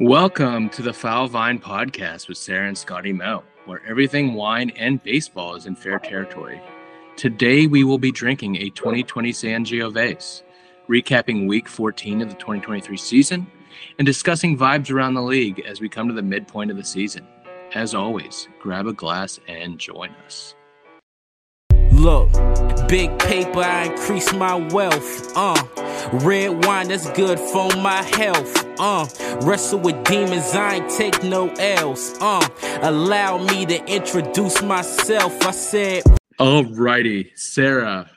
Welcome 0.00 0.68
to 0.70 0.82
the 0.82 0.92
Foul 0.92 1.26
Vine 1.26 1.58
podcast 1.58 2.28
with 2.28 2.36
Sarah 2.36 2.68
and 2.68 2.76
Scotty 2.76 3.14
Moe, 3.14 3.42
where 3.64 3.80
everything 3.88 4.34
wine 4.34 4.68
and 4.76 5.02
baseball 5.02 5.54
is 5.54 5.64
in 5.64 5.74
fair 5.74 5.98
territory. 5.98 6.60
Today 7.16 7.66
we 7.66 7.82
will 7.82 7.96
be 7.96 8.12
drinking 8.12 8.56
a 8.56 8.68
2020 8.68 9.32
Sangiovese, 9.32 10.42
recapping 10.86 11.48
week 11.48 11.66
14 11.66 12.20
of 12.20 12.28
the 12.28 12.34
2023 12.34 12.94
season, 12.98 13.46
and 13.98 14.04
discussing 14.04 14.58
vibes 14.58 14.90
around 14.90 15.14
the 15.14 15.22
league 15.22 15.60
as 15.60 15.80
we 15.80 15.88
come 15.88 16.08
to 16.08 16.14
the 16.14 16.20
midpoint 16.20 16.70
of 16.70 16.76
the 16.76 16.84
season. 16.84 17.26
As 17.74 17.94
always, 17.94 18.48
grab 18.60 18.86
a 18.86 18.92
glass 18.92 19.40
and 19.48 19.78
join 19.78 20.10
us. 20.26 20.54
Look, 21.92 22.30
big 22.86 23.18
paper, 23.18 23.60
I 23.60 23.84
increase 23.84 24.30
my 24.34 24.56
wealth. 24.56 25.34
Uh, 25.34 25.54
red 26.12 26.64
wine 26.64 26.88
that's 26.88 27.10
good 27.10 27.38
for 27.38 27.68
my 27.76 28.02
health. 28.02 28.64
Uh, 28.78 29.06
wrestle 29.42 29.80
with 29.80 30.02
demons, 30.04 30.54
I 30.54 30.76
ain't 30.76 30.90
take 30.90 31.22
no 31.22 31.48
L's. 31.58 32.14
Uh, 32.20 32.48
allow 32.82 33.38
me 33.38 33.66
to 33.66 33.84
introduce 33.86 34.62
myself. 34.62 35.40
I 35.42 35.50
said, 35.50 36.02
Alrighty, 36.38 37.30
Sarah, 37.34 38.10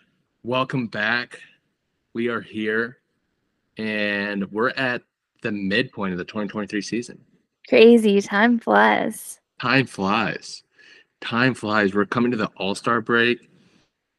welcome 0.44 0.88
back. 0.88 1.40
We 2.14 2.28
are 2.28 2.42
here, 2.42 2.98
and 3.78 4.52
we're 4.52 4.72
at 4.72 5.04
the 5.42 5.52
midpoint 5.52 6.12
of 6.12 6.18
the 6.18 6.26
2023 6.26 6.82
season. 6.82 7.20
Crazy. 7.68 8.22
Time 8.22 8.60
flies. 8.60 9.40
Time 9.62 9.86
flies. 9.86 10.64
Time 11.22 11.54
flies. 11.54 11.94
We're 11.94 12.06
coming 12.06 12.32
to 12.32 12.38
the 12.38 12.50
All 12.58 12.76
Star 12.76 13.02
break. 13.02 13.49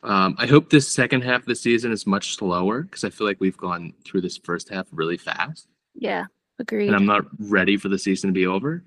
Um, 0.03 0.35
I 0.39 0.47
hope 0.47 0.71
this 0.71 0.89
second 0.89 1.23
half 1.23 1.41
of 1.41 1.47
the 1.47 1.55
season 1.55 1.93
is 1.93 2.07
much 2.07 2.35
slower 2.37 2.83
because 2.83 3.05
I 3.05 3.11
feel 3.11 3.27
like 3.27 3.39
we've 3.41 3.57
gone 3.57 3.93
through 4.05 4.23
this 4.23 4.39
first 4.39 4.69
half 4.71 4.87
really 4.93 5.17
fast, 5.19 5.69
Yeah. 5.95 6.25
Agreed. 6.59 6.87
and 6.89 6.97
I'm 6.97 7.07
not 7.07 7.25
ready 7.39 7.77
for 7.77 7.89
the 7.89 7.99
season 7.99 8.29
to 8.29 8.33
be 8.35 8.47
over. 8.47 8.83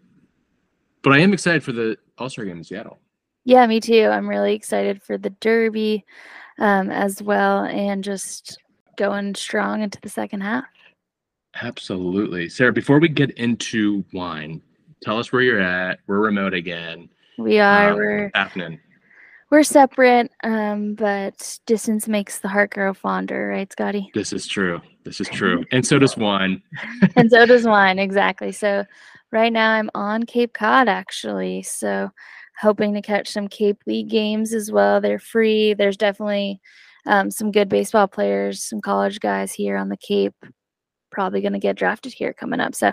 But 1.03 1.13
I 1.13 1.19
am 1.19 1.33
excited 1.33 1.63
for 1.63 1.71
the 1.71 1.97
All 2.17 2.29
Star 2.29 2.45
game 2.45 2.57
in 2.57 2.63
Seattle. 2.63 2.99
yeah, 3.45 3.65
me 3.67 3.79
too. 3.79 4.05
I'm 4.05 4.27
really 4.29 4.53
excited 4.55 5.01
for 5.03 5.17
the 5.17 5.31
Derby 5.31 6.05
um, 6.59 6.89
as 6.91 7.21
well 7.21 7.65
and 7.65 8.03
just 8.03 8.57
going 8.95 9.33
strong 9.35 9.81
into 9.81 9.99
the 10.01 10.09
second 10.09 10.41
half. 10.41 10.65
Absolutely, 11.61 12.49
Sarah. 12.49 12.73
Before 12.73 12.99
we 12.99 13.07
get 13.09 13.31
into 13.31 14.03
wine, 14.13 14.61
tell 15.01 15.19
us 15.19 15.31
where 15.31 15.41
you're 15.43 15.59
at. 15.61 15.99
We're 16.07 16.19
remote 16.19 16.53
again. 16.53 17.09
We 17.37 17.59
are. 17.59 17.91
Um, 17.91 17.95
we're 17.97 18.31
happening. 18.33 18.79
We're 19.53 19.61
separate, 19.61 20.31
um, 20.43 20.95
but 20.95 21.59
distance 21.67 22.07
makes 22.07 22.39
the 22.39 22.47
heart 22.47 22.71
grow 22.71 22.91
fonder, 22.91 23.49
right, 23.49 23.71
Scotty? 23.71 24.09
This 24.15 24.33
is 24.33 24.47
true. 24.47 24.81
This 25.03 25.21
is 25.21 25.29
true, 25.29 25.63
and 25.71 25.85
so 25.85 25.99
does 25.99 26.17
wine. 26.17 26.63
and 27.15 27.29
so 27.29 27.45
does 27.45 27.63
wine, 27.63 27.99
exactly. 27.99 28.51
So 28.51 28.83
right 29.31 29.53
now 29.53 29.69
I'm 29.73 29.91
on 29.93 30.23
Cape 30.23 30.55
Cod 30.55 30.87
actually. 30.87 31.61
So 31.61 32.09
hoping 32.59 32.95
to 32.95 33.01
catch 33.03 33.29
some 33.29 33.47
Cape 33.47 33.77
League 33.85 34.09
games 34.09 34.55
as 34.55 34.71
well. 34.71 34.99
They're 34.99 35.19
free. 35.19 35.75
There's 35.75 35.97
definitely 35.97 36.59
um, 37.05 37.29
some 37.29 37.51
good 37.51 37.69
baseball 37.69 38.07
players, 38.07 38.63
some 38.63 38.81
college 38.81 39.19
guys 39.19 39.53
here 39.53 39.77
on 39.77 39.89
the 39.89 39.97
Cape. 39.97 40.33
Probably 41.13 41.39
going 41.41 41.53
to 41.53 41.59
get 41.59 41.77
drafted 41.77 42.11
here 42.11 42.33
coming 42.33 42.59
up. 42.59 42.75
So 42.75 42.91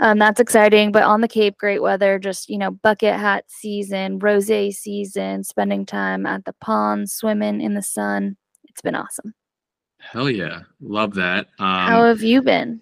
um, 0.00 0.18
that's 0.18 0.40
exciting. 0.40 0.92
But 0.92 1.04
on 1.04 1.20
the 1.22 1.28
Cape, 1.28 1.56
great 1.56 1.80
weather, 1.80 2.18
just, 2.18 2.50
you 2.50 2.58
know, 2.58 2.72
bucket 2.72 3.14
hat 3.14 3.44
season, 3.48 4.18
rose 4.18 4.48
season, 4.76 5.44
spending 5.44 5.86
time 5.86 6.26
at 6.26 6.44
the 6.44 6.52
pond, 6.60 7.08
swimming 7.10 7.60
in 7.60 7.74
the 7.74 7.82
sun. 7.82 8.36
It's 8.64 8.82
been 8.82 8.94
awesome. 8.96 9.32
Hell 10.00 10.28
yeah, 10.30 10.60
love 10.80 11.14
that. 11.14 11.46
Um, 11.58 11.86
How 11.88 12.04
have 12.04 12.22
you 12.22 12.42
been? 12.42 12.80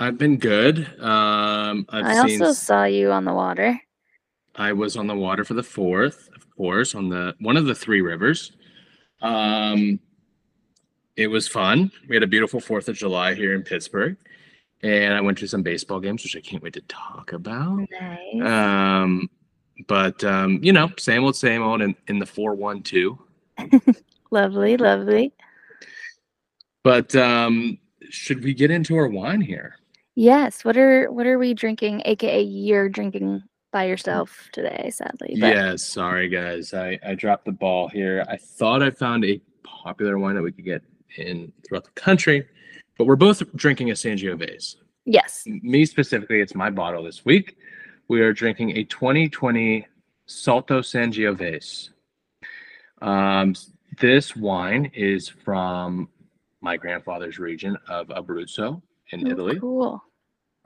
I've 0.00 0.18
been 0.18 0.38
good. 0.38 0.78
Um, 1.00 1.86
I've 1.88 2.04
I 2.06 2.26
seen. 2.26 2.40
also 2.42 2.50
s- 2.52 2.62
saw 2.62 2.84
you 2.84 3.12
on 3.12 3.24
the 3.24 3.32
water. 3.34 3.80
I 4.56 4.72
was 4.72 4.96
on 4.96 5.06
the 5.06 5.14
water 5.14 5.44
for 5.44 5.54
the 5.54 5.62
fourth, 5.62 6.28
of 6.34 6.48
course, 6.56 6.94
on 6.94 7.08
the 7.08 7.34
one 7.40 7.56
of 7.56 7.66
the 7.66 7.74
three 7.74 8.00
rivers. 8.00 8.52
Um, 9.22 10.00
it 11.16 11.28
was 11.28 11.48
fun. 11.48 11.90
We 12.08 12.16
had 12.16 12.22
a 12.22 12.28
beautiful 12.28 12.60
Fourth 12.60 12.88
of 12.88 12.96
July 12.96 13.34
here 13.34 13.54
in 13.54 13.62
Pittsburgh, 13.62 14.16
and 14.82 15.14
I 15.14 15.20
went 15.20 15.38
to 15.38 15.46
some 15.46 15.62
baseball 15.62 16.00
games, 16.00 16.22
which 16.22 16.36
I 16.36 16.40
can't 16.40 16.62
wait 16.62 16.74
to 16.74 16.80
talk 16.82 17.32
about. 17.32 17.80
Nice. 17.90 18.42
Um, 18.42 19.28
but 19.86 20.22
um, 20.24 20.60
you 20.62 20.72
know, 20.72 20.90
same 20.98 21.24
old, 21.24 21.36
same 21.36 21.62
old, 21.62 21.82
in, 21.82 21.94
in 22.08 22.18
the 22.18 22.26
four 22.26 22.54
one 22.54 22.82
two. 22.82 23.18
Lovely, 24.30 24.76
lovely. 24.76 25.32
But 26.82 27.14
um, 27.14 27.78
should 28.10 28.42
we 28.42 28.52
get 28.52 28.72
into 28.72 28.96
our 28.96 29.06
wine 29.06 29.40
here? 29.40 29.76
Yes. 30.16 30.64
What 30.64 30.76
are 30.76 31.10
what 31.12 31.26
are 31.26 31.38
we 31.38 31.54
drinking? 31.54 32.02
AKA 32.04 32.42
you're 32.42 32.88
drinking 32.88 33.44
by 33.72 33.84
yourself 33.84 34.48
today, 34.52 34.90
sadly. 34.92 35.36
But 35.38 35.54
Yeah, 35.54 35.76
sorry 35.76 36.28
guys. 36.28 36.74
I, 36.74 36.98
I 37.06 37.14
dropped 37.14 37.44
the 37.44 37.52
ball 37.52 37.88
here. 37.88 38.24
I 38.28 38.36
thought 38.36 38.82
I 38.82 38.90
found 38.90 39.24
a 39.24 39.40
popular 39.62 40.18
wine 40.18 40.34
that 40.34 40.42
we 40.42 40.50
could 40.50 40.64
get 40.64 40.82
in 41.16 41.52
throughout 41.66 41.84
the 41.84 41.90
country, 42.00 42.46
but 42.98 43.06
we're 43.06 43.16
both 43.16 43.42
drinking 43.56 43.90
a 43.90 43.94
Sangiovese. 43.94 44.76
yes. 45.04 45.44
Me 45.46 45.84
specifically, 45.84 46.40
it's 46.40 46.54
my 46.54 46.70
bottle 46.70 47.02
this 47.04 47.24
week. 47.24 47.56
We 48.08 48.20
are 48.20 48.32
drinking 48.32 48.76
a 48.76 48.84
2020 48.84 49.86
Salto 50.26 50.80
Sangiovese. 50.80 51.90
Um, 53.02 53.54
this 54.00 54.34
wine 54.36 54.90
is 54.94 55.28
from 55.28 56.08
my 56.60 56.76
grandfather's 56.76 57.38
region 57.38 57.76
of 57.88 58.08
Abruzzo 58.08 58.80
in 59.10 59.26
Oh, 59.26 59.30
Italy. 59.30 59.60
Cool. 59.60 60.02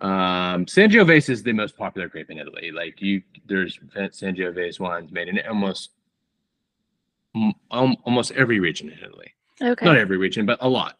Um, 0.01 0.65
Sangiovese 0.67 1.29
is 1.31 1.43
the 1.43 1.53
most 1.53 1.77
popular 1.77 2.09
grape 2.09 2.31
in 2.31 2.39
Italy. 2.39 2.71
Like 2.71 3.03
you, 3.03 3.23
there's 3.47 3.79
Sangiovese 3.97 4.79
wines 4.79 5.11
made 5.11 5.29
in 5.29 5.41
almost 5.49 5.91
almost 7.71 8.33
every 8.33 8.59
region 8.61 8.91
in 8.91 8.99
Italy. 8.99 9.33
Okay. 9.61 9.85
Not 9.85 9.97
every 9.97 10.17
region, 10.17 10.47
but 10.47 10.59
a 10.61 10.69
lot. 10.69 10.99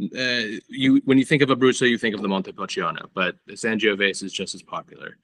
Uh, 0.00 0.58
you 0.68 1.00
when 1.04 1.18
you 1.18 1.24
think 1.24 1.42
of 1.42 1.50
Abruzzo, 1.50 1.88
you 1.88 1.98
think 1.98 2.14
of 2.14 2.22
the 2.22 2.28
Montepulciano, 2.28 3.08
but 3.14 3.36
the 3.46 3.52
Sangiovese 3.52 4.24
is 4.24 4.32
just 4.32 4.54
as 4.54 4.62
popular 4.62 5.16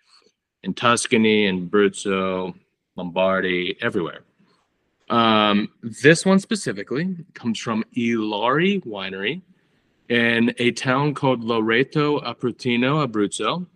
in 0.62 0.74
Tuscany 0.74 1.46
and 1.46 1.70
Abruzzo, 1.70 2.54
Lombardy, 2.96 3.76
everywhere. 3.80 4.22
Um, 5.08 5.70
this 5.82 6.24
one 6.24 6.38
specifically 6.38 7.16
comes 7.34 7.58
from 7.58 7.84
Ilauri 7.96 8.84
Winery 8.84 9.42
in 10.08 10.54
a 10.58 10.70
town 10.72 11.14
called 11.14 11.42
Loreto 11.42 12.20
Aprutino, 12.20 13.04
Abruzzo. 13.06 13.66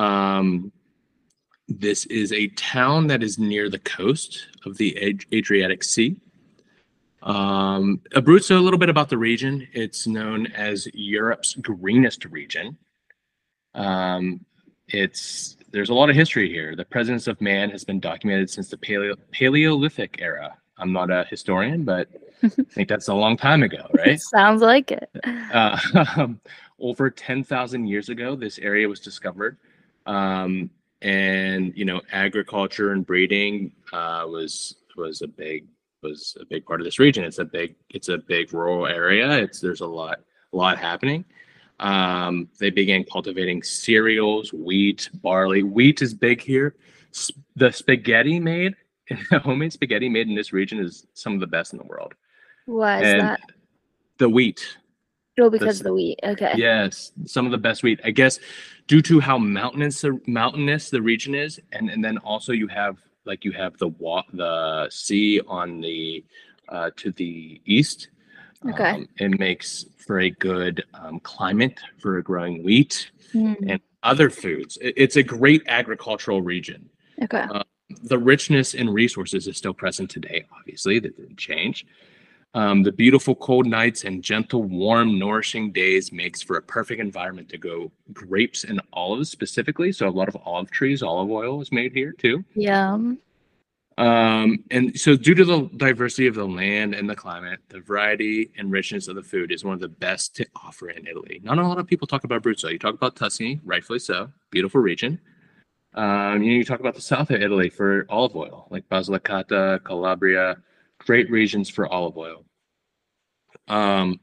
Um, 0.00 0.70
this 1.68 2.06
is 2.06 2.32
a 2.32 2.48
town 2.48 3.08
that 3.08 3.22
is 3.22 3.38
near 3.38 3.68
the 3.68 3.78
coast 3.80 4.46
of 4.64 4.76
the 4.76 5.20
Adriatic 5.32 5.82
Sea. 5.82 6.16
Um, 7.22 8.00
Abruzzo, 8.14 8.56
a 8.56 8.60
little 8.60 8.78
bit 8.78 8.88
about 8.88 9.08
the 9.08 9.18
region. 9.18 9.66
It's 9.72 10.06
known 10.06 10.46
as 10.48 10.88
Europe's 10.92 11.54
greenest 11.54 12.24
region. 12.26 12.76
Um, 13.74 14.44
it's 14.88 15.56
there's 15.70 15.90
a 15.90 15.94
lot 15.94 16.10
of 16.10 16.16
history 16.16 16.48
here. 16.48 16.76
The 16.76 16.84
presence 16.84 17.26
of 17.26 17.40
man 17.40 17.70
has 17.70 17.84
been 17.84 18.00
documented 18.00 18.50
since 18.50 18.68
the 18.68 18.76
Paleo- 18.76 19.16
Paleolithic 19.30 20.16
era. 20.20 20.56
I'm 20.78 20.92
not 20.92 21.10
a 21.10 21.24
historian, 21.30 21.84
but 21.84 22.08
I 22.42 22.48
think 22.48 22.88
that's 22.88 23.08
a 23.08 23.14
long 23.14 23.36
time 23.36 23.62
ago, 23.62 23.86
right? 23.94 24.20
Sounds 24.34 24.62
like 24.62 24.90
it. 24.90 25.08
Uh, 25.52 26.28
over 26.80 27.10
10,000 27.10 27.86
years 27.86 28.08
ago, 28.08 28.34
this 28.34 28.58
area 28.58 28.88
was 28.88 29.00
discovered. 29.00 29.58
Um, 30.06 30.70
and, 31.02 31.76
you 31.76 31.84
know, 31.84 32.00
agriculture 32.10 32.92
and 32.92 33.06
breeding 33.06 33.72
uh, 33.92 34.24
was 34.26 34.76
was 34.96 35.22
a 35.22 35.28
big 35.28 35.66
was 36.02 36.36
a 36.40 36.44
big 36.44 36.66
part 36.66 36.80
of 36.80 36.84
this 36.84 36.98
region. 36.98 37.24
It's 37.24 37.38
a 37.38 37.44
big 37.44 37.74
it's 37.90 38.08
a 38.08 38.18
big 38.18 38.52
rural 38.52 38.86
area. 38.86 39.30
It's 39.38 39.60
there's 39.60 39.80
a 39.80 39.86
lot 39.86 40.20
a 40.52 40.56
lot 40.56 40.78
happening. 40.78 41.24
Um, 41.80 42.48
they 42.60 42.70
began 42.70 43.04
cultivating 43.04 43.62
cereals, 43.62 44.52
wheat, 44.52 45.08
barley. 45.14 45.62
Wheat 45.62 46.02
is 46.02 46.14
big 46.14 46.40
here. 46.40 46.76
The 47.56 47.72
spaghetti 47.72 48.38
made, 48.38 48.74
homemade 49.32 49.72
spaghetti 49.72 50.08
made 50.08 50.28
in 50.28 50.34
this 50.34 50.52
region 50.52 50.78
is 50.78 51.06
some 51.14 51.34
of 51.34 51.40
the 51.40 51.46
best 51.46 51.72
in 51.72 51.78
the 51.78 51.84
world. 51.84 52.14
Why 52.66 53.00
is 53.02 53.12
And 53.14 53.20
that? 53.22 53.40
the 54.18 54.28
wheat, 54.28 54.76
Oh, 55.40 55.50
because 55.50 55.80
of 55.80 55.84
the 55.84 55.94
wheat. 55.94 56.20
Okay. 56.22 56.52
Yes, 56.56 57.12
some 57.24 57.46
of 57.46 57.52
the 57.52 57.58
best 57.58 57.82
wheat. 57.82 58.00
I 58.04 58.10
guess 58.10 58.38
due 58.86 59.02
to 59.02 59.18
how 59.18 59.38
mountainous 59.38 60.04
mountainous 60.26 60.90
the 60.90 61.02
region 61.02 61.34
is, 61.34 61.58
and 61.72 61.90
and 61.90 62.04
then 62.04 62.18
also 62.18 62.52
you 62.52 62.68
have 62.68 62.98
like 63.24 63.44
you 63.44 63.52
have 63.52 63.76
the 63.78 63.88
wa- 63.88 64.24
the 64.32 64.88
sea 64.90 65.40
on 65.46 65.80
the 65.80 66.24
uh, 66.68 66.90
to 66.96 67.10
the 67.12 67.60
east. 67.64 68.08
Okay. 68.68 68.90
Um, 68.90 69.08
it 69.18 69.38
makes 69.38 69.84
for 69.98 70.20
a 70.20 70.30
good 70.30 70.84
um, 70.94 71.20
climate 71.20 71.80
for 71.98 72.20
growing 72.22 72.62
wheat 72.62 73.10
Hmm, 73.32 73.54
and 73.66 73.80
other 74.02 74.28
foods. 74.30 74.76
It- 74.80 74.94
it's 74.96 75.16
a 75.16 75.22
great 75.22 75.62
agricultural 75.66 76.42
region. 76.42 76.88
Okay. 77.22 77.46
the 78.04 78.18
richness 78.18 78.72
in 78.74 78.88
resources 78.88 79.46
is 79.46 79.56
still 79.58 79.74
present 79.74 80.10
today. 80.10 80.44
Obviously, 80.58 80.98
that 80.98 81.14
didn't 81.16 81.36
change. 81.36 81.84
Um, 82.54 82.82
the 82.82 82.92
beautiful 82.92 83.34
cold 83.34 83.66
nights 83.66 84.04
and 84.04 84.22
gentle, 84.22 84.62
warm, 84.62 85.18
nourishing 85.18 85.72
days 85.72 86.12
makes 86.12 86.42
for 86.42 86.58
a 86.58 86.62
perfect 86.62 87.00
environment 87.00 87.48
to 87.50 87.58
grow 87.58 87.90
grapes 88.12 88.64
and 88.64 88.80
olives 88.92 89.30
specifically. 89.30 89.90
So 89.90 90.06
a 90.06 90.10
lot 90.10 90.28
of 90.28 90.36
olive 90.44 90.70
trees, 90.70 91.02
olive 91.02 91.30
oil 91.30 91.62
is 91.62 91.72
made 91.72 91.92
here 91.92 92.12
too. 92.12 92.44
Yeah. 92.54 92.98
Um, 93.98 94.64
and 94.70 94.98
so 94.98 95.16
due 95.16 95.34
to 95.34 95.44
the 95.44 95.70
diversity 95.76 96.26
of 96.26 96.34
the 96.34 96.46
land 96.46 96.94
and 96.94 97.08
the 97.08 97.16
climate, 97.16 97.60
the 97.68 97.80
variety 97.80 98.50
and 98.58 98.70
richness 98.70 99.08
of 99.08 99.16
the 99.16 99.22
food 99.22 99.52
is 99.52 99.64
one 99.64 99.74
of 99.74 99.80
the 99.80 99.88
best 99.88 100.36
to 100.36 100.46
offer 100.56 100.90
in 100.90 101.06
Italy. 101.06 101.40
Not 101.42 101.58
a 101.58 101.66
lot 101.66 101.78
of 101.78 101.86
people 101.86 102.06
talk 102.06 102.24
about 102.24 102.42
Abruzzo. 102.42 102.70
You 102.70 102.78
talk 102.78 102.94
about 102.94 103.16
Tuscany, 103.16 103.60
rightfully 103.64 103.98
so, 103.98 104.30
beautiful 104.50 104.80
region. 104.80 105.18
Um, 105.94 106.42
you, 106.42 106.52
know, 106.52 106.56
you 106.58 106.64
talk 106.64 106.80
about 106.80 106.94
the 106.94 107.02
south 107.02 107.30
of 107.30 107.42
Italy 107.42 107.68
for 107.68 108.06
olive 108.08 108.34
oil, 108.34 108.66
like 108.70 108.88
Basilicata, 108.88 109.84
Calabria, 109.84 110.56
great 111.04 111.30
regions 111.30 111.68
for 111.68 111.86
olive 111.86 112.16
oil. 112.16 112.44
Um, 113.68 114.20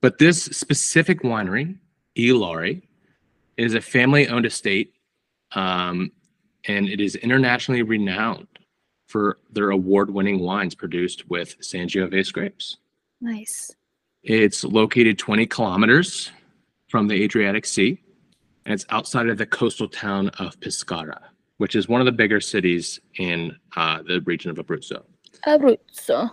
but 0.00 0.18
this 0.18 0.44
specific 0.44 1.22
winery, 1.22 1.78
E. 2.16 2.32
Lari, 2.32 2.88
is 3.56 3.74
a 3.74 3.80
family-owned 3.80 4.46
estate, 4.46 4.92
um, 5.52 6.12
and 6.66 6.88
it 6.88 7.00
is 7.00 7.16
internationally 7.16 7.82
renowned 7.82 8.46
for 9.08 9.38
their 9.50 9.70
award-winning 9.70 10.40
wines 10.40 10.74
produced 10.74 11.28
with 11.30 11.58
Sangiovese 11.60 12.32
grapes. 12.32 12.76
Nice. 13.20 13.70
It's 14.22 14.64
located 14.64 15.18
20 15.18 15.46
kilometers 15.46 16.30
from 16.88 17.06
the 17.06 17.22
Adriatic 17.22 17.64
Sea, 17.64 18.00
and 18.64 18.74
it's 18.74 18.84
outside 18.90 19.28
of 19.28 19.38
the 19.38 19.46
coastal 19.46 19.88
town 19.88 20.28
of 20.40 20.58
Pescara, 20.60 21.20
which 21.58 21.76
is 21.76 21.88
one 21.88 22.00
of 22.00 22.04
the 22.04 22.12
bigger 22.12 22.40
cities 22.40 23.00
in 23.18 23.56
uh, 23.76 24.02
the 24.02 24.20
region 24.22 24.50
of 24.50 24.56
Abruzzo. 24.56 25.04
Abruzzo. 25.46 26.30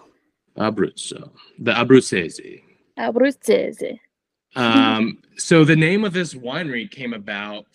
Abruzzo, 0.58 1.32
the 1.60 1.72
Abruzzese. 1.72 2.62
Abruzzese. 2.98 4.00
Um, 4.56 5.20
so 5.38 5.64
the 5.64 5.76
name 5.76 6.04
of 6.04 6.14
this 6.14 6.34
winery 6.34 6.90
came 6.90 7.14
about 7.14 7.66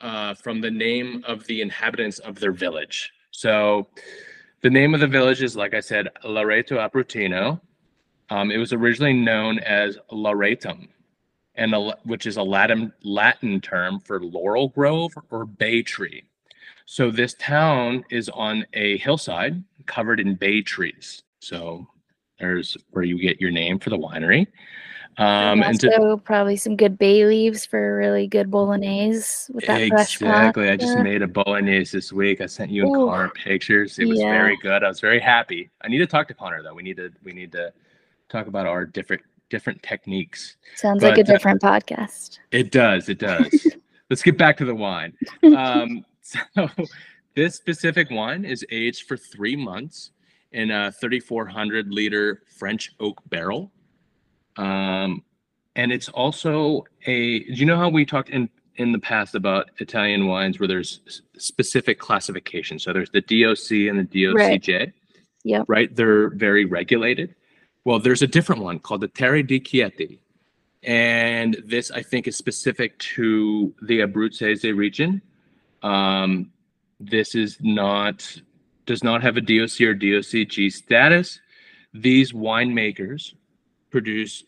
uh, 0.00 0.34
from 0.34 0.60
the 0.60 0.70
name 0.70 1.22
of 1.26 1.46
the 1.46 1.60
inhabitants 1.60 2.18
of 2.20 2.38
their 2.38 2.52
village. 2.52 3.12
So 3.30 3.88
the 4.62 4.70
name 4.70 4.94
of 4.94 5.00
the 5.00 5.06
village 5.06 5.42
is, 5.42 5.56
like 5.56 5.74
I 5.74 5.80
said, 5.80 6.08
Loreto 6.24 6.76
Aprutino. 6.76 7.60
Um, 8.30 8.50
it 8.50 8.58
was 8.58 8.72
originally 8.72 9.12
known 9.12 9.58
as 9.60 9.98
Lauretum, 10.10 10.88
and 11.54 11.74
a, 11.74 11.96
which 12.04 12.26
is 12.26 12.36
a 12.36 12.42
Latin 12.42 12.92
Latin 13.02 13.60
term 13.60 14.00
for 14.00 14.20
laurel 14.20 14.68
grove 14.68 15.12
or 15.30 15.44
bay 15.44 15.82
tree. 15.82 16.24
So 16.86 17.10
this 17.10 17.34
town 17.34 18.04
is 18.10 18.28
on 18.30 18.64
a 18.72 18.96
hillside 18.98 19.62
covered 19.86 20.20
in 20.20 20.36
bay 20.36 20.62
trees. 20.62 21.22
So 21.40 21.86
there's 22.38 22.76
where 22.90 23.04
you 23.04 23.18
get 23.20 23.40
your 23.40 23.50
name 23.50 23.78
for 23.78 23.90
the 23.90 23.98
winery. 23.98 24.46
Um, 25.18 25.62
and 25.62 25.64
also 25.64 26.16
to, 26.16 26.16
probably 26.18 26.56
some 26.56 26.76
good 26.76 26.98
bay 26.98 27.24
leaves 27.24 27.64
for 27.64 27.94
a 27.94 27.96
really 27.96 28.26
good 28.26 28.50
bolognese 28.50 29.50
with 29.50 29.64
that 29.66 29.88
fresh 29.88 30.16
exactly, 30.16 30.68
I 30.68 30.76
just 30.76 30.98
made 30.98 31.22
a 31.22 31.26
bolognese 31.26 31.96
this 31.96 32.12
week. 32.12 32.42
I 32.42 32.46
sent 32.46 32.70
you 32.70 32.82
and 32.82 32.94
Ooh. 32.94 33.06
Connor 33.06 33.30
pictures. 33.30 33.98
It 33.98 34.06
was 34.06 34.20
Yeah. 34.20 34.30
very 34.30 34.58
good. 34.58 34.84
I 34.84 34.88
was 34.88 35.00
very 35.00 35.18
happy. 35.18 35.70
I 35.80 35.88
need 35.88 35.98
to 35.98 36.06
talk 36.06 36.28
to 36.28 36.34
Connor 36.34 36.62
though. 36.62 36.74
We 36.74 36.82
need 36.82 36.98
to 36.98 37.10
we 37.24 37.32
need 37.32 37.50
to 37.52 37.72
talk 38.28 38.46
about 38.46 38.66
our 38.66 38.84
different 38.84 39.22
different 39.48 39.82
techniques. 39.82 40.56
Sounds 40.74 41.02
like 41.02 41.14
a 41.14 41.24
but, 41.24 41.30
uh, 41.30 41.32
different 41.32 41.62
podcast. 41.62 42.38
It 42.50 42.70
does. 42.70 43.08
It 43.08 43.18
does. 43.18 43.66
Let's 44.10 44.22
get 44.22 44.36
back 44.36 44.56
to 44.58 44.64
the 44.64 44.74
wine. 44.74 45.14
Um, 45.42 46.04
so 46.54 46.68
this 47.34 47.54
specific 47.54 48.10
wine 48.10 48.44
is 48.44 48.64
aged 48.70 49.06
for 49.06 49.16
three 49.16 49.56
months 49.56 50.10
in 50.52 50.70
a 50.70 50.90
3,400 50.92 51.92
liter 51.92 52.42
French 52.56 52.94
oak 53.00 53.20
barrel. 53.28 53.72
Um, 54.56 55.22
and 55.74 55.92
it's 55.92 56.08
also 56.08 56.84
a. 57.06 57.40
Do 57.40 57.52
you 57.52 57.66
know 57.66 57.76
how 57.76 57.90
we 57.90 58.06
talked 58.06 58.30
in 58.30 58.48
in 58.76 58.92
the 58.92 58.98
past 58.98 59.34
about 59.34 59.70
Italian 59.78 60.26
wines 60.26 60.58
where 60.58 60.66
there's 60.66 61.00
specific 61.36 61.98
classifications? 61.98 62.82
So 62.82 62.92
there's 62.92 63.10
the 63.10 63.20
DOC 63.20 63.88
and 63.90 63.98
the 63.98 64.24
DOCG. 64.24 64.34
Right. 64.34 64.92
Yep. 65.44 65.64
Right. 65.68 65.94
They're 65.94 66.30
very 66.30 66.64
regulated. 66.64 67.34
Well, 67.84 68.00
there's 68.00 68.22
a 68.22 68.26
different 68.26 68.62
one 68.62 68.80
called 68.80 69.02
the 69.02 69.08
Terre 69.08 69.42
di 69.42 69.60
Chieti. 69.60 70.18
And 70.82 71.62
this, 71.64 71.90
I 71.90 72.02
think, 72.02 72.26
is 72.26 72.36
specific 72.36 72.98
to 72.98 73.74
the 73.82 74.00
Abruzzese 74.00 74.74
region. 74.74 75.20
Um, 75.86 76.50
this 76.98 77.34
is 77.34 77.58
not, 77.60 78.40
does 78.86 79.04
not 79.04 79.22
have 79.22 79.36
a 79.36 79.40
DOC 79.40 79.80
or 79.82 79.94
DOCG 79.94 80.72
status. 80.72 81.40
These 81.94 82.32
winemakers 82.32 83.34
produce, 83.90 84.44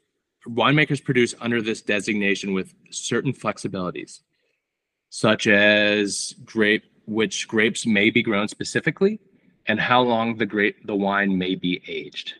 winemakers 0.49 1.03
produce 1.03 1.35
under 1.41 1.63
this 1.63 1.81
designation 1.81 2.53
with 2.55 2.75
certain 2.91 3.33
flexibilities, 3.33 4.21
such 5.11 5.47
as 5.47 6.35
grape, 6.45 6.85
which 7.07 7.47
grapes 7.47 7.87
may 7.87 8.11
be 8.11 8.23
grown 8.23 8.49
specifically, 8.49 9.21
and 9.67 9.79
how 9.79 10.03
long 10.03 10.37
the 10.39 10.47
grape, 10.47 10.87
the 10.87 10.97
wine 10.97 11.39
may 11.39 11.55
be 11.55 11.83
aged. 11.87 12.35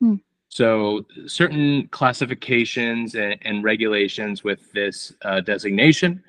Hmm. 0.00 0.16
So 0.48 1.06
certain 1.26 1.88
classifications 1.88 3.14
and, 3.14 3.38
and 3.42 3.62
regulations 3.62 4.42
with 4.42 4.72
this 4.72 5.12
uh, 5.22 5.40
designation. 5.40 6.22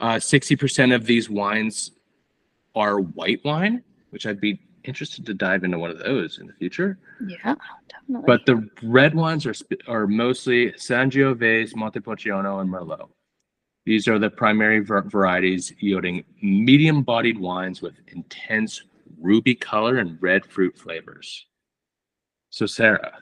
Uh, 0.00 0.14
60% 0.14 0.94
of 0.94 1.04
these 1.06 1.28
wines 1.28 1.92
are 2.74 3.00
white 3.00 3.44
wine, 3.44 3.82
which 4.10 4.26
I'd 4.26 4.40
be 4.40 4.60
interested 4.84 5.26
to 5.26 5.34
dive 5.34 5.64
into 5.64 5.78
one 5.78 5.90
of 5.90 5.98
those 5.98 6.38
in 6.38 6.46
the 6.46 6.52
future. 6.54 6.98
Yeah, 7.26 7.54
definitely. 7.88 8.24
But 8.26 8.46
the 8.46 8.68
red 8.82 9.14
ones 9.14 9.46
are 9.46 9.54
are 9.86 10.06
mostly 10.06 10.72
Sangiovese, 10.72 11.74
Montepulciano, 11.74 12.60
and 12.60 12.70
Merlot. 12.70 13.08
These 13.84 14.06
are 14.06 14.18
the 14.18 14.30
primary 14.30 14.80
var- 14.80 15.02
varieties 15.02 15.72
yielding 15.80 16.24
medium-bodied 16.42 17.38
wines 17.38 17.82
with 17.82 17.94
intense 18.08 18.82
ruby 19.20 19.54
color 19.54 19.98
and 19.98 20.20
red 20.20 20.44
fruit 20.44 20.76
flavors. 20.76 21.46
So, 22.50 22.66
Sarah, 22.66 23.18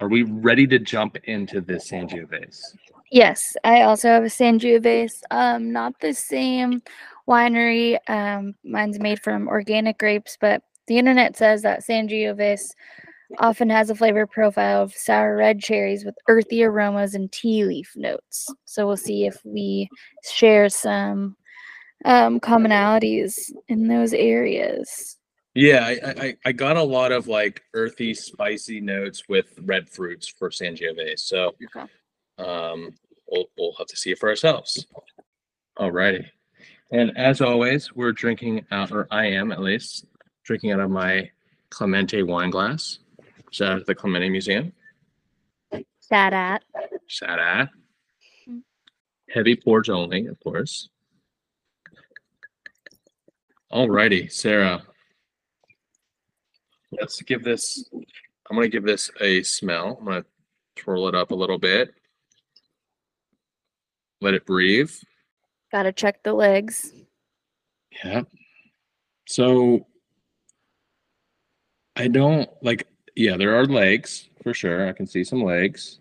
are 0.00 0.08
we 0.08 0.22
ready 0.22 0.66
to 0.68 0.78
jump 0.78 1.16
into 1.24 1.60
this 1.60 1.90
Sangiovese? 1.90 2.76
Yes, 3.10 3.56
I 3.64 3.82
also 3.82 4.08
have 4.08 4.22
a 4.22 4.26
Sangiovese. 4.26 5.20
Um, 5.30 5.72
not 5.72 5.98
the 6.00 6.14
same 6.14 6.82
winery. 7.28 7.98
Um, 8.08 8.54
mine's 8.64 9.00
made 9.00 9.20
from 9.20 9.48
organic 9.48 9.98
grapes, 9.98 10.36
but 10.40 10.62
the 10.86 10.98
internet 10.98 11.36
says 11.36 11.62
that 11.62 11.84
Sangiovese 11.84 12.70
often 13.38 13.68
has 13.70 13.90
a 13.90 13.94
flavor 13.94 14.26
profile 14.26 14.82
of 14.82 14.94
sour 14.94 15.36
red 15.36 15.60
cherries 15.60 16.04
with 16.04 16.14
earthy 16.28 16.62
aromas 16.62 17.14
and 17.14 17.30
tea 17.32 17.64
leaf 17.64 17.92
notes. 17.96 18.52
So 18.64 18.86
we'll 18.86 18.96
see 18.96 19.26
if 19.26 19.38
we 19.44 19.88
share 20.24 20.68
some 20.68 21.36
um, 22.04 22.40
commonalities 22.40 23.52
in 23.68 23.88
those 23.88 24.12
areas. 24.12 25.16
Yeah, 25.54 25.84
I, 25.84 26.10
I- 26.26 26.36
I 26.46 26.52
got 26.52 26.76
a 26.76 26.82
lot 26.82 27.10
of 27.10 27.26
like 27.26 27.62
earthy, 27.74 28.14
spicy 28.14 28.80
notes 28.80 29.28
with 29.28 29.46
red 29.62 29.88
fruits 29.90 30.28
for 30.28 30.50
Sangiovese. 30.50 31.18
So 31.20 31.54
Okay. 31.76 31.90
Um, 32.40 32.94
we'll 33.28 33.46
we'll 33.56 33.74
have 33.78 33.86
to 33.88 33.96
see 33.96 34.10
it 34.10 34.18
for 34.18 34.28
ourselves. 34.28 34.86
Alrighty, 35.78 36.26
and 36.90 37.16
as 37.16 37.40
always, 37.40 37.94
we're 37.94 38.12
drinking 38.12 38.66
out, 38.70 38.90
or 38.92 39.06
I 39.10 39.26
am 39.26 39.52
at 39.52 39.60
least 39.60 40.06
drinking 40.44 40.72
out 40.72 40.80
of 40.80 40.90
my 40.90 41.30
Clemente 41.70 42.22
wine 42.22 42.50
glass. 42.50 42.98
Shout 43.50 43.72
out 43.72 43.78
to 43.78 43.84
the 43.84 43.94
Clemente 43.94 44.28
Museum. 44.28 44.72
Shout 46.08 46.32
out. 46.32 46.62
Shout 47.06 47.38
out. 47.38 47.68
Heavy 49.30 49.54
pours 49.54 49.88
only, 49.88 50.26
of 50.26 50.40
course. 50.40 50.88
Alrighty, 53.72 54.30
Sarah. 54.32 54.82
Let's 56.90 57.22
give 57.22 57.44
this, 57.44 57.88
I'm 58.50 58.56
gonna 58.56 58.68
give 58.68 58.82
this 58.82 59.10
a 59.20 59.44
smell. 59.44 59.96
I'm 60.00 60.04
gonna 60.04 60.24
twirl 60.74 61.06
it 61.06 61.14
up 61.14 61.30
a 61.30 61.36
little 61.36 61.58
bit. 61.58 61.94
Let 64.20 64.34
it 64.34 64.46
breathe. 64.46 64.90
Gotta 65.72 65.92
check 65.92 66.22
the 66.22 66.32
legs. 66.32 66.92
Yeah. 68.04 68.22
So 69.26 69.86
I 71.96 72.08
don't 72.08 72.48
like, 72.62 72.86
yeah, 73.14 73.36
there 73.36 73.56
are 73.56 73.66
legs 73.66 74.28
for 74.42 74.54
sure. 74.54 74.88
I 74.88 74.92
can 74.92 75.06
see 75.06 75.24
some 75.24 75.42
legs. 75.42 75.98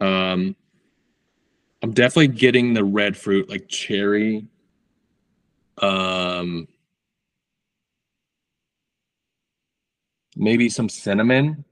Um, 0.00 0.56
I'm 1.82 1.92
definitely 1.92 2.28
getting 2.28 2.74
the 2.74 2.84
red 2.84 3.16
fruit, 3.16 3.48
like 3.48 3.68
cherry. 3.68 4.46
Um, 5.78 6.68
maybe 10.36 10.68
some 10.68 10.88
cinnamon. 10.88 11.64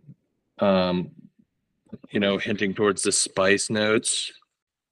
Um, 0.59 1.11
you 2.13 2.21
know, 2.21 2.39
hinting 2.39 2.75
towards 2.75 3.03
the 3.03 3.13
spice 3.13 3.71
notes. 3.71 4.33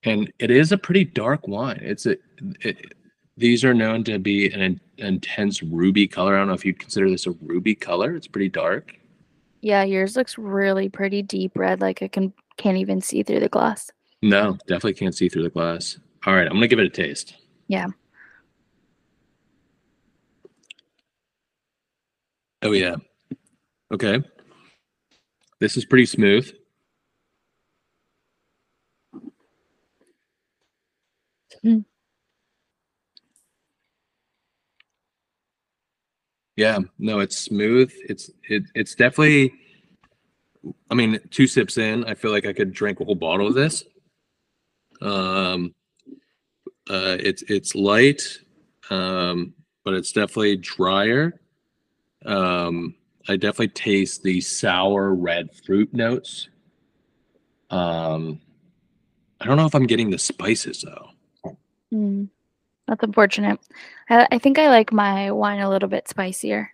And 0.02 0.32
it 0.38 0.50
is 0.50 0.72
a 0.72 0.78
pretty 0.78 1.04
dark 1.04 1.46
wine. 1.46 1.78
It's 1.82 2.06
a 2.06 2.16
it, 2.62 2.94
these 3.36 3.64
are 3.64 3.74
known 3.74 4.02
to 4.04 4.18
be 4.18 4.50
an 4.50 4.60
in- 4.60 4.80
intense 4.96 5.62
ruby 5.62 6.08
color. 6.08 6.34
I 6.34 6.38
don't 6.38 6.48
know 6.48 6.54
if 6.54 6.64
you'd 6.64 6.78
consider 6.78 7.08
this 7.08 7.26
a 7.26 7.32
ruby 7.42 7.74
color. 7.74 8.16
It's 8.16 8.26
pretty 8.26 8.48
dark. 8.48 8.94
Yeah, 9.60 9.84
yours 9.84 10.16
looks 10.16 10.38
really 10.38 10.88
pretty 10.88 11.20
deep 11.20 11.52
red, 11.54 11.82
like 11.82 12.02
I 12.02 12.08
can 12.08 12.32
can't 12.56 12.78
even 12.78 13.02
see 13.02 13.22
through 13.22 13.40
the 13.40 13.48
glass. 13.48 13.90
No, 14.22 14.56
definitely 14.66 14.94
can't 14.94 15.14
see 15.14 15.28
through 15.28 15.42
the 15.44 15.50
glass. 15.50 15.98
All 16.26 16.34
right, 16.34 16.46
I'm 16.46 16.54
gonna 16.54 16.68
give 16.68 16.78
it 16.78 16.86
a 16.86 16.90
taste. 16.90 17.34
Yeah. 17.68 17.86
Oh 22.62 22.72
yeah. 22.72 22.96
Okay. 23.92 24.22
This 25.60 25.76
is 25.76 25.84
pretty 25.84 26.06
smooth. 26.06 26.50
Mm. 31.64 31.84
Yeah, 36.56 36.78
no, 36.98 37.20
it's 37.20 37.38
smooth. 37.38 37.92
It's 38.08 38.30
it 38.48 38.64
it's 38.74 38.94
definitely 38.94 39.52
I 40.90 40.94
mean, 40.94 41.18
two 41.30 41.46
sips 41.46 41.78
in, 41.78 42.04
I 42.04 42.14
feel 42.14 42.30
like 42.32 42.46
I 42.46 42.52
could 42.52 42.72
drink 42.72 43.00
a 43.00 43.04
whole 43.04 43.14
bottle 43.14 43.46
of 43.46 43.54
this. 43.54 43.84
Um 45.00 45.74
uh 46.88 47.16
it's 47.20 47.42
it's 47.48 47.74
light, 47.74 48.22
um, 48.90 49.54
but 49.84 49.94
it's 49.94 50.12
definitely 50.12 50.56
drier. 50.56 51.40
Um 52.26 52.94
I 53.28 53.36
definitely 53.36 53.68
taste 53.68 54.22
the 54.22 54.40
sour 54.40 55.14
red 55.14 55.50
fruit 55.64 55.92
notes. 55.94 56.48
Um 57.70 58.40
I 59.40 59.46
don't 59.46 59.56
know 59.56 59.66
if 59.66 59.74
I'm 59.74 59.86
getting 59.86 60.10
the 60.10 60.18
spices 60.18 60.82
though. 60.82 61.10
Mm. 61.92 62.28
That's 62.86 63.02
unfortunate. 63.02 63.60
I, 64.08 64.26
I 64.32 64.38
think 64.38 64.58
I 64.58 64.68
like 64.68 64.92
my 64.92 65.30
wine 65.30 65.60
a 65.60 65.70
little 65.70 65.88
bit 65.88 66.08
spicier. 66.08 66.70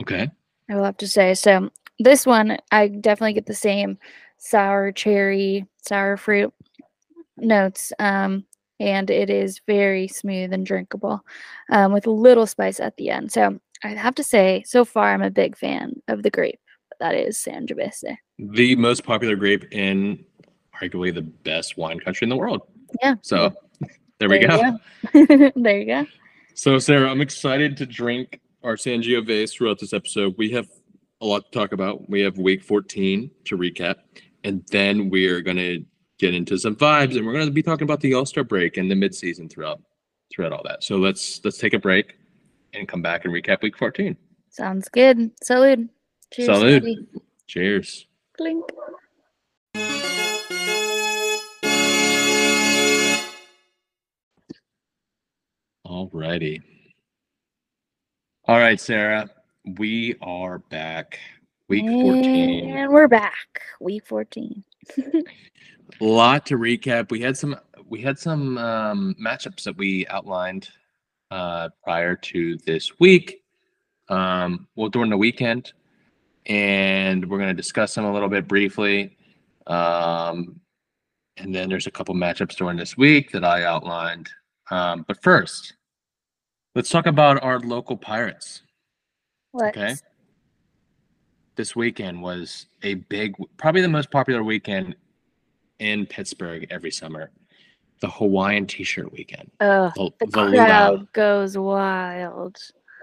Okay. 0.00 0.30
I 0.68 0.74
will 0.74 0.84
have 0.84 0.96
to 0.98 1.08
say. 1.08 1.34
So 1.34 1.70
this 1.98 2.26
one, 2.26 2.58
I 2.70 2.88
definitely 2.88 3.34
get 3.34 3.46
the 3.46 3.54
same 3.54 3.98
sour 4.38 4.90
cherry, 4.92 5.66
sour 5.86 6.16
fruit 6.16 6.52
notes. 7.36 7.92
Um, 7.98 8.44
and 8.80 9.10
it 9.10 9.30
is 9.30 9.60
very 9.66 10.08
smooth 10.08 10.52
and 10.52 10.66
drinkable, 10.66 11.24
um, 11.70 11.92
with 11.92 12.06
a 12.06 12.10
little 12.10 12.46
spice 12.46 12.80
at 12.80 12.96
the 12.96 13.10
end. 13.10 13.30
So 13.30 13.60
I 13.84 13.88
have 13.88 14.16
to 14.16 14.24
say, 14.24 14.64
so 14.66 14.84
far, 14.84 15.14
I'm 15.14 15.22
a 15.22 15.30
big 15.30 15.56
fan 15.56 16.02
of 16.08 16.24
the 16.24 16.30
grape. 16.30 16.58
That 16.98 17.14
is 17.14 17.36
Sangiovese. 17.38 18.16
The 18.38 18.74
most 18.76 19.04
popular 19.04 19.36
grape 19.36 19.72
in 19.72 20.24
arguably 20.80 21.14
the 21.14 21.22
best 21.22 21.76
wine 21.76 22.00
country 22.00 22.24
in 22.24 22.28
the 22.28 22.36
world. 22.36 22.62
Yeah. 23.02 23.14
So 23.22 23.54
there 24.22 24.28
we 24.28 24.38
There 24.38 24.48
go. 24.48 24.78
you 25.14 25.26
go. 25.26 25.52
there 25.60 25.78
you 25.80 25.86
go. 25.86 26.06
So 26.54 26.78
Sarah, 26.78 27.10
I'm 27.10 27.20
excited 27.20 27.76
to 27.78 27.86
drink 27.86 28.38
our 28.62 28.76
Sangiovese 28.76 29.52
throughout 29.52 29.80
this 29.80 29.92
episode. 29.92 30.34
We 30.38 30.50
have 30.50 30.68
a 31.20 31.26
lot 31.26 31.44
to 31.46 31.50
talk 31.58 31.72
about. 31.72 32.08
We 32.08 32.20
have 32.20 32.38
week 32.38 32.62
14 32.62 33.30
to 33.46 33.56
recap, 33.58 33.96
and 34.44 34.64
then 34.70 35.10
we 35.10 35.26
are 35.26 35.40
going 35.40 35.56
to 35.56 35.84
get 36.18 36.34
into 36.34 36.56
some 36.56 36.76
vibes, 36.76 37.16
and 37.16 37.26
we're 37.26 37.32
going 37.32 37.46
to 37.46 37.52
be 37.52 37.62
talking 37.64 37.84
about 37.84 38.00
the 38.00 38.14
All 38.14 38.24
Star 38.26 38.44
break 38.44 38.76
and 38.76 38.88
the 38.90 38.94
midseason 38.94 39.50
throughout 39.50 39.80
throughout 40.32 40.52
all 40.52 40.62
that. 40.64 40.84
So 40.84 40.96
let's 40.98 41.40
let's 41.44 41.58
take 41.58 41.74
a 41.74 41.78
break 41.80 42.14
and 42.74 42.86
come 42.86 43.02
back 43.02 43.24
and 43.24 43.34
recap 43.34 43.62
week 43.62 43.76
14. 43.76 44.16
Sounds 44.50 44.88
good. 44.88 45.30
Salud. 45.44 45.88
Cheers. 46.32 46.48
Salud. 46.48 46.80
buddy. 46.80 47.06
Cheers. 47.48 48.06
Clink. 48.36 48.64
All 56.02 56.10
righty. 56.12 56.60
All 58.46 58.58
right, 58.58 58.80
Sarah, 58.80 59.30
we 59.78 60.16
are 60.20 60.58
back. 60.58 61.20
Week 61.68 61.84
14. 61.84 62.70
And 62.76 62.92
we're 62.92 63.06
back. 63.06 63.62
Week 63.78 64.04
14. 64.04 64.64
A 64.98 65.22
lot 66.04 66.44
to 66.46 66.58
recap. 66.58 67.12
We 67.12 67.20
had 67.20 67.36
some 67.36 67.54
we 67.88 68.00
had 68.00 68.18
some 68.18 68.58
um, 68.58 69.14
matchups 69.24 69.62
that 69.62 69.76
we 69.76 70.04
outlined 70.08 70.70
uh, 71.30 71.68
prior 71.84 72.16
to 72.16 72.56
this 72.66 72.98
week. 72.98 73.44
Um, 74.08 74.66
well, 74.74 74.88
during 74.88 75.10
the 75.10 75.16
weekend, 75.16 75.72
and 76.46 77.30
we're 77.30 77.38
going 77.38 77.46
to 77.46 77.54
discuss 77.54 77.94
them 77.94 78.06
a 78.06 78.12
little 78.12 78.28
bit 78.28 78.48
briefly. 78.48 79.16
Um, 79.68 80.60
and 81.36 81.54
then 81.54 81.68
there's 81.68 81.86
a 81.86 81.92
couple 81.92 82.16
matchups 82.16 82.56
during 82.56 82.76
this 82.76 82.96
week 82.96 83.30
that 83.30 83.44
I 83.44 83.62
outlined. 83.62 84.30
Um, 84.72 85.04
but 85.06 85.22
first, 85.22 85.74
let's 86.74 86.88
talk 86.90 87.06
about 87.06 87.42
our 87.42 87.60
local 87.60 87.96
Pirates. 87.96 88.62
Let's. 89.52 89.76
Okay. 89.76 89.94
This 91.54 91.76
weekend 91.76 92.22
was 92.22 92.66
a 92.82 92.94
big, 92.94 93.34
probably 93.58 93.82
the 93.82 93.88
most 93.88 94.10
popular 94.10 94.42
weekend 94.42 94.96
in 95.78 96.06
Pittsburgh 96.06 96.66
every 96.70 96.90
summer. 96.90 97.30
The 98.00 98.08
Hawaiian 98.08 98.66
T-shirt 98.66 99.12
weekend. 99.12 99.50
Oh, 99.60 99.92
The, 99.94 100.26
the 100.26 100.30
the 100.32 100.40
luau. 100.46 100.64
crowd 100.64 101.12
goes 101.12 101.56
wild. 101.58 102.56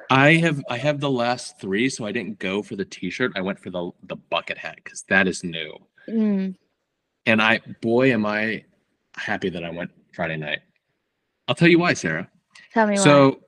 I 0.09 0.33
have 0.35 0.61
I 0.69 0.77
have 0.77 0.99
the 0.99 1.09
last 1.11 1.61
three, 1.61 1.88
so 1.89 2.05
I 2.05 2.11
didn't 2.11 2.39
go 2.39 2.63
for 2.63 2.75
the 2.75 2.83
T-shirt. 2.83 3.33
I 3.35 3.41
went 3.41 3.59
for 3.59 3.69
the 3.69 3.91
the 4.03 4.15
bucket 4.15 4.57
hat 4.57 4.75
because 4.83 5.03
that 5.03 5.27
is 5.27 5.43
new. 5.43 5.77
Mm, 6.09 6.55
And 7.27 7.41
I, 7.41 7.59
boy, 7.81 8.11
am 8.11 8.25
I 8.25 8.63
happy 9.15 9.49
that 9.49 9.63
I 9.63 9.69
went 9.69 9.91
Friday 10.13 10.38
night. 10.38 10.59
I'll 11.47 11.53
tell 11.55 11.67
you 11.67 11.77
why, 11.79 11.93
Sarah. 11.93 12.27
tell 12.73 12.88
me 12.88 12.95
why. 12.95 13.03
So, 13.03 13.39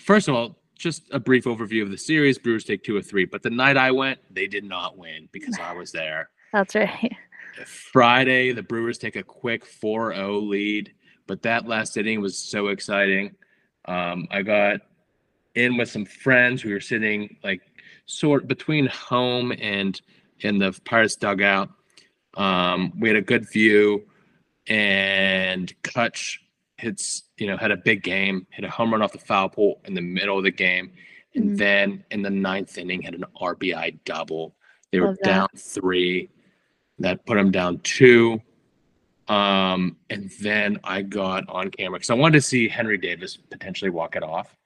first 0.00 0.28
of 0.28 0.34
all, 0.34 0.56
just 0.76 1.02
a 1.12 1.20
brief 1.20 1.44
overview 1.44 1.82
of 1.82 1.90
the 1.90 1.98
series. 1.98 2.38
Brewers 2.38 2.64
take 2.64 2.82
two 2.82 2.96
or 2.96 3.02
three, 3.02 3.26
but 3.26 3.42
the 3.42 3.50
night 3.50 3.76
I 3.76 3.90
went, 3.90 4.18
they 4.30 4.46
did 4.46 4.64
not 4.64 4.96
win 4.96 5.28
because 5.30 5.58
I 5.58 5.74
was 5.74 5.92
there. 5.92 6.30
That's 6.52 6.74
right. 6.74 7.16
Friday, 7.66 8.52
the 8.52 8.62
Brewers 8.62 8.96
take 8.96 9.16
a 9.16 9.22
quick 9.22 9.66
4 9.66 10.14
0 10.14 10.38
lead, 10.40 10.92
but 11.26 11.42
that 11.42 11.66
last 11.66 11.96
inning 11.96 12.20
was 12.20 12.38
so 12.38 12.68
exciting. 12.68 13.34
Um, 13.84 14.26
I 14.30 14.42
got 14.42 14.80
in 15.54 15.76
with 15.76 15.90
some 15.90 16.06
friends. 16.06 16.64
We 16.64 16.72
were 16.72 16.80
sitting 16.80 17.36
like 17.44 17.60
sort 18.06 18.48
between 18.48 18.86
home 18.86 19.52
and 19.52 20.00
in 20.40 20.58
the 20.58 20.78
Pirates 20.84 21.16
dugout. 21.16 21.70
Um, 22.34 22.92
we 22.98 23.08
had 23.08 23.16
a 23.16 23.22
good 23.22 23.50
view, 23.50 24.06
and 24.66 25.72
Kutch 25.82 26.38
hits, 26.80 27.24
you 27.36 27.46
know, 27.46 27.56
had 27.56 27.70
a 27.70 27.76
big 27.76 28.02
game, 28.02 28.46
hit 28.50 28.64
a 28.64 28.70
home 28.70 28.92
run 28.92 29.02
off 29.02 29.12
the 29.12 29.18
foul 29.18 29.48
pole 29.48 29.80
in 29.84 29.94
the 29.94 30.00
middle 30.00 30.38
of 30.38 30.44
the 30.44 30.50
game. 30.50 30.92
And 31.34 31.50
Mhm. 31.50 31.58
then 31.58 32.04
in 32.10 32.22
the 32.22 32.30
ninth 32.30 32.78
inning, 32.78 33.02
had 33.02 33.14
an 33.14 33.24
RBI 33.36 33.90
double. 34.04 34.56
They 34.90 34.98
were 35.00 35.16
down 35.22 35.48
three. 35.56 36.30
That 36.98 37.24
put 37.24 37.36
them 37.36 37.50
down 37.50 37.78
two. 37.78 38.42
Um, 39.28 39.96
and 40.10 40.30
then 40.40 40.80
I 40.82 41.02
got 41.02 41.48
on 41.48 41.70
camera 41.70 41.98
because 41.98 42.10
I 42.10 42.14
wanted 42.14 42.34
to 42.34 42.40
see 42.42 42.68
Henry 42.68 42.98
Davis 42.98 43.36
potentially 43.36 43.90
walk 43.90 44.16
it 44.16 44.24
off. 44.24 44.56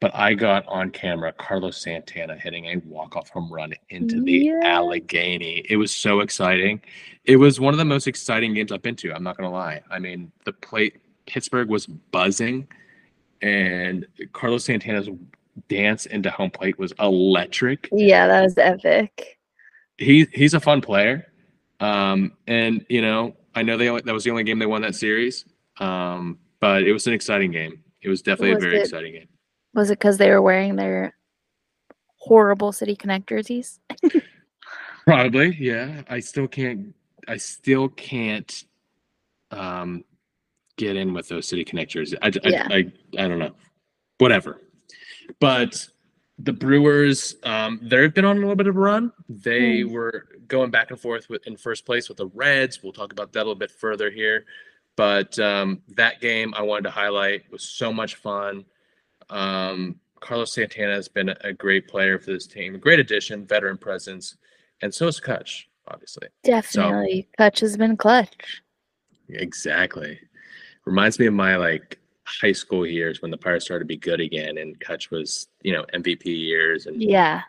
But 0.00 0.14
I 0.14 0.34
got 0.34 0.66
on 0.66 0.90
camera 0.90 1.32
Carlos 1.32 1.80
Santana 1.80 2.36
hitting 2.36 2.66
a 2.66 2.76
walk-off 2.84 3.30
home 3.30 3.50
run 3.50 3.72
into 3.88 4.20
the 4.20 4.32
Yeah. 4.32 4.60
Allegheny. 4.64 5.64
It 5.70 5.76
was 5.76 5.94
so 5.94 6.20
exciting. 6.20 6.82
It 7.24 7.36
was 7.36 7.60
one 7.60 7.72
of 7.72 7.78
the 7.78 7.84
most 7.84 8.06
exciting 8.06 8.52
games 8.52 8.72
I've 8.72 8.82
been 8.82 8.96
to. 8.96 9.14
I'm 9.14 9.22
not 9.22 9.38
gonna 9.38 9.50
lie. 9.50 9.80
I 9.90 9.98
mean, 9.98 10.32
the 10.44 10.52
plate 10.52 10.96
Pittsburgh 11.26 11.68
was 11.68 11.86
buzzing, 11.86 12.68
and 13.42 14.06
Carlos 14.32 14.64
Santana's 14.64 15.08
dance 15.68 16.06
into 16.06 16.30
home 16.30 16.50
plate 16.50 16.78
was 16.78 16.92
electric 17.00 17.88
Yeah, 17.92 18.26
that 18.26 18.42
was 18.42 18.58
epic. 18.58 19.38
he 19.98 20.26
he's 20.32 20.54
a 20.54 20.60
fun 20.60 20.80
player. 20.80 21.32
Um, 21.80 22.32
and 22.46 22.84
you 22.88 23.02
know, 23.02 23.36
I 23.54 23.62
know 23.62 23.76
they 23.76 23.86
that 23.88 24.12
was 24.12 24.24
the 24.24 24.30
only 24.30 24.44
game 24.44 24.58
they 24.58 24.66
won 24.66 24.82
that 24.82 24.94
series. 24.94 25.44
Um, 25.78 26.38
but 26.60 26.82
it 26.84 26.92
was 26.92 27.06
an 27.06 27.12
exciting 27.12 27.50
game. 27.50 27.82
It 28.02 28.08
was 28.08 28.22
definitely 28.22 28.54
Was 28.54 28.64
a 28.64 28.66
very 28.66 28.78
it? 28.78 28.82
exciting 28.82 29.12
game. 29.12 29.28
Was 29.74 29.90
it 29.90 29.98
because 29.98 30.16
they 30.18 30.30
were 30.30 30.40
wearing 30.40 30.76
their 30.76 31.14
horrible 32.16 32.72
City 32.72 32.96
Connect 32.96 33.28
jerseys? 33.28 33.78
Probably, 35.06 35.54
yeah. 35.60 36.02
I 36.08 36.20
still 36.20 36.48
can't. 36.48 36.94
I 37.28 37.36
still 37.36 37.88
can't 37.90 38.64
um, 39.50 40.04
get 40.76 40.96
in 40.96 41.12
with 41.12 41.28
those 41.28 41.48
City 41.48 41.64
Connectors. 41.64 42.14
I, 42.22 42.28
I, 42.28 42.48
Yeah. 42.48 42.68
I, 42.70 42.92
I, 43.18 43.28
don't 43.28 43.38
know. 43.38 43.52
Whatever. 44.18 44.62
But 45.40 45.86
the 46.38 46.52
Brewers, 46.52 47.36
um, 47.44 47.80
they've 47.82 48.12
been 48.12 48.24
on 48.24 48.36
a 48.36 48.40
little 48.40 48.56
bit 48.56 48.66
of 48.66 48.76
a 48.76 48.80
run. 48.80 49.12
They 49.28 49.80
Mm. 49.80 49.90
were 49.90 50.28
going 50.48 50.70
back 50.70 50.90
and 50.90 51.00
forth 51.00 51.28
with, 51.28 51.46
in 51.46 51.56
first 51.56 51.86
place 51.86 52.08
with 52.08 52.18
the 52.18 52.26
Reds. 52.28 52.82
We'll 52.82 52.92
talk 52.92 53.12
about 53.12 53.32
that 53.32 53.40
a 53.40 53.44
little 53.44 53.54
bit 53.54 53.70
further 53.70 54.10
here. 54.10 54.44
But 54.96 55.38
um, 55.38 55.82
that 55.96 56.20
game 56.20 56.54
I 56.56 56.62
wanted 56.62 56.84
to 56.84 56.90
highlight 56.90 57.50
was 57.50 57.62
so 57.62 57.92
much 57.92 58.14
fun. 58.16 58.64
Um, 59.28 59.96
Carlos 60.20 60.52
Santana 60.54 60.94
has 60.94 61.08
been 61.08 61.34
a, 61.42 61.52
great 61.52 61.88
player 61.88 62.18
for 62.18 62.32
this 62.32 62.46
team, 62.46 62.74
a 62.74 62.78
great 62.78 62.98
addition, 62.98 63.44
veteran 63.44 63.76
presence, 63.76 64.36
and 64.80 64.92
so 64.92 65.06
is 65.08 65.20
Kutch, 65.20 65.64
obviously. 65.88 66.28
Definitely. 66.42 67.28
Kutch 67.38 67.60
has 67.60 67.76
been 67.76 67.96
clutch. 67.96 68.62
Exactly. 69.28 70.18
Reminds 70.86 71.18
me 71.18 71.26
of 71.26 71.34
my 71.34 71.56
like 71.56 71.98
high 72.24 72.52
school 72.52 72.86
years 72.86 73.20
when 73.22 73.30
the 73.30 73.36
Pirates 73.38 73.64
started 73.66 73.84
to 73.84 73.86
be 73.88 73.96
good 73.96 74.20
again, 74.20 74.58
and 74.58 74.78
Kutch 74.80 75.10
was, 75.10 75.48
you 75.62 75.72
know, 75.72 75.84
MVP 75.94 76.24
years, 76.26 76.86
and 76.86 77.02
Yeah. 77.02 77.42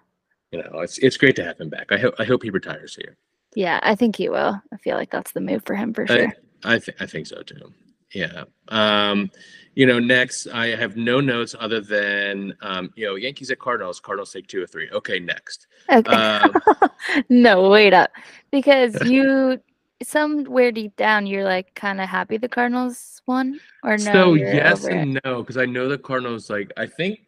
you 0.51 0.59
know, 0.63 0.79
it's 0.79 0.97
it's 0.99 1.17
great 1.17 1.35
to 1.37 1.43
have 1.43 1.59
him 1.59 1.69
back. 1.69 1.91
I 1.91 1.97
hope 1.97 2.15
I 2.19 2.23
hope 2.23 2.43
he 2.43 2.49
retires 2.49 2.95
here. 2.95 3.17
Yeah, 3.55 3.79
I 3.83 3.95
think 3.95 4.15
he 4.15 4.29
will. 4.29 4.61
I 4.73 4.77
feel 4.77 4.97
like 4.97 5.11
that's 5.11 5.31
the 5.31 5.41
move 5.41 5.63
for 5.65 5.75
him 5.75 5.93
for 5.93 6.03
I- 6.03 6.05
sure. 6.15 6.33
I 6.63 6.79
think 6.79 7.01
I 7.01 7.05
think 7.05 7.27
so 7.27 7.41
too. 7.43 7.71
Yeah. 8.13 8.45
Um, 8.69 9.29
you 9.75 9.85
know, 9.85 9.99
next 9.99 10.47
I 10.47 10.67
have 10.75 10.95
no 10.97 11.19
notes 11.19 11.53
other 11.59 11.81
than 11.81 12.55
um, 12.61 12.91
you 12.95 13.05
know, 13.05 13.15
Yankees 13.15 13.51
at 13.51 13.59
Cardinals. 13.59 13.99
Cardinals 13.99 14.31
take 14.31 14.47
two 14.47 14.63
or 14.63 14.67
three. 14.67 14.89
Okay, 14.91 15.19
next. 15.19 15.67
Okay. 15.91 16.11
Um, 16.11 16.53
no, 17.29 17.69
wait 17.69 17.93
up. 17.93 18.09
Because 18.49 18.95
you 19.07 19.61
somewhere 20.03 20.71
deep 20.71 20.95
down 20.95 21.25
you're 21.25 21.43
like 21.43 21.73
kind 21.73 21.99
of 21.99 22.07
happy 22.07 22.37
the 22.37 22.47
Cardinals 22.47 23.21
won 23.25 23.59
or 23.83 23.97
no? 23.97 24.11
so 24.13 24.33
yes 24.35 24.79
over 24.79 24.91
it? 24.91 24.97
and 24.97 25.19
no, 25.25 25.41
because 25.41 25.57
I 25.57 25.65
know 25.65 25.87
the 25.89 25.97
Cardinals 25.97 26.49
like 26.49 26.71
I 26.77 26.85
think 26.85 27.19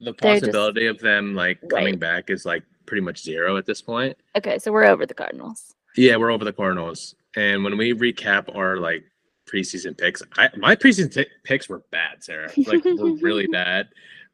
the 0.00 0.12
possibility 0.14 0.86
of 0.86 0.98
them 0.98 1.34
like 1.34 1.58
coming 1.70 1.94
Right. 1.94 2.00
back 2.00 2.30
is 2.30 2.44
like 2.46 2.62
pretty 2.86 3.00
much 3.02 3.22
zero 3.22 3.56
at 3.56 3.66
this 3.66 3.80
point. 3.82 4.16
Okay, 4.36 4.58
so 4.58 4.70
we're 4.72 4.84
over 4.84 5.06
the 5.06 5.14
Cardinals. 5.14 5.74
Yeah, 5.96 6.16
we're 6.16 6.30
over 6.30 6.44
the 6.44 6.52
Cardinals. 6.52 7.14
And 7.36 7.64
when 7.64 7.76
we 7.76 7.92
recap 7.94 8.54
our 8.54 8.76
like 8.78 9.04
preseason 9.50 9.96
picks, 9.96 10.22
I 10.36 10.48
my 10.56 10.76
preseason 10.76 11.12
t- 11.12 11.26
picks 11.44 11.68
were 11.68 11.82
bad, 11.90 12.22
Sarah. 12.24 12.50
Like 12.66 12.84
were 12.84 13.12
really 13.16 13.46
bad. 13.52 13.88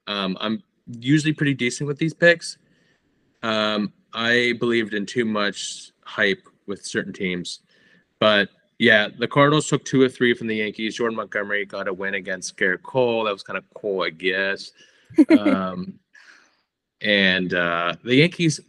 Um, 0.07 0.37
I'm 0.41 0.63
usually 0.87 1.33
pretty 1.33 1.55
decent 1.55 1.87
with 1.89 1.99
these 1.99 2.15
picks. 2.15 2.59
Um, 3.43 3.93
I 4.13 4.55
believed 4.61 4.95
in 4.95 5.07
too 5.07 5.25
much 5.25 5.93
hype 6.05 6.47
with 6.67 6.85
certain 6.85 7.13
teams, 7.13 7.61
but 8.23 8.51
yeah, 8.79 9.09
the 9.19 9.27
Cardinals 9.27 9.69
took 9.69 9.85
two 9.85 10.01
or 10.01 10.09
three 10.09 10.33
from 10.33 10.47
the 10.47 10.55
Yankees. 10.55 10.95
Jordan 10.95 11.17
Montgomery 11.17 11.65
got 11.65 11.89
a 11.89 11.93
win 11.93 12.15
against 12.15 12.57
Garrett 12.57 12.85
Cole. 12.85 13.25
That 13.25 13.33
was 13.33 13.43
kind 13.43 13.57
of 13.59 13.65
cool, 13.75 14.03
I 14.03 14.11
guess. 14.11 14.71
Um, 15.29 15.99
and 17.03 17.53
uh, 17.53 17.97
the 18.05 18.15
Yankees, 18.15 18.61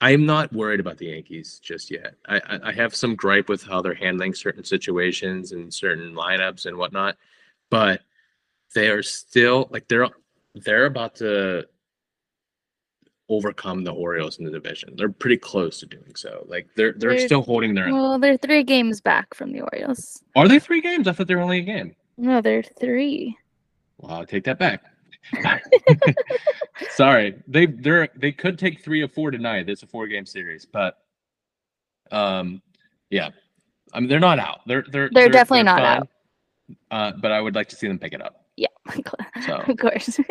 I'm 0.00 0.24
not 0.24 0.52
worried 0.52 0.78
about 0.78 0.96
the 0.96 1.06
Yankees 1.06 1.58
just 1.60 1.90
yet. 1.90 2.14
I, 2.28 2.36
I, 2.36 2.60
I 2.68 2.72
have 2.72 2.94
some 2.94 3.16
gripe 3.16 3.48
with 3.48 3.64
how 3.64 3.82
they're 3.82 3.94
handling 3.94 4.32
certain 4.32 4.64
situations 4.64 5.50
and 5.50 5.74
certain 5.74 6.14
lineups 6.14 6.66
and 6.66 6.78
whatnot, 6.78 7.16
but 7.68 8.00
they 8.76 8.88
are 8.88 9.02
still 9.02 9.68
like 9.72 9.88
they're 9.88 10.08
they're 10.54 10.86
about 10.86 11.16
to 11.16 11.66
overcome 13.30 13.84
the 13.84 13.92
Orioles 13.92 14.38
in 14.38 14.44
the 14.44 14.50
division. 14.50 14.94
They're 14.96 15.10
pretty 15.10 15.36
close 15.36 15.80
to 15.80 15.86
doing 15.86 16.14
so. 16.16 16.44
Like 16.48 16.68
they're 16.76 16.94
they're, 16.96 17.10
They're- 17.16 17.26
still 17.26 17.42
holding 17.42 17.74
their. 17.74 17.92
Well, 17.92 18.18
they're 18.18 18.36
three 18.36 18.62
games 18.64 19.00
back 19.00 19.34
from 19.34 19.52
the 19.52 19.60
Orioles. 19.60 20.22
Are 20.36 20.48
they 20.48 20.58
three 20.58 20.80
games? 20.80 21.06
I 21.08 21.12
thought 21.12 21.26
they 21.26 21.34
were 21.34 21.42
only 21.42 21.58
a 21.58 21.62
game. 21.62 21.94
No, 22.16 22.40
they're 22.40 22.62
three. 22.62 23.36
Well, 23.98 24.12
I'll 24.18 24.26
take 24.26 24.44
that 24.44 24.58
back. 24.58 24.82
Sorry, 26.90 27.34
they 27.46 27.66
they're 27.66 28.08
they 28.16 28.32
could 28.32 28.58
take 28.58 28.82
three 28.82 29.02
or 29.02 29.08
four 29.08 29.30
tonight. 29.30 29.68
It's 29.68 29.82
a 29.82 29.86
four 29.86 30.06
game 30.06 30.26
series, 30.26 30.64
but 30.64 30.98
um, 32.10 32.62
yeah, 33.10 33.30
I 33.92 34.00
mean 34.00 34.08
they're 34.08 34.20
not 34.20 34.38
out. 34.38 34.60
They're 34.66 34.84
they're 34.90 35.10
They're 35.12 35.28
definitely 35.28 35.64
not 35.64 35.82
out. 35.82 36.08
Uh, 36.90 37.12
but 37.20 37.32
I 37.32 37.40
would 37.40 37.54
like 37.54 37.68
to 37.70 37.76
see 37.76 37.88
them 37.88 37.98
pick 37.98 38.12
it 38.12 38.22
up. 38.22 38.44
Yeah, 38.56 38.68
So 39.46 39.56
of 39.56 39.76
course. 39.78 40.18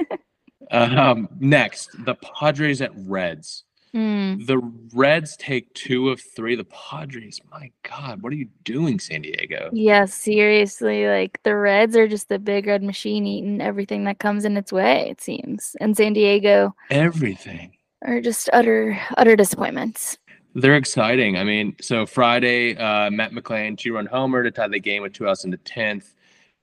um, 0.71 1.29
next, 1.39 1.89
the 2.05 2.15
Padres 2.15 2.81
at 2.81 2.91
Reds. 2.95 3.63
Hmm. 3.93 4.45
The 4.45 4.59
Reds 4.93 5.37
take 5.37 5.73
two 5.73 6.09
of 6.09 6.21
three. 6.21 6.55
The 6.55 6.65
Padres, 6.65 7.39
my 7.51 7.71
God, 7.83 8.21
what 8.21 8.33
are 8.33 8.35
you 8.35 8.49
doing, 8.63 8.99
San 8.99 9.21
Diego? 9.21 9.69
Yeah, 9.73 10.05
seriously, 10.05 11.07
like 11.07 11.39
the 11.43 11.55
Reds 11.55 11.95
are 11.95 12.07
just 12.07 12.29
the 12.29 12.39
big 12.39 12.67
red 12.67 12.83
machine 12.83 13.25
eating 13.25 13.61
everything 13.61 14.03
that 14.03 14.19
comes 14.19 14.45
in 14.45 14.57
its 14.57 14.71
way, 14.71 15.09
it 15.09 15.21
seems. 15.21 15.75
And 15.79 15.95
San 15.95 16.13
Diego 16.13 16.75
Everything. 16.91 17.71
are 18.05 18.21
just 18.21 18.49
utter 18.53 18.99
utter 19.17 19.35
disappointments. 19.35 20.17
They're 20.53 20.75
exciting. 20.75 21.37
I 21.37 21.43
mean, 21.43 21.75
so 21.81 22.05
Friday, 22.05 22.75
uh, 22.75 23.11
Matt 23.11 23.31
McLain, 23.31 23.77
two 23.77 23.93
run 23.93 24.07
homer 24.07 24.43
to 24.43 24.51
tie 24.51 24.67
the 24.67 24.79
game 24.79 25.03
with 25.03 25.13
two 25.13 25.27
outs 25.27 25.45
in 25.45 25.51
the 25.51 25.57
10th. 25.59 26.13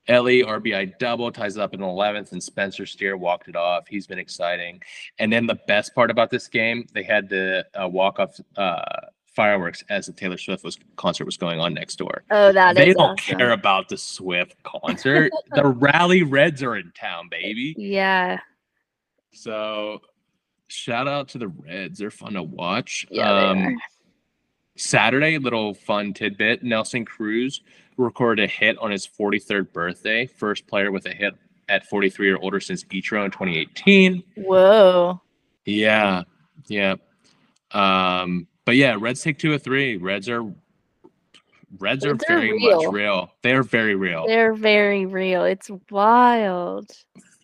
Elly, 0.07 0.43
RBI 0.43 0.97
double, 0.99 1.31
ties 1.31 1.57
it 1.57 1.61
up 1.61 1.73
in 1.73 1.79
the 1.79 1.85
11th, 1.85 2.31
and 2.31 2.41
Spencer 2.43 2.85
Steer 2.85 3.17
walked 3.17 3.47
it 3.47 3.55
off. 3.55 3.87
He's 3.87 4.05
been 4.05 4.19
exciting. 4.19 4.81
And 5.19 5.31
then 5.33 5.47
the 5.47 5.57
best 5.67 5.95
part 5.95 6.11
about 6.11 6.29
this 6.29 6.47
game, 6.47 6.85
they 6.93 7.03
had 7.03 7.27
the 7.29 7.65
uh, 7.73 7.87
walk 7.87 8.19
off 8.19 8.39
uh, 8.55 8.81
fireworks 9.35 9.83
as 9.89 10.05
the 10.05 10.13
Taylor 10.13 10.37
Swift 10.37 10.63
was 10.63 10.77
concert 10.95 11.25
was 11.25 11.37
going 11.37 11.59
on 11.59 11.73
next 11.73 11.95
door. 11.97 12.23
Oh, 12.31 12.51
that 12.51 12.71
is 12.71 12.77
they 12.77 12.93
don't 12.93 13.19
awesome. 13.19 13.37
care 13.37 13.51
about 13.51 13.89
the 13.89 13.97
Swift 13.97 14.55
concert. 14.63 15.31
the 15.55 15.65
Rally 15.65 16.23
Reds 16.23 16.61
are 16.63 16.75
in 16.75 16.91
town, 16.95 17.27
baby. 17.29 17.73
Yeah, 17.77 18.39
So 19.33 20.01
shout 20.67 21.07
out 21.07 21.29
to 21.29 21.37
the 21.37 21.47
Reds. 21.47 21.99
They're 21.99 22.11
fun 22.11 22.33
to 22.33 22.43
watch. 22.43 23.05
yeah, 23.09 23.53
they 23.53 23.61
are. 23.63 23.75
Saturday, 24.77 25.37
little 25.37 25.73
fun 25.73 26.13
tidbit. 26.13 26.61
Nelson 26.63 27.05
Cruz 27.05 27.61
recorded 27.97 28.43
a 28.43 28.47
hit 28.47 28.77
on 28.79 28.91
his 28.91 29.07
43rd 29.07 29.71
birthday. 29.73 30.25
First 30.25 30.67
player 30.67 30.91
with 30.91 31.05
a 31.05 31.11
hit 31.13 31.33
at 31.69 31.85
43 31.87 32.31
or 32.31 32.37
older 32.39 32.59
since 32.59 32.83
Ichiro 32.85 33.25
in 33.25 33.31
2018. 33.31 34.23
Whoa. 34.37 35.21
Yeah, 35.65 36.23
yeah. 36.67 36.95
Um, 37.71 38.47
but 38.65 38.75
yeah, 38.75 38.95
Reds 38.99 39.21
take 39.23 39.39
two 39.39 39.51
or 39.51 39.57
three. 39.57 39.97
Reds 39.97 40.29
are 40.29 40.43
Reds 41.79 42.05
are 42.05 42.15
very 42.27 42.51
real. 42.53 42.83
much 42.83 42.93
real. 42.93 43.31
They 43.41 43.51
are 43.53 43.63
very 43.63 43.95
real. 43.95 44.25
They're 44.27 44.53
very 44.53 45.05
real. 45.05 45.43
It's 45.43 45.69
wild. 45.89 46.89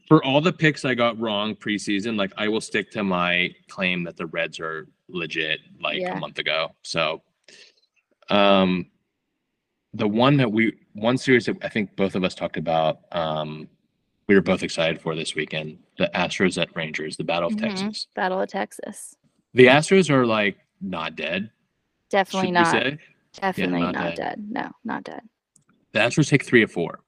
For 0.07 0.23
all 0.23 0.39
the 0.41 0.53
picks 0.53 0.85
I 0.85 0.93
got 0.93 1.19
wrong 1.19 1.55
preseason, 1.55 2.17
like 2.17 2.31
I 2.37 2.47
will 2.47 2.61
stick 2.61 2.91
to 2.91 3.03
my 3.03 3.49
claim 3.67 4.03
that 4.03 4.17
the 4.17 4.27
Reds 4.27 4.59
are 4.59 4.87
legit 5.09 5.59
like 5.81 5.99
Yeah. 5.99 6.15
a 6.15 6.19
month 6.19 6.37
ago. 6.37 6.75
So 6.83 7.21
um 8.29 8.90
the 9.93 10.07
one 10.07 10.37
that 10.37 10.51
we 10.51 10.73
one 10.93 11.17
series 11.17 11.45
that 11.45 11.57
I 11.63 11.69
think 11.69 11.95
both 11.95 12.15
of 12.15 12.23
us 12.23 12.35
talked 12.35 12.57
about, 12.57 12.99
um, 13.11 13.67
we 14.27 14.35
were 14.35 14.41
both 14.41 14.63
excited 14.63 15.01
for 15.01 15.15
this 15.15 15.35
weekend. 15.35 15.79
The 15.97 16.09
Astros 16.15 16.61
at 16.61 16.73
Rangers, 16.75 17.17
the 17.17 17.23
Battle 17.23 17.49
of 17.49 17.55
Mhm. 17.55 17.61
Texas. 17.61 18.07
Battle 18.15 18.41
of 18.41 18.49
Texas. 18.49 19.15
The 19.53 19.65
Astros 19.67 20.09
are 20.09 20.25
like 20.25 20.57
not 20.79 21.15
dead. 21.15 21.51
Definitely 22.09 22.51
not. 22.51 22.73
Definitely 23.41 23.79
not 23.81 23.93
not, 23.93 24.03
dead. 24.03 24.17
dead. 24.17 24.45
No, 24.49 24.71
not 24.83 25.03
dead. 25.03 25.21
The 25.93 25.99
Astros 25.99 26.29
take 26.29 26.45
three 26.45 26.63
or 26.63 26.67
four. 26.67 27.01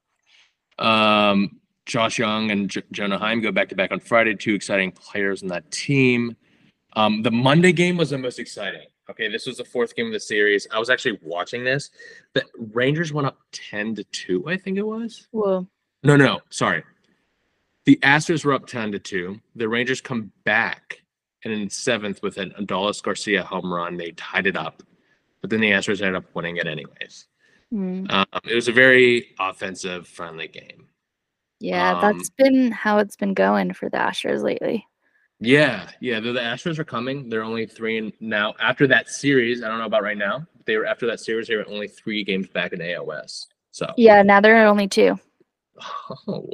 Um, 0.79 1.59
Josh 1.85 2.17
Jung 2.19 2.49
and 2.51 2.69
J- 2.69 2.83
Jonah 2.91 3.17
Heim 3.17 3.41
go 3.41 3.51
back 3.51 3.69
to 3.69 3.75
back 3.75 3.91
on 3.91 3.99
Friday. 3.99 4.35
Two 4.35 4.53
exciting 4.53 4.91
players 4.91 5.41
in 5.41 5.49
that 5.49 5.69
team. 5.71 6.35
Um, 6.95 7.23
the 7.23 7.31
Monday 7.31 7.71
game 7.73 7.97
was 7.97 8.11
the 8.11 8.17
most 8.17 8.39
exciting. 8.39 8.87
Okay, 9.13 9.29
this 9.29 9.45
was 9.45 9.57
the 9.57 9.63
fourth 9.63 9.95
game 9.95 10.07
of 10.07 10.11
the 10.13 10.19
series. 10.19 10.67
I 10.71 10.79
was 10.79 10.89
actually 10.89 11.19
watching 11.21 11.63
this. 11.63 11.91
The 12.33 12.43
Rangers 12.57 13.13
went 13.13 13.27
up 13.27 13.37
ten 13.51 13.93
to 13.95 14.03
two. 14.05 14.43
I 14.47 14.57
think 14.57 14.77
it 14.79 14.85
was. 14.85 15.27
Well, 15.31 15.67
No, 16.01 16.15
no, 16.15 16.41
sorry. 16.49 16.83
The 17.85 17.99
Astros 18.01 18.43
were 18.43 18.53
up 18.53 18.65
ten 18.65 18.91
to 18.91 18.99
two. 18.99 19.39
The 19.55 19.69
Rangers 19.69 20.01
come 20.01 20.31
back, 20.45 21.03
and 21.43 21.53
in 21.53 21.69
seventh 21.69 22.23
with 22.23 22.37
an 22.37 22.55
Adolis 22.59 23.03
Garcia 23.03 23.43
home 23.43 23.71
run, 23.71 23.97
they 23.97 24.11
tied 24.11 24.47
it 24.47 24.57
up. 24.57 24.81
But 25.41 25.51
then 25.51 25.61
the 25.61 25.71
Astros 25.71 26.01
ended 26.01 26.15
up 26.15 26.25
winning 26.33 26.57
it 26.57 26.65
anyways. 26.65 27.27
Hmm. 27.69 28.05
Um, 28.09 28.25
it 28.45 28.55
was 28.55 28.67
a 28.67 28.71
very 28.71 29.35
offensive 29.39 30.07
friendly 30.07 30.47
game. 30.47 30.87
Yeah, 31.59 31.99
Um, 31.99 32.01
that's 32.17 32.29
been 32.31 32.71
how 32.71 32.97
it's 32.97 33.15
been 33.15 33.35
going 33.35 33.73
for 33.73 33.89
the 33.89 33.97
Astros 33.97 34.41
lately. 34.41 34.87
Yeah, 35.43 35.89
yeah. 35.99 36.19
The, 36.19 36.31
the 36.31 36.39
Astros 36.39 36.79
are 36.79 36.83
coming. 36.83 37.29
They're 37.29 37.43
only 37.43 37.65
three 37.65 37.97
and 37.97 38.13
now 38.19 38.53
after 38.59 38.87
that 38.87 39.09
series. 39.09 39.63
I 39.63 39.67
don't 39.67 39.79
know 39.79 39.85
about 39.85 40.03
right 40.03 40.17
now. 40.17 40.45
But 40.55 40.65
they 40.65 40.77
were 40.77 40.85
after 40.85 41.05
that 41.07 41.19
series. 41.19 41.47
They 41.47 41.55
were 41.55 41.67
only 41.67 41.87
three 41.87 42.23
games 42.23 42.47
back 42.47 42.73
in 42.73 42.79
AOS. 42.79 43.47
So 43.71 43.91
Yeah, 43.97 44.21
now 44.21 44.39
there 44.41 44.55
are 44.57 44.67
only 44.67 44.87
two. 44.87 45.19
Oh, 46.27 46.49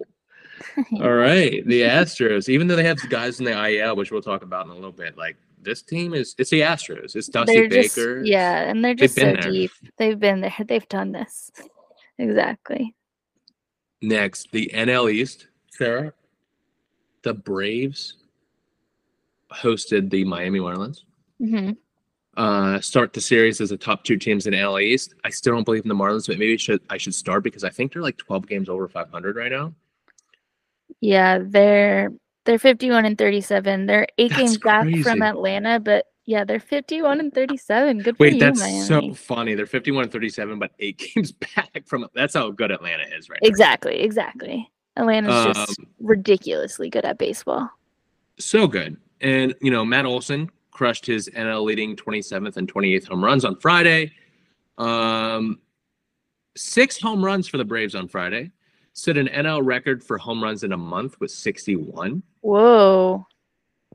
all 1.01 1.13
right. 1.13 1.65
The 1.65 1.81
Astros, 1.81 2.49
even 2.49 2.67
though 2.67 2.75
they 2.75 2.83
have 2.83 2.97
guys 3.09 3.39
in 3.39 3.45
the 3.45 3.69
IL, 3.69 3.95
which 3.95 4.11
we'll 4.11 4.21
talk 4.21 4.41
about 4.43 4.65
in 4.65 4.71
a 4.71 4.75
little 4.75 4.91
bit, 4.91 5.17
like 5.17 5.37
this 5.61 5.81
team 5.81 6.13
is 6.13 6.35
it's 6.37 6.49
the 6.49 6.61
Astros. 6.61 7.15
It's 7.15 7.27
Dusty 7.27 7.53
they're 7.53 7.67
just 7.67 7.95
Baker. 7.95 8.23
yeah, 8.23 8.69
and 8.69 8.83
they're 8.83 8.95
just 8.95 9.15
so 9.15 9.21
there. 9.21 9.35
deep. 9.35 9.71
They've 9.97 10.19
been 10.19 10.41
there. 10.41 10.55
They've 10.67 10.87
done 10.87 11.11
this. 11.11 11.51
Exactly. 12.17 12.95
Next, 14.01 14.51
the 14.51 14.71
NL 14.73 15.11
East, 15.11 15.47
Sarah. 15.71 16.13
The 17.23 17.33
Braves 17.33 18.15
hosted 19.53 20.09
the 20.09 20.23
Miami 20.25 20.59
Marlins. 20.59 21.01
hmm 21.39 21.71
uh, 22.37 22.79
start 22.79 23.11
the 23.11 23.19
series 23.19 23.59
as 23.59 23.69
the 23.69 23.77
top 23.77 24.03
two 24.05 24.15
teams 24.15 24.47
in 24.47 24.53
LA 24.53 24.77
East. 24.79 25.13
I 25.25 25.29
still 25.29 25.53
don't 25.53 25.65
believe 25.65 25.83
in 25.83 25.89
the 25.89 25.95
Marlins, 25.95 26.27
but 26.27 26.37
maybe 26.39 26.57
should 26.57 26.79
I 26.89 26.97
should 26.97 27.13
start 27.15 27.43
because 27.43 27.65
I 27.65 27.69
think 27.69 27.91
they're 27.91 28.01
like 28.01 28.17
12 28.17 28.47
games 28.47 28.69
over 28.69 28.87
500 28.87 29.35
right 29.35 29.51
now. 29.51 29.73
Yeah, 31.01 31.39
they're 31.41 32.11
they're 32.45 32.59
51 32.59 33.05
and 33.05 33.17
37. 33.17 33.85
They're 33.87 34.07
eight 34.17 34.29
That's 34.29 34.41
games 34.41 34.57
back 34.57 34.87
from 35.03 35.21
Atlanta, 35.21 35.79
but 35.79 36.05
yeah, 36.25 36.45
they're 36.45 36.59
51 36.59 37.19
and 37.19 37.33
37. 37.33 37.97
Good 37.99 38.15
for 38.15 38.23
Wait, 38.23 38.33
you, 38.33 38.39
that's 38.39 38.59
Miami. 38.59 38.79
so 38.79 39.13
funny. 39.15 39.55
They're 39.55 39.65
51 39.65 40.03
and 40.03 40.11
37, 40.11 40.59
but 40.59 40.71
eight 40.79 40.97
games 41.15 41.31
back 41.31 41.83
from. 41.87 42.07
That's 42.13 42.35
how 42.35 42.51
good 42.51 42.71
Atlanta 42.71 43.03
is 43.17 43.29
right 43.29 43.39
now. 43.41 43.47
Exactly, 43.49 43.99
exactly. 44.01 44.71
Atlanta's 44.95 45.43
just 45.43 45.79
Um, 45.79 45.87
ridiculously 45.99 46.89
good 46.89 47.03
at 47.05 47.17
baseball. 47.17 47.69
So 48.37 48.67
good, 48.67 48.97
and 49.21 49.55
you 49.61 49.71
know 49.71 49.85
Matt 49.85 50.05
Olson 50.05 50.49
crushed 50.71 51.05
his 51.05 51.29
NL 51.35 51.63
leading 51.63 51.95
27th 51.95 52.57
and 52.57 52.71
28th 52.71 53.07
home 53.07 53.23
runs 53.23 53.43
on 53.43 53.55
Friday. 53.57 54.13
Um, 54.77 55.59
six 56.55 56.99
home 56.99 57.23
runs 57.23 57.47
for 57.47 57.57
the 57.57 57.65
Braves 57.65 57.95
on 57.95 58.07
Friday. 58.07 58.51
Set 58.93 59.17
an 59.17 59.27
NL 59.27 59.61
record 59.63 60.03
for 60.03 60.17
home 60.17 60.43
runs 60.43 60.63
in 60.63 60.71
a 60.71 60.77
month 60.77 61.19
with 61.19 61.31
61. 61.31 62.23
Whoa. 62.41 63.25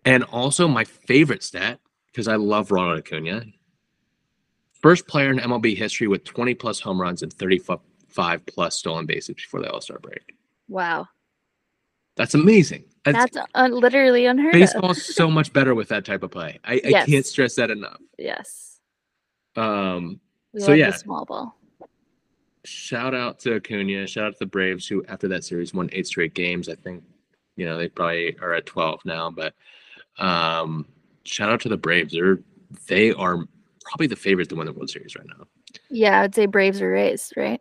And 0.05 0.25
also 0.25 0.69
my 0.69 0.85
favorite 0.85 1.43
stat, 1.43 1.81
because 2.07 2.29
I 2.29 2.37
love 2.37 2.71
Ronald 2.71 2.99
Acuna. 2.99 3.45
First 4.83 5.07
player 5.07 5.31
in 5.31 5.39
MLB 5.39 5.77
history 5.77 6.07
with 6.07 6.25
20 6.25 6.55
plus 6.55 6.81
home 6.81 7.01
runs 7.01 7.23
and 7.23 7.33
35 7.33 7.81
plus 8.47 8.79
stolen 8.79 9.07
bases 9.07 9.35
before 9.35 9.61
the 9.61 9.71
All 9.71 9.81
Star 9.81 9.99
break. 9.99 10.37
Wow. 10.69 11.09
That's 12.17 12.35
amazing. 12.35 12.85
That's, 13.05 13.33
That's 13.35 13.47
uh, 13.55 13.69
literally 13.69 14.27
unheard 14.27 14.55
of. 14.55 14.61
baseball's 14.61 15.15
so 15.15 15.31
much 15.31 15.53
better 15.53 15.75
with 15.75 15.89
that 15.89 16.05
type 16.05 16.23
of 16.23 16.31
play. 16.31 16.59
I, 16.65 16.75
I 16.75 16.81
Yes. 16.85 17.07
can't 17.07 17.27
stress 17.27 17.55
that 17.57 17.71
enough. 17.71 17.99
Yes. 18.19 18.81
Um, 19.57 20.21
We 20.53 20.61
So, 20.61 20.69
love 20.69 20.79
yeah. 20.79 20.91
the 20.91 20.99
small 20.99 21.25
ball. 21.25 21.59
shout 22.65 23.15
out 23.15 23.41
to 23.41 23.57
Acuna. 23.57 24.07
Shout 24.07 24.25
out 24.27 24.33
to 24.35 24.39
the 24.41 24.47
Braves 24.47 24.87
who, 24.87 25.05
after 25.07 25.29
that 25.29 25.45
series, 25.45 25.75
won 25.75 25.91
eight 25.93 26.07
straight 26.07 26.33
games. 26.35 26.69
I 26.69 26.77
think, 26.77 27.03
you 27.57 27.67
know, 27.67 27.77
they 27.77 27.89
probably 27.89 28.37
are 28.41 28.55
at 28.55 28.65
12 28.67 29.01
now, 29.05 29.31
but 29.31 29.55
um, 30.19 30.87
shout 31.25 31.51
out 31.51 31.61
to 31.63 31.69
the 31.69 31.77
Braves. 31.77 32.13
They're, 32.15 32.39
they 32.87 33.13
are 33.13 33.45
probably 33.85 34.07
the 34.07 34.17
favorites 34.17 34.49
to 34.49 34.55
win 34.57 34.67
the 34.67 34.73
World 34.73 34.89
Series 34.89 35.15
right 35.17 35.27
now. 35.27 35.47
Yeah, 35.91 36.23
I'd 36.23 36.35
say 36.35 36.47
Braves 36.47 36.81
or 36.81 36.91
Rays, 36.91 37.33
right? 37.37 37.61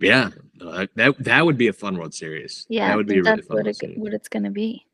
Yeah, 0.00 0.30
no, 0.54 0.86
that, 0.94 1.14
that 1.18 1.44
would 1.44 1.58
be 1.58 1.68
a 1.68 1.72
fun 1.72 1.98
World 1.98 2.14
Series. 2.14 2.66
Yeah, 2.68 2.88
that 2.88 2.96
would 2.96 3.06
be 3.06 3.18
a 3.18 3.22
really 3.22 3.42
what, 3.46 3.64
World 3.64 3.66
it, 3.66 3.98
what 3.98 4.14
it's 4.14 4.28
going 4.28 4.44
to 4.44 4.50
be. 4.50 4.86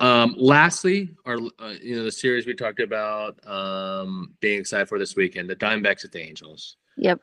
Um, 0.00 0.34
lastly, 0.36 1.10
our 1.24 1.38
uh, 1.58 1.74
you 1.80 1.96
know 1.96 2.04
the 2.04 2.12
series 2.12 2.46
we 2.46 2.54
talked 2.54 2.80
about 2.80 3.38
um, 3.46 4.34
being 4.40 4.60
excited 4.60 4.88
for 4.88 4.98
this 4.98 5.16
weekend, 5.16 5.48
the 5.48 5.56
Diamondbacks 5.56 6.04
at 6.04 6.12
the 6.12 6.20
Angels. 6.20 6.76
Yep. 6.96 7.20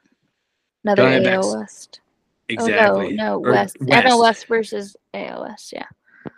Another 0.83 1.03
Diamondbacks. 1.03 1.43
AL 1.43 1.57
West. 1.59 2.01
Exactly. 2.49 2.75
Oh, 2.77 3.09
no, 3.09 3.09
no, 3.09 3.35
Or 3.45 3.51
West. 3.51 3.77
NL 3.79 4.19
West 4.21 4.47
versus 4.47 4.95
AL 5.13 5.43
West. 5.43 5.73
Yeah. 5.73 5.85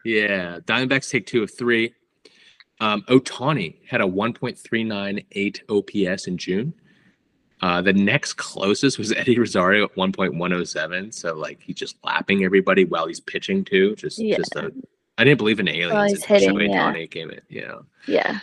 Yeah, 0.05 0.59
Diamondbacks 0.65 1.09
take 1.09 1.25
two 1.25 1.43
of 1.43 1.51
three. 1.51 1.93
Um, 2.79 3.03
Ohtani 3.03 3.77
had 3.87 4.01
a 4.01 4.05
1.398 4.05 5.61
OPS 5.69 6.27
in 6.27 6.37
June. 6.37 6.73
Uh, 7.63 7.81
the 7.81 7.93
next 7.93 8.33
closest 8.33 8.97
was 8.99 9.11
Eddie 9.21 9.39
Rosario 9.39 9.85
at 9.85 9.95
1.107. 9.95 11.13
So 11.13 11.33
like 11.33 11.61
he's 11.61 11.77
just 11.77 11.95
lapping 12.03 12.43
everybody 12.43 12.83
while 12.83 13.07
he's 13.07 13.21
pitching 13.21 13.63
too. 13.63 13.95
Just 13.95 14.19
Yeah. 14.19 14.35
just 14.37 14.53
a 14.57 14.71
I 15.17 15.23
didn't 15.23 15.37
believe 15.37 15.59
in 15.61 15.69
aliens. 15.69 16.11
he's 16.11 16.21
until 16.23 16.57
hitting, 16.57 16.71
yeah. 16.73 16.93
In, 16.93 17.39
you 17.47 17.61
know. 17.61 17.85
Yeah. 18.07 18.39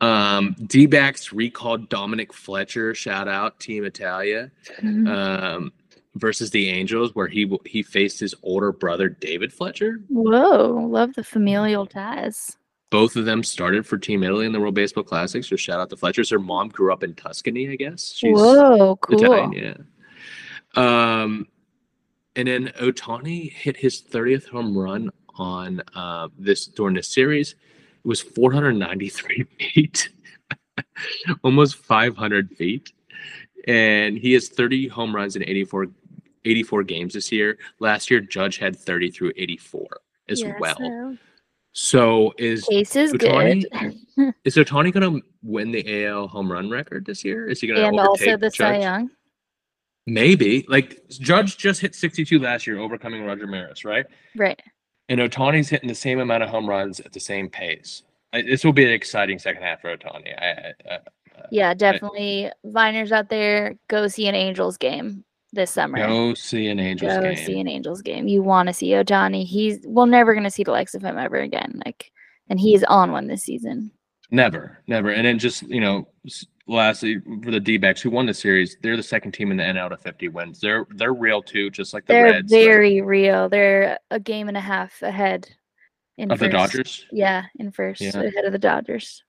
Um, 0.00 0.54
D-backs 0.66 1.32
recalled 1.32 1.88
Dominic 1.88 2.32
Fletcher. 2.32 2.94
Shout 2.94 3.28
out 3.28 3.60
Team 3.60 3.84
Italia. 3.84 4.50
Mhm. 4.80 5.08
Um, 5.08 5.72
versus 6.14 6.50
the 6.50 6.70
Angels, 6.70 7.14
where 7.14 7.26
he 7.26 7.50
he 7.66 7.82
faced 7.82 8.18
his 8.20 8.34
older 8.42 8.72
brother 8.72 9.08
David 9.10 9.52
Fletcher. 9.52 10.00
Whoa. 10.08 10.86
Love 10.88 11.12
the 11.14 11.24
familial 11.24 11.86
ties. 11.86 12.56
Both 12.96 13.16
of 13.16 13.26
them 13.26 13.42
started 13.42 13.86
for 13.86 13.98
Team 13.98 14.22
Italy 14.22 14.46
in 14.46 14.52
the 14.52 14.58
World 14.58 14.74
Baseball 14.74 15.04
Classics. 15.04 15.50
So 15.50 15.56
shout 15.56 15.78
out 15.80 15.90
to 15.90 15.98
Fletcher's. 15.98 16.30
Her 16.30 16.38
mom 16.38 16.70
grew 16.70 16.90
up 16.94 17.02
in 17.02 17.12
Tuscany, 17.12 17.68
I 17.68 17.76
guess. 17.76 18.14
She's 18.16 18.34
Whoa. 18.34 18.96
Cool. 18.96 19.22
Italian, 19.22 19.52
yeah. 19.52 19.74
Um, 21.22 21.46
and 22.36 22.48
then 22.48 22.68
Ohtani 22.80 23.52
hit 23.52 23.76
his 23.76 24.00
30th 24.00 24.48
home 24.48 24.74
run 24.74 25.10
on 25.34 25.82
uh, 25.94 26.28
this 26.38 26.68
during 26.68 26.94
this 26.94 27.08
series. 27.08 27.50
It 27.52 28.08
was 28.08 28.22
493 28.22 29.44
feet, 29.74 30.08
almost 31.44 31.76
500 31.76 32.56
feet, 32.56 32.94
and 33.68 34.16
he 34.16 34.32
has 34.32 34.48
30 34.48 34.88
home 34.88 35.14
runs 35.14 35.36
in 35.36 35.42
84 35.42 35.88
84 36.46 36.82
games 36.84 37.12
this 37.12 37.30
year. 37.30 37.58
Last 37.78 38.10
year, 38.10 38.20
Judge 38.20 38.56
had 38.56 38.74
30 38.74 39.10
through 39.10 39.32
84 39.36 39.86
as 40.30 40.40
Yeah, 40.40 40.54
well. 40.58 40.76
so 40.78 41.18
So 41.78 42.32
is 42.38 42.64
Case 42.64 42.96
is 42.96 43.12
Ohtani 43.12 43.62
good. 44.16 44.34
is 44.44 44.56
Ohtani 44.56 44.90
going 44.94 45.20
to 45.20 45.26
win 45.42 45.72
the 45.72 46.06
AL 46.06 46.26
home 46.26 46.50
run 46.50 46.70
record 46.70 47.04
this 47.04 47.22
year? 47.22 47.46
Is 47.50 47.60
he 47.60 47.66
going 47.66 47.78
to 47.78 47.86
and 47.86 48.00
also 48.00 48.38
the 48.38 48.50
Cy 48.50 48.78
Young. 48.78 49.10
Maybe. 50.06 50.64
Like 50.70 51.06
Judge 51.10 51.58
just 51.58 51.82
hit 51.82 51.94
62 51.94 52.38
last 52.38 52.66
year, 52.66 52.78
overcoming 52.78 53.26
Roger 53.26 53.46
Maris, 53.46 53.84
right? 53.84 54.06
Right. 54.34 54.58
And 55.10 55.20
Ohtani's 55.20 55.68
hitting 55.68 55.88
the 55.88 55.94
same 55.94 56.18
amount 56.18 56.42
of 56.42 56.48
home 56.48 56.66
runs 56.66 56.98
at 57.00 57.12
the 57.12 57.20
same 57.20 57.50
pace. 57.50 58.04
I, 58.32 58.40
this 58.40 58.64
will 58.64 58.72
be 58.72 58.86
an 58.86 58.92
exciting 58.92 59.38
second 59.38 59.62
half 59.62 59.82
for 59.82 59.94
Ohtani. 59.94 60.32
I, 60.40 60.46
I, 60.46 60.94
I, 60.94 60.98
Yeah, 61.50 61.74
definitely. 61.74 62.50
Viners 62.64 63.12
out 63.12 63.28
there, 63.28 63.74
go 63.88 64.08
see 64.08 64.26
an 64.28 64.34
Angels 64.34 64.78
game 64.78 65.26
this 65.56 65.72
summer. 65.72 65.98
go 65.98 66.34
see 66.34 66.68
an 66.68 66.78
Angels 66.78 67.12
go 67.12 67.22
game. 67.22 67.36
see 67.36 67.58
an 67.60 67.66
Angels 67.68 68.02
game. 68.02 68.28
You 68.28 68.42
want 68.42 68.68
to 68.68 68.72
see 68.72 68.90
Ohtani. 68.90 69.44
He's 69.44 69.80
we're 69.84 70.06
never 70.06 70.34
gonna 70.34 70.50
see 70.50 70.62
the 70.64 70.70
likes 70.70 70.94
of 70.94 71.02
him 71.02 71.18
ever 71.18 71.38
again. 71.38 71.82
Like, 71.84 72.12
and 72.48 72.60
he's 72.60 72.84
on 72.84 73.10
one 73.12 73.26
this 73.26 73.42
season. 73.42 73.90
Never, 74.30 74.78
never. 74.86 75.10
And 75.10 75.26
then 75.26 75.38
just 75.38 75.62
you 75.64 75.80
know, 75.80 76.08
lastly 76.68 77.20
for 77.42 77.50
the 77.50 77.60
D-backs 77.60 78.00
who 78.00 78.10
won 78.10 78.26
the 78.26 78.34
series, 78.34 78.76
they're 78.82 78.96
the 78.96 79.02
second 79.02 79.32
team 79.32 79.50
in 79.50 79.56
the 79.56 79.62
NL 79.64 79.88
to 79.90 79.96
50 79.96 80.28
wins. 80.28 80.60
They're 80.60 80.86
they're 80.90 81.14
real 81.14 81.42
too, 81.42 81.70
just 81.70 81.94
like 81.94 82.06
the 82.06 82.12
They're 82.12 82.24
Reds 82.24 82.50
very 82.52 83.00
real. 83.02 83.48
They're 83.48 83.98
a 84.10 84.20
game 84.20 84.48
and 84.48 84.56
a 84.56 84.60
half 84.60 85.00
ahead. 85.02 85.48
In 86.18 86.30
of 86.30 86.38
the 86.38 86.46
first. 86.46 86.52
Dodgers. 86.52 87.06
Yeah, 87.12 87.44
in 87.58 87.70
first, 87.70 88.00
Yeah. 88.00 88.18
ahead 88.18 88.44
of 88.46 88.52
the 88.52 88.58
Dodgers. 88.58 89.22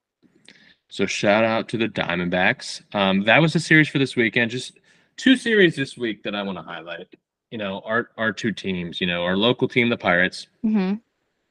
So 0.90 1.06
shout 1.06 1.44
out 1.44 1.68
to 1.70 1.78
the 1.78 1.90
Diamondbacks. 1.90 2.82
Um, 2.96 3.24
that 3.26 3.42
was 3.42 3.52
the 3.52 3.60
series 3.60 3.90
for 3.90 4.00
this 4.00 4.16
weekend. 4.16 4.52
Just 4.52 4.80
two 5.18 5.36
series 5.36 5.76
this 5.76 5.98
week 5.98 6.24
that 6.24 6.36
I 6.36 6.42
want 6.44 6.58
to 6.58 6.62
highlight. 6.64 7.08
You 7.52 7.58
know, 7.58 7.82
our 7.86 8.10
our 8.18 8.32
two 8.32 8.52
teams. 8.52 9.02
You 9.02 9.08
know, 9.08 9.24
our 9.24 9.36
local 9.38 9.68
team, 9.68 9.90
the 9.90 9.98
Pirates, 9.98 10.48
hmm 10.62 10.94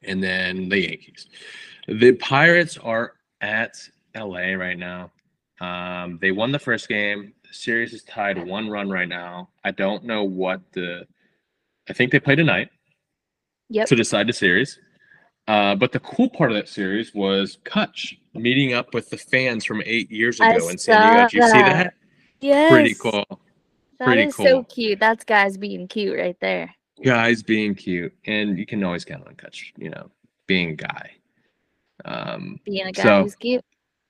and 0.02 0.22
then 0.22 0.68
the 0.68 0.78
Yankees. 0.88 1.26
The 1.88 2.12
Pirates 2.12 2.76
are 2.78 3.14
at 3.40 3.76
LA 4.14 4.52
right 4.52 4.78
now. 4.78 5.10
Um, 5.60 6.18
they 6.20 6.30
won 6.32 6.52
the 6.52 6.58
first 6.58 6.88
game. 6.88 7.32
The 7.48 7.54
series 7.54 7.92
is 7.92 8.04
tied 8.04 8.46
one 8.46 8.68
run 8.68 8.88
right 8.90 9.08
now. 9.08 9.48
I 9.64 9.70
don't 9.72 10.04
know 10.04 10.22
what 10.22 10.60
the. 10.72 11.06
I 11.88 11.92
think 11.92 12.12
they 12.12 12.20
play 12.20 12.34
tonight 12.36 12.70
Yep. 13.70 13.88
to 13.88 13.96
decide 13.96 14.26
the 14.28 14.32
series. 14.32 14.78
Uh, 15.48 15.74
but 15.76 15.92
the 15.92 16.00
cool 16.00 16.28
part 16.28 16.50
of 16.50 16.56
that 16.56 16.68
series 16.68 17.14
was 17.14 17.58
Kutch 17.64 18.16
meeting 18.34 18.74
up 18.74 18.92
with 18.94 19.08
the 19.10 19.16
fans 19.16 19.64
from 19.64 19.82
eight 19.86 20.10
years 20.10 20.40
ago 20.40 20.68
in 20.68 20.76
San 20.78 21.00
Diego. 21.02 21.20
Did 21.22 21.32
you 21.32 21.42
see 21.42 21.62
that. 21.62 21.72
that? 21.84 21.94
Yes. 22.40 22.70
Pretty 22.70 22.94
cool. 22.94 23.24
That 23.98 24.06
Pretty 24.06 24.22
is 24.24 24.34
cool. 24.34 24.46
so 24.46 24.62
cute. 24.64 25.00
That's 25.00 25.24
guys 25.24 25.56
being 25.56 25.88
cute 25.88 26.18
right 26.18 26.36
there. 26.40 26.74
Guys 27.04 27.42
being 27.42 27.74
cute, 27.74 28.14
and 28.26 28.58
you 28.58 28.66
can 28.66 28.82
always 28.84 29.04
count 29.04 29.26
on 29.26 29.34
Kutch. 29.34 29.72
You 29.76 29.90
know, 29.90 30.10
being 30.46 30.70
a 30.70 30.74
guy. 30.74 31.10
Um, 32.04 32.60
Being 32.64 32.86
a 32.86 32.92
guy 32.92 33.02
So, 33.02 33.22
who's 33.22 33.34
cute. 33.36 33.64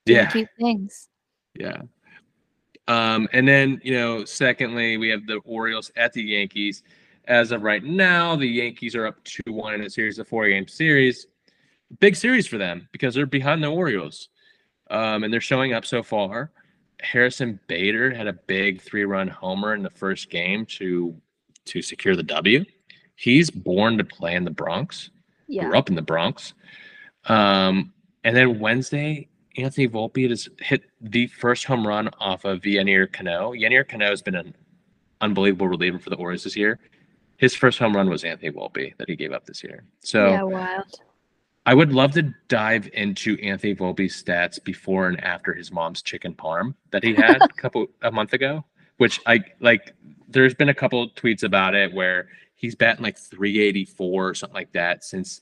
doing 0.05 0.17
yeah, 0.19 0.31
Cute 0.31 0.49
things. 0.59 1.09
yeah. 1.59 1.83
Um, 2.89 3.29
and 3.33 3.47
then 3.47 3.81
you 3.85 3.95
know, 3.95 4.25
secondly, 4.25 4.97
we 4.97 5.09
have 5.09 5.27
the 5.27 5.37
Orioles 5.45 5.91
at 5.97 6.13
the 6.13 6.23
Yankees. 6.23 6.83
As 7.27 7.51
of 7.51 7.63
right 7.63 7.83
now, 7.83 8.37
the 8.37 8.47
Yankees 8.47 8.95
are 8.95 9.07
up 9.07 9.23
two 9.25 9.53
one 9.53 9.75
in 9.75 9.83
a 9.83 9.91
series 9.91 10.19
of 10.19 10.29
four 10.29 10.49
game 10.49 10.69
series. 10.69 11.27
Big 12.01 12.15
series 12.17 12.47
for 12.47 12.59
them 12.59 12.89
because 12.93 13.15
they're 13.15 13.27
behind 13.27 13.63
the 13.63 13.69
Orioles, 13.69 14.29
um, 14.91 15.25
and 15.25 15.33
they're 15.33 15.41
showing 15.41 15.73
up 15.73 15.85
so 15.87 16.03
far. 16.03 16.51
Harrison 17.01 17.61
Bader 17.69 18.15
had 18.15 18.27
a 18.27 18.33
big 18.33 18.81
three 18.81 19.05
run 19.05 19.29
homer 19.29 19.75
in 19.75 19.83
the 19.83 19.91
first 19.91 20.31
game 20.31 20.67
to 20.67 21.15
to 21.67 21.83
secure 21.83 22.15
the 22.17 22.23
W. 22.23 22.65
He's 23.17 23.51
born 23.51 23.99
to 23.99 24.05
play 24.05 24.35
in 24.35 24.45
the 24.45 24.51
Bronx 24.51 25.11
Yeah. 25.49 25.65
grew 25.65 25.77
up 25.79 25.89
in 25.89 25.95
the 25.97 26.03
Bronx. 26.03 26.55
Um, 27.25 27.93
and 28.25 28.37
then 28.37 28.59
Wednesday, 28.61 29.29
Anthony 29.57 29.89
Volpe 29.89 30.29
has 30.29 30.49
hit 30.61 30.83
the 31.01 31.27
first 31.29 31.65
home 31.65 31.87
run 31.87 32.09
off 32.21 32.45
of 32.45 32.61
Yennier 32.61 33.11
Cano. 33.13 33.53
Yennier 33.53 33.89
Cano 33.89 34.11
has 34.11 34.23
been 34.23 34.35
an 34.35 34.55
unbelievable 35.21 35.67
reliever 35.69 35.99
for 35.99 36.11
the 36.11 36.17
Orioles 36.17 36.45
this 36.45 36.57
year. 36.57 36.79
His 37.39 37.55
first 37.55 37.79
home 37.79 37.97
run 37.97 38.09
was 38.09 38.23
Anthony 38.25 38.51
Volpe 38.51 38.97
that 38.99 39.09
he 39.09 39.17
gave 39.17 39.33
up 39.33 39.45
this 39.47 39.63
year. 39.65 39.85
So 40.01 40.27
yeah, 40.27 40.43
wild. 40.43 41.01
I 41.67 41.75
would 41.75 41.93
love 41.93 42.13
to 42.13 42.33
dive 42.47 42.89
into 42.93 43.37
Anthony 43.43 43.75
Volpe's 43.75 44.23
stats 44.23 44.63
before 44.63 45.09
and 45.09 45.23
after 45.23 45.53
his 45.53 45.73
mom's 45.73 46.01
chicken 46.01 46.33
parm 46.33 46.75
that 46.93 47.03
he 47.03 47.13
had 47.13 47.43
a 47.43 47.49
couple 47.57 47.89
a 48.03 48.11
month 48.13 48.33
ago, 48.33 48.65
which 48.99 49.21
I 49.27 49.41
like. 49.61 49.93
There's 50.29 50.55
been 50.55 50.69
a 50.69 50.75
couple 50.75 51.09
tweets 51.11 51.43
about 51.43 51.75
it 51.75 51.93
where 51.93 52.29
he's 52.55 52.75
batting 52.75 53.03
like 53.03 53.19
384 53.19 54.29
or 54.29 54.35
something 54.35 54.55
like 54.55 54.73
that 54.73 55.05
since 55.05 55.41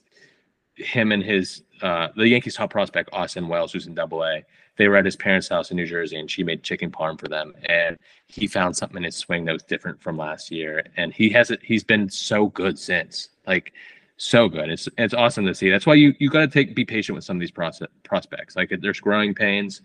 him 0.77 1.13
and 1.13 1.23
his 1.23 1.63
uh, 1.83 2.09
the 2.17 2.29
Yankees 2.29 2.57
top 2.57 2.71
prospect 2.71 3.11
Austin 3.13 3.47
Wells, 3.47 3.73
who's 3.73 3.87
in 3.87 3.95
Double 3.95 4.25
A. 4.25 4.43
They 4.77 4.89
were 4.89 4.97
at 4.97 5.05
his 5.05 5.17
parents' 5.17 5.49
house 5.49 5.71
in 5.71 5.77
New 5.77 5.87
Jersey, 5.87 6.19
and 6.19 6.31
she 6.31 6.43
made 6.43 6.63
chicken 6.63 6.91
parm 6.91 7.21
for 7.21 7.29
them. 7.29 7.55
And 7.69 7.97
he 8.27 8.47
found 8.47 8.77
something 8.77 8.97
in 8.97 9.05
his 9.05 9.17
swing 9.17 9.45
that 9.45 9.53
was 9.53 9.63
different 9.63 10.03
from 10.03 10.17
last 10.17 10.51
year, 10.51 10.85
and 10.97 11.13
he 11.13 11.29
has 11.31 11.51
it. 11.51 11.61
He's 11.63 11.85
been 11.85 12.09
so 12.09 12.47
good 12.47 12.79
since. 12.79 13.29
Like 13.47 13.73
So 14.17 14.49
good. 14.49 14.71
It's 14.71 14.89
it's 14.97 15.15
awesome 15.15 15.45
to 15.47 15.55
see. 15.55 15.71
That's 15.71 15.87
why 15.87 15.95
you 15.95 16.15
you 16.19 16.31
got 16.31 16.41
to 16.41 16.49
take 16.49 16.75
be 16.75 16.85
patient 16.85 17.17
with 17.17 17.25
some 17.25 17.37
of 17.37 17.41
these 17.41 17.51
process, 17.51 17.89
prospects. 18.05 18.55
Like 18.57 18.73
there's 18.81 19.01
growing 19.01 19.35
pains, 19.35 19.83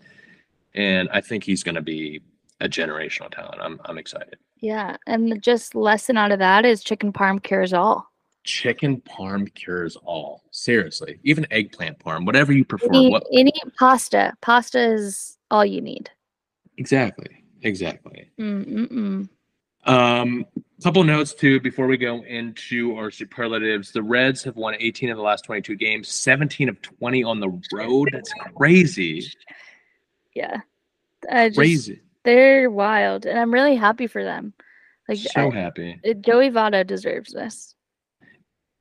and 0.74 1.08
I 1.12 1.20
think 1.20 1.42
he's 1.42 1.62
going 1.64 1.74
to 1.74 1.82
be 1.82 2.20
a 2.60 2.68
generational 2.68 3.30
talent. 3.30 3.60
I'm 3.60 3.80
I'm 3.86 3.98
excited. 3.98 4.36
Yeah, 4.60 4.96
and 5.06 5.42
just 5.42 5.74
lesson 5.74 6.16
out 6.16 6.32
of 6.32 6.38
that 6.38 6.64
is 6.64 6.84
chicken 6.84 7.12
parm 7.12 7.42
cures 7.42 7.72
all. 7.72 8.06
Chicken 8.44 9.00
parm 9.02 9.52
cures 9.54 9.96
all. 9.96 10.44
Seriously, 10.50 11.18
even 11.24 11.46
eggplant 11.50 11.98
parm, 11.98 12.24
whatever 12.24 12.52
you 12.52 12.64
prefer. 12.64 12.86
Any, 12.88 13.10
What 13.10 13.24
any 13.32 13.52
pasta, 13.78 14.34
pasta 14.42 14.92
is 14.92 15.38
all 15.50 15.64
you 15.64 15.80
need. 15.80 16.08
exactly? 16.76 17.44
Exactly. 17.62 18.30
Mm-mm-mm. 18.38 19.28
Um, 19.84 20.46
couple 20.82 21.04
notes 21.04 21.34
too 21.34 21.60
before 21.60 21.86
we 21.86 21.96
go 21.96 22.22
into 22.24 22.96
our 22.96 23.10
superlatives. 23.10 23.92
The 23.92 24.02
Reds 24.02 24.42
have 24.44 24.56
won 24.56 24.74
18 24.78 25.10
of 25.10 25.16
the 25.16 25.22
last 25.22 25.44
22 25.44 25.76
games, 25.76 26.08
17 26.08 26.68
of 26.68 26.80
20 26.82 27.22
on 27.24 27.40
the 27.40 27.48
road. 27.72 28.08
That's 28.12 28.32
crazy. 28.56 29.24
Yeah, 30.34 30.60
I 31.30 31.48
just, 31.48 31.58
Crazy. 31.58 32.00
they're 32.24 32.70
wild, 32.70 33.26
and 33.26 33.38
I'm 33.38 33.52
really 33.52 33.74
happy 33.76 34.06
for 34.06 34.22
them. 34.24 34.54
Like 35.08 35.18
So 35.18 35.50
I- 35.50 35.54
happy. 35.54 36.00
Joey 36.20 36.50
Votto 36.50 36.86
deserves 36.86 37.32
this. 37.32 37.74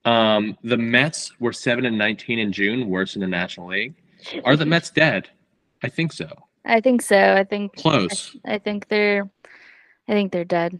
Um, 0.06 0.58
the 0.64 0.78
Mets 0.78 1.38
were 1.40 1.52
7 1.52 1.86
and 1.86 1.98
19 1.98 2.40
in 2.40 2.52
June, 2.54 2.88
worse 2.88 3.16
in 3.16 3.22
the 3.22 3.28
National 3.28 3.68
League. 3.68 3.96
Are 4.46 4.56
the 4.56 4.66
Mets 4.66 4.90
dead? 4.92 5.30
I 5.84 5.90
think 5.90 6.14
so. 6.14 6.30
I 6.66 6.80
think 6.82 7.02
so. 7.02 7.34
I 7.36 7.44
think 7.44 7.76
Close. 7.76 8.36
I 8.46 8.58
think 8.60 8.88
they're 8.88 9.30
I 10.08 10.12
think 10.14 10.32
they're 10.32 10.46
dead. 10.46 10.80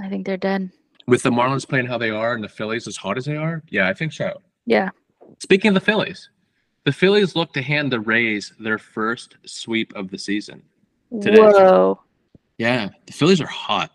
I 0.00 0.08
think 0.08 0.26
they're 0.26 0.36
dead. 0.36 0.70
With 1.06 1.22
the 1.22 1.30
Marlins 1.30 1.68
playing 1.68 1.86
how 1.86 1.98
they 1.98 2.10
are 2.10 2.34
and 2.34 2.44
the 2.44 2.48
Phillies 2.48 2.86
as 2.86 2.96
hot 2.96 3.16
as 3.16 3.24
they 3.24 3.36
are? 3.36 3.62
Yeah, 3.70 3.88
I 3.88 3.94
think 3.94 4.12
so. 4.12 4.42
Yeah. 4.66 4.90
Speaking 5.40 5.68
of 5.68 5.74
the 5.74 5.80
Phillies, 5.80 6.30
the 6.84 6.92
Phillies 6.92 7.34
look 7.34 7.52
to 7.54 7.62
hand 7.62 7.92
the 7.92 8.00
Rays 8.00 8.52
their 8.58 8.78
first 8.78 9.36
sweep 9.46 9.94
of 9.94 10.10
the 10.10 10.18
season. 10.18 10.62
Today. 11.22 11.40
Whoa. 11.40 12.00
Yeah, 12.58 12.90
the 13.06 13.12
Phillies 13.12 13.40
are 13.40 13.46
hot. 13.46 13.90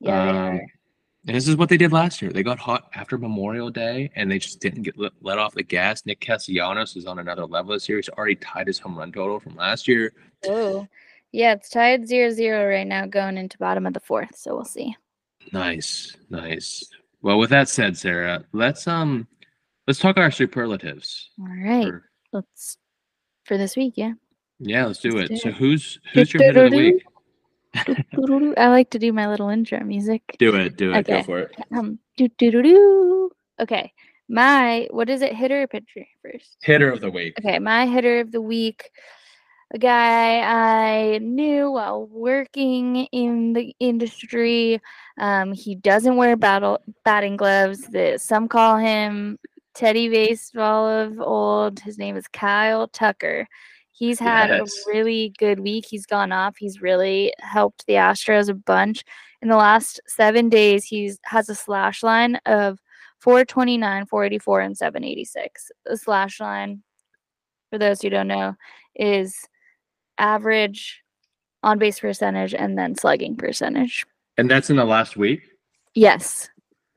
Yeah, 0.00 0.48
Um. 0.48 0.60
And 1.26 1.36
this 1.36 1.46
is 1.46 1.56
what 1.56 1.68
they 1.68 1.76
did 1.76 1.92
last 1.92 2.22
year. 2.22 2.30
They 2.30 2.42
got 2.42 2.58
hot 2.58 2.88
after 2.94 3.18
Memorial 3.18 3.68
Day, 3.68 4.10
and 4.16 4.30
they 4.30 4.38
just 4.38 4.60
didn't 4.60 4.82
get 4.82 4.96
let, 4.96 5.12
let 5.20 5.36
off 5.36 5.52
the 5.52 5.62
gas. 5.62 6.06
Nick 6.06 6.20
Castellanos 6.20 6.96
is 6.96 7.04
on 7.04 7.18
another 7.18 7.44
level 7.44 7.74
this 7.74 7.86
year. 7.86 7.98
He's 7.98 8.08
already 8.08 8.36
tied 8.36 8.66
his 8.66 8.78
home 8.78 8.96
run 8.96 9.12
total 9.12 9.38
from 9.38 9.54
last 9.54 9.86
year. 9.86 10.14
Whoa. 10.44 10.88
Yeah, 11.32 11.52
it's 11.52 11.68
tied 11.68 12.06
zero 12.08 12.30
zero 12.30 12.68
right 12.68 12.86
now 12.86 13.06
going 13.06 13.36
into 13.36 13.58
bottom 13.58 13.86
of 13.86 13.92
the 13.94 14.00
fourth, 14.00 14.36
so 14.36 14.54
we'll 14.54 14.64
see. 14.64 14.96
Nice, 15.52 16.16
nice. 16.30 16.88
Well, 17.22 17.38
with 17.38 17.50
that 17.50 17.68
said, 17.68 17.96
Sarah, 17.96 18.44
let's 18.52 18.86
um, 18.86 19.26
let's 19.86 19.98
talk 19.98 20.16
our 20.16 20.30
superlatives. 20.30 21.30
All 21.40 21.46
right. 21.48 21.86
for- 21.86 22.04
Let's 22.32 22.76
for 23.44 23.56
this 23.56 23.74
week, 23.76 23.94
yeah. 23.96 24.12
yeah, 24.58 24.84
let's 24.84 24.98
do 25.00 25.10
Let's 25.12 25.30
it. 25.30 25.34
do 25.34 25.40
So 25.40 25.48
it. 25.48 25.54
who's 25.56 25.98
who's 26.12 26.34
your 26.34 26.42
hit 26.42 26.56
of 26.58 26.70
the 26.70 26.76
week? 26.76 27.04
I 28.58 28.68
like 28.68 28.90
to 28.90 28.98
do 28.98 29.12
my 29.14 29.28
little 29.28 29.48
intro 29.48 29.80
music. 29.80 30.22
Do 30.38 30.54
it, 30.56 30.76
do 30.76 30.92
it, 30.92 31.06
go 31.06 31.14
Okay. 31.14 31.22
for 31.22 31.38
it. 31.40 31.56
Um 31.74 31.98
do 32.18 32.28
do 32.38 32.50
do 32.50 32.62
do. 32.62 33.30
Okay. 33.60 33.92
My 34.28 34.88
what 34.90 35.08
is 35.08 35.22
it, 35.22 35.34
hitter 35.34 35.62
or 35.62 35.66
pitcher 35.66 36.04
first? 36.22 36.58
Hitter 36.62 36.90
of 36.90 37.00
the 37.00 37.10
week. 37.10 37.38
Okay, 37.40 37.58
my 37.58 37.86
hitter 37.86 38.20
of 38.20 38.30
the 38.30 38.42
week, 38.42 38.90
a 39.72 39.78
guy 39.78 40.40
I 40.40 41.18
knew 41.18 41.70
while 41.72 42.06
working 42.06 43.04
in 43.12 43.52
the 43.52 43.74
industry. 43.80 44.80
Um, 45.18 45.52
he 45.52 45.74
doesn't 45.74 46.16
wear 46.16 46.36
battle 46.36 46.78
batting 47.04 47.36
gloves. 47.36 47.80
That 47.88 48.20
some 48.20 48.48
call 48.48 48.76
him 48.78 49.38
Teddy 49.74 50.08
Baseball 50.08 50.88
of 50.88 51.20
old. 51.20 51.80
His 51.80 51.98
name 51.98 52.16
is 52.16 52.26
Kyle 52.28 52.88
Tucker. 52.88 53.46
He's 53.92 54.18
had 54.18 54.48
Yes. 54.50 54.86
a 54.86 54.90
really 54.90 55.34
good 55.38 55.60
week. 55.60 55.84
He's 55.88 56.06
gone 56.06 56.32
off. 56.32 56.56
He's 56.56 56.80
really 56.80 57.34
helped 57.40 57.84
the 57.86 57.94
Astros 57.94 58.48
a 58.48 58.54
bunch. 58.54 59.04
In 59.42 59.48
the 59.48 59.56
last 59.56 60.00
seven 60.06 60.48
days, 60.48 60.84
he's 60.84 61.18
has 61.24 61.48
a 61.48 61.54
slash 61.54 62.02
line 62.02 62.36
of 62.46 62.78
429, 63.20 64.06
484, 64.06 64.60
and 64.60 64.76
786. 64.78 65.70
The 65.84 65.96
slash 65.96 66.40
line, 66.40 66.82
for 67.70 67.78
those 67.78 68.00
who 68.00 68.08
don't 68.08 68.28
know, 68.28 68.54
is 68.94 69.36
average 70.18 71.02
on 71.62 71.78
base 71.78 72.00
percentage 72.00 72.54
and 72.54 72.76
then 72.78 72.94
slugging 72.94 73.36
percentage. 73.36 74.06
And 74.36 74.50
that's 74.50 74.70
in 74.70 74.76
the 74.76 74.84
last 74.84 75.16
week. 75.16 75.42
Yes. 75.94 76.48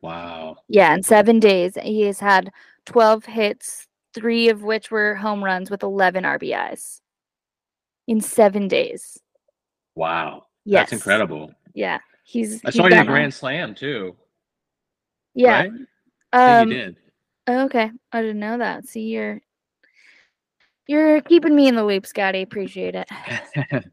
Wow. 0.01 0.57
Yeah. 0.67 0.93
In 0.93 1.03
seven 1.03 1.39
days, 1.39 1.77
he 1.81 2.01
has 2.01 2.19
had 2.19 2.51
12 2.85 3.25
hits, 3.25 3.87
three 4.13 4.49
of 4.49 4.63
which 4.63 4.91
were 4.91 5.15
home 5.15 5.43
runs 5.43 5.69
with 5.71 5.83
11 5.83 6.23
RBIs. 6.23 7.01
In 8.07 8.21
seven 8.21 8.67
days. 8.67 9.19
Wow. 9.95 10.43
Yes. 10.65 10.89
That's 10.89 10.93
incredible. 10.93 11.51
Yeah. 11.73 11.99
He's. 12.23 12.61
I 12.65 12.69
saw 12.69 12.87
you 12.87 12.99
a 12.99 13.05
grand 13.05 13.33
slam 13.33 13.73
too. 13.75 14.15
Yeah. 15.33 15.61
Right? 15.61 15.71
I 16.33 16.59
Um, 16.61 16.69
think 16.69 16.77
you 16.77 16.85
did. 16.85 16.95
Okay, 17.49 17.91
I 18.11 18.21
didn't 18.21 18.39
know 18.39 18.59
that. 18.59 18.87
See, 18.87 19.01
you're 19.09 19.41
you're 20.91 21.21
keeping 21.21 21.55
me 21.55 21.67
in 21.67 21.75
the 21.75 21.85
loop, 21.85 22.05
Scotty. 22.05 22.41
Appreciate 22.41 22.95
it. 22.95 23.09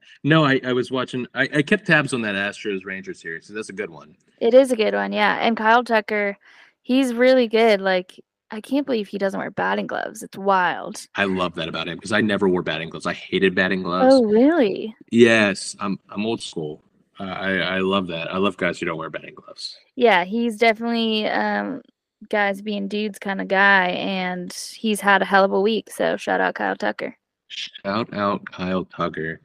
no, 0.24 0.44
I, 0.44 0.60
I 0.64 0.72
was 0.72 0.90
watching. 0.90 1.26
I, 1.34 1.48
I 1.54 1.62
kept 1.62 1.86
tabs 1.86 2.12
on 2.12 2.22
that 2.22 2.34
Astros 2.34 2.84
Rangers 2.84 3.20
series. 3.20 3.46
So 3.46 3.54
that's 3.54 3.68
a 3.68 3.72
good 3.72 3.90
one. 3.90 4.16
It 4.40 4.52
is 4.52 4.72
a 4.72 4.76
good 4.76 4.94
one, 4.94 5.12
yeah. 5.12 5.38
And 5.40 5.56
Kyle 5.56 5.84
Tucker, 5.84 6.36
he's 6.82 7.14
really 7.14 7.46
good. 7.46 7.80
Like, 7.80 8.20
I 8.50 8.60
can't 8.60 8.84
believe 8.84 9.08
he 9.08 9.18
doesn't 9.18 9.38
wear 9.38 9.50
batting 9.50 9.86
gloves. 9.86 10.22
It's 10.22 10.36
wild. 10.36 11.06
I 11.14 11.24
love 11.24 11.54
that 11.54 11.68
about 11.68 11.86
him 11.88 11.96
because 11.96 12.12
I 12.12 12.20
never 12.20 12.48
wore 12.48 12.62
batting 12.62 12.90
gloves. 12.90 13.06
I 13.06 13.12
hated 13.12 13.54
batting 13.54 13.82
gloves. 13.82 14.14
Oh, 14.14 14.24
really? 14.24 14.96
Yes, 15.10 15.76
I'm 15.78 15.98
I'm 16.08 16.26
old 16.26 16.42
school. 16.42 16.82
Uh, 17.20 17.24
I 17.24 17.56
I 17.58 17.78
love 17.78 18.08
that. 18.08 18.32
I 18.32 18.38
love 18.38 18.56
guys 18.56 18.78
who 18.78 18.86
don't 18.86 18.98
wear 18.98 19.10
batting 19.10 19.34
gloves. 19.34 19.76
Yeah, 19.96 20.24
he's 20.24 20.56
definitely 20.56 21.26
um 21.26 21.82
guys 22.28 22.60
being 22.62 22.88
dudes 22.88 23.18
kind 23.18 23.40
of 23.40 23.48
guy, 23.48 23.88
and 23.88 24.52
he's 24.52 25.00
had 25.00 25.22
a 25.22 25.24
hell 25.24 25.44
of 25.44 25.52
a 25.52 25.60
week. 25.60 25.90
So 25.90 26.16
shout 26.16 26.40
out 26.40 26.54
Kyle 26.54 26.76
Tucker. 26.76 27.16
Shout 27.48 28.12
out 28.12 28.44
Kyle 28.50 28.84
Tucker. 28.84 29.40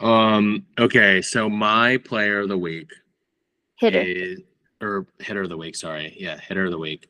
Um. 0.00 0.66
Okay, 0.78 1.22
so 1.22 1.48
my 1.48 1.96
player 1.98 2.40
of 2.40 2.48
the 2.48 2.58
week 2.58 2.90
Hitter. 3.78 4.00
is 4.00 4.40
or 4.80 5.06
hitter 5.20 5.42
of 5.42 5.48
the 5.48 5.56
week. 5.56 5.76
Sorry, 5.76 6.14
yeah, 6.18 6.38
hitter 6.38 6.66
of 6.66 6.70
the 6.70 6.78
week 6.78 7.08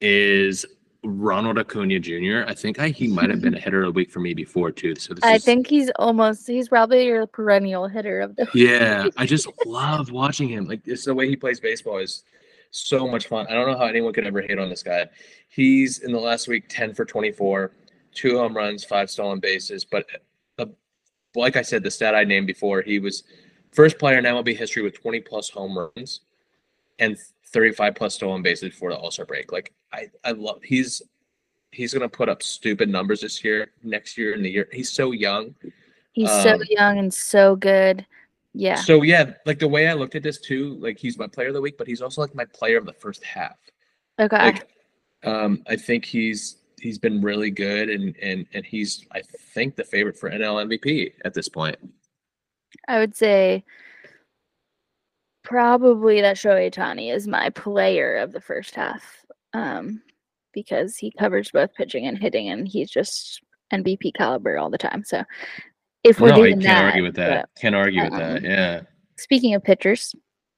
is 0.00 0.66
Ronald 1.04 1.58
Acuna 1.58 2.00
Jr. 2.00 2.44
I 2.46 2.54
think 2.54 2.78
I, 2.80 2.88
he 2.88 3.06
might 3.08 3.30
have 3.30 3.40
been 3.40 3.54
a 3.54 3.58
hitter 3.60 3.80
of 3.80 3.86
the 3.86 3.92
week 3.92 4.10
for 4.10 4.20
me 4.20 4.34
before 4.34 4.70
too. 4.70 4.94
So 4.96 5.14
this 5.14 5.24
I 5.24 5.34
is, 5.34 5.44
think 5.44 5.66
he's 5.66 5.90
almost 5.96 6.46
he's 6.46 6.68
probably 6.68 7.06
your 7.06 7.26
perennial 7.26 7.86
hitter 7.86 8.20
of 8.20 8.36
the 8.36 8.48
Yeah, 8.52 9.06
I 9.16 9.24
just 9.24 9.48
love 9.66 10.10
watching 10.10 10.48
him. 10.48 10.66
Like 10.66 10.80
it's 10.86 11.04
the 11.04 11.14
way 11.14 11.28
he 11.28 11.36
plays 11.36 11.60
baseball 11.60 11.98
is 11.98 12.24
so 12.70 13.06
much 13.08 13.26
fun. 13.28 13.46
I 13.48 13.54
don't 13.54 13.70
know 13.70 13.78
how 13.78 13.86
anyone 13.86 14.12
could 14.12 14.26
ever 14.26 14.42
hate 14.42 14.58
on 14.58 14.68
this 14.68 14.82
guy. 14.82 15.06
He's 15.48 16.00
in 16.00 16.12
the 16.12 16.18
last 16.20 16.48
week 16.48 16.64
10 16.68 16.94
for 16.94 17.04
24, 17.04 17.72
two 18.14 18.38
home 18.38 18.56
runs, 18.56 18.84
five 18.84 19.10
stolen 19.10 19.40
bases. 19.40 19.84
But 19.84 20.06
the, 20.56 20.70
like 21.34 21.56
I 21.56 21.62
said, 21.62 21.82
the 21.82 21.90
stat 21.90 22.14
I 22.14 22.24
named 22.24 22.46
before, 22.46 22.82
he 22.82 22.98
was 22.98 23.24
first 23.72 23.98
player 23.98 24.18
in 24.18 24.24
MLB 24.24 24.56
history 24.56 24.82
with 24.82 25.00
20 25.00 25.20
plus 25.20 25.48
home 25.50 25.78
runs 25.78 26.20
and 26.98 27.16
35 27.46 27.94
plus 27.94 28.14
stolen 28.14 28.42
bases 28.42 28.70
before 28.70 28.90
the 28.90 28.96
All 28.96 29.10
Star 29.10 29.24
break. 29.24 29.52
Like 29.52 29.72
I, 29.92 30.10
I 30.24 30.32
love 30.32 30.60
he's 30.62 31.00
he's 31.70 31.92
gonna 31.92 32.08
put 32.08 32.28
up 32.28 32.42
stupid 32.42 32.88
numbers 32.88 33.20
this 33.20 33.42
year, 33.42 33.72
next 33.82 34.18
year, 34.18 34.34
and 34.34 34.44
the 34.44 34.50
year. 34.50 34.68
He's 34.72 34.90
so 34.90 35.12
young. 35.12 35.54
He's 36.12 36.30
so 36.42 36.54
Um, 36.54 36.62
young 36.68 36.98
and 36.98 37.12
so 37.14 37.56
good. 37.56 38.04
Yeah. 38.58 38.74
So 38.74 39.02
yeah, 39.02 39.34
like 39.46 39.60
the 39.60 39.68
way 39.68 39.86
I 39.88 39.92
looked 39.92 40.16
at 40.16 40.24
this 40.24 40.40
too, 40.40 40.76
like 40.80 40.98
he's 40.98 41.16
my 41.16 41.28
player 41.28 41.48
of 41.48 41.54
the 41.54 41.60
week, 41.60 41.78
but 41.78 41.86
he's 41.86 42.02
also 42.02 42.20
like 42.20 42.34
my 42.34 42.44
player 42.44 42.76
of 42.76 42.86
the 42.86 42.92
first 42.92 43.22
half. 43.22 43.56
Okay. 44.18 44.36
Like, 44.36 44.68
um, 45.24 45.62
I 45.68 45.76
think 45.76 46.04
he's 46.04 46.56
he's 46.80 46.98
been 46.98 47.22
really 47.22 47.50
good, 47.50 47.88
and 47.88 48.16
and 48.20 48.46
and 48.52 48.66
he's 48.66 49.06
I 49.12 49.22
think 49.54 49.76
the 49.76 49.84
favorite 49.84 50.18
for 50.18 50.28
NL 50.28 50.66
MVP 50.66 51.12
at 51.24 51.34
this 51.34 51.48
point. 51.48 51.76
I 52.88 52.98
would 52.98 53.14
say 53.14 53.64
probably 55.44 56.20
that 56.20 56.36
Shohei 56.36 56.72
Ohtani 56.72 57.14
is 57.14 57.28
my 57.28 57.50
player 57.50 58.16
of 58.16 58.32
the 58.32 58.40
first 58.40 58.74
half. 58.74 59.24
Um, 59.54 60.02
because 60.52 60.96
he 60.96 61.12
covers 61.12 61.52
both 61.52 61.72
pitching 61.74 62.06
and 62.06 62.18
hitting 62.18 62.48
and 62.48 62.66
he's 62.66 62.90
just 62.90 63.40
MVP 63.72 64.14
caliber 64.14 64.58
all 64.58 64.70
the 64.70 64.78
time. 64.78 65.04
So 65.04 65.22
if 66.04 66.20
we're 66.20 66.28
no, 66.30 66.42
I 66.42 66.50
can't 66.50 66.62
that, 66.62 66.84
argue 66.84 67.02
with 67.02 67.16
that. 67.16 67.48
Can't 67.60 67.74
argue 67.74 68.02
with 68.04 68.12
that. 68.12 68.38
um, 68.38 68.44
Yeah. 68.44 68.80
speaking 69.16 69.54
of 69.54 69.62
pitchers, 69.62 70.14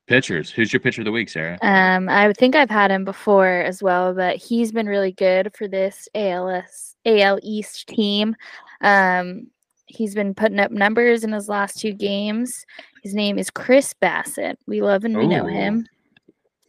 Pitchers. 0.07 0.51
Who's 0.51 0.73
your 0.73 0.81
pitcher 0.81 1.03
of 1.03 1.05
the 1.05 1.13
week, 1.13 1.29
Sarah? 1.29 1.57
um, 1.63 2.09
I 2.09 2.33
think 2.33 2.57
I've 2.57 2.69
had 2.69 2.91
him 2.91 3.05
before 3.05 3.61
as 3.61 3.81
well, 3.81 4.13
but 4.13 4.35
he's 4.39 4.73
been 4.73 4.89
really 4.89 5.13
good 5.13 5.55
for 5.57 5.69
this 5.69 6.09
ALS 6.17 6.97
AL 7.07 7.39
East 7.45 7.87
team. 7.87 8.35
Um, 8.81 9.47
he's 9.87 10.17
been 10.17 10.35
putting 10.35 10.59
up 10.59 10.73
numbers 10.73 11.23
in 11.23 11.31
his 11.31 11.49
last 11.49 11.79
two 11.79 11.93
games. 11.93 12.67
His 13.05 13.15
name 13.15 13.39
is 13.39 13.51
Chris 13.51 13.95
Bassitt. 14.03 14.57
We 14.67 14.83
love 14.83 15.05
and 15.05 15.17
we 15.17 15.29
know 15.29 15.47
him. 15.47 15.87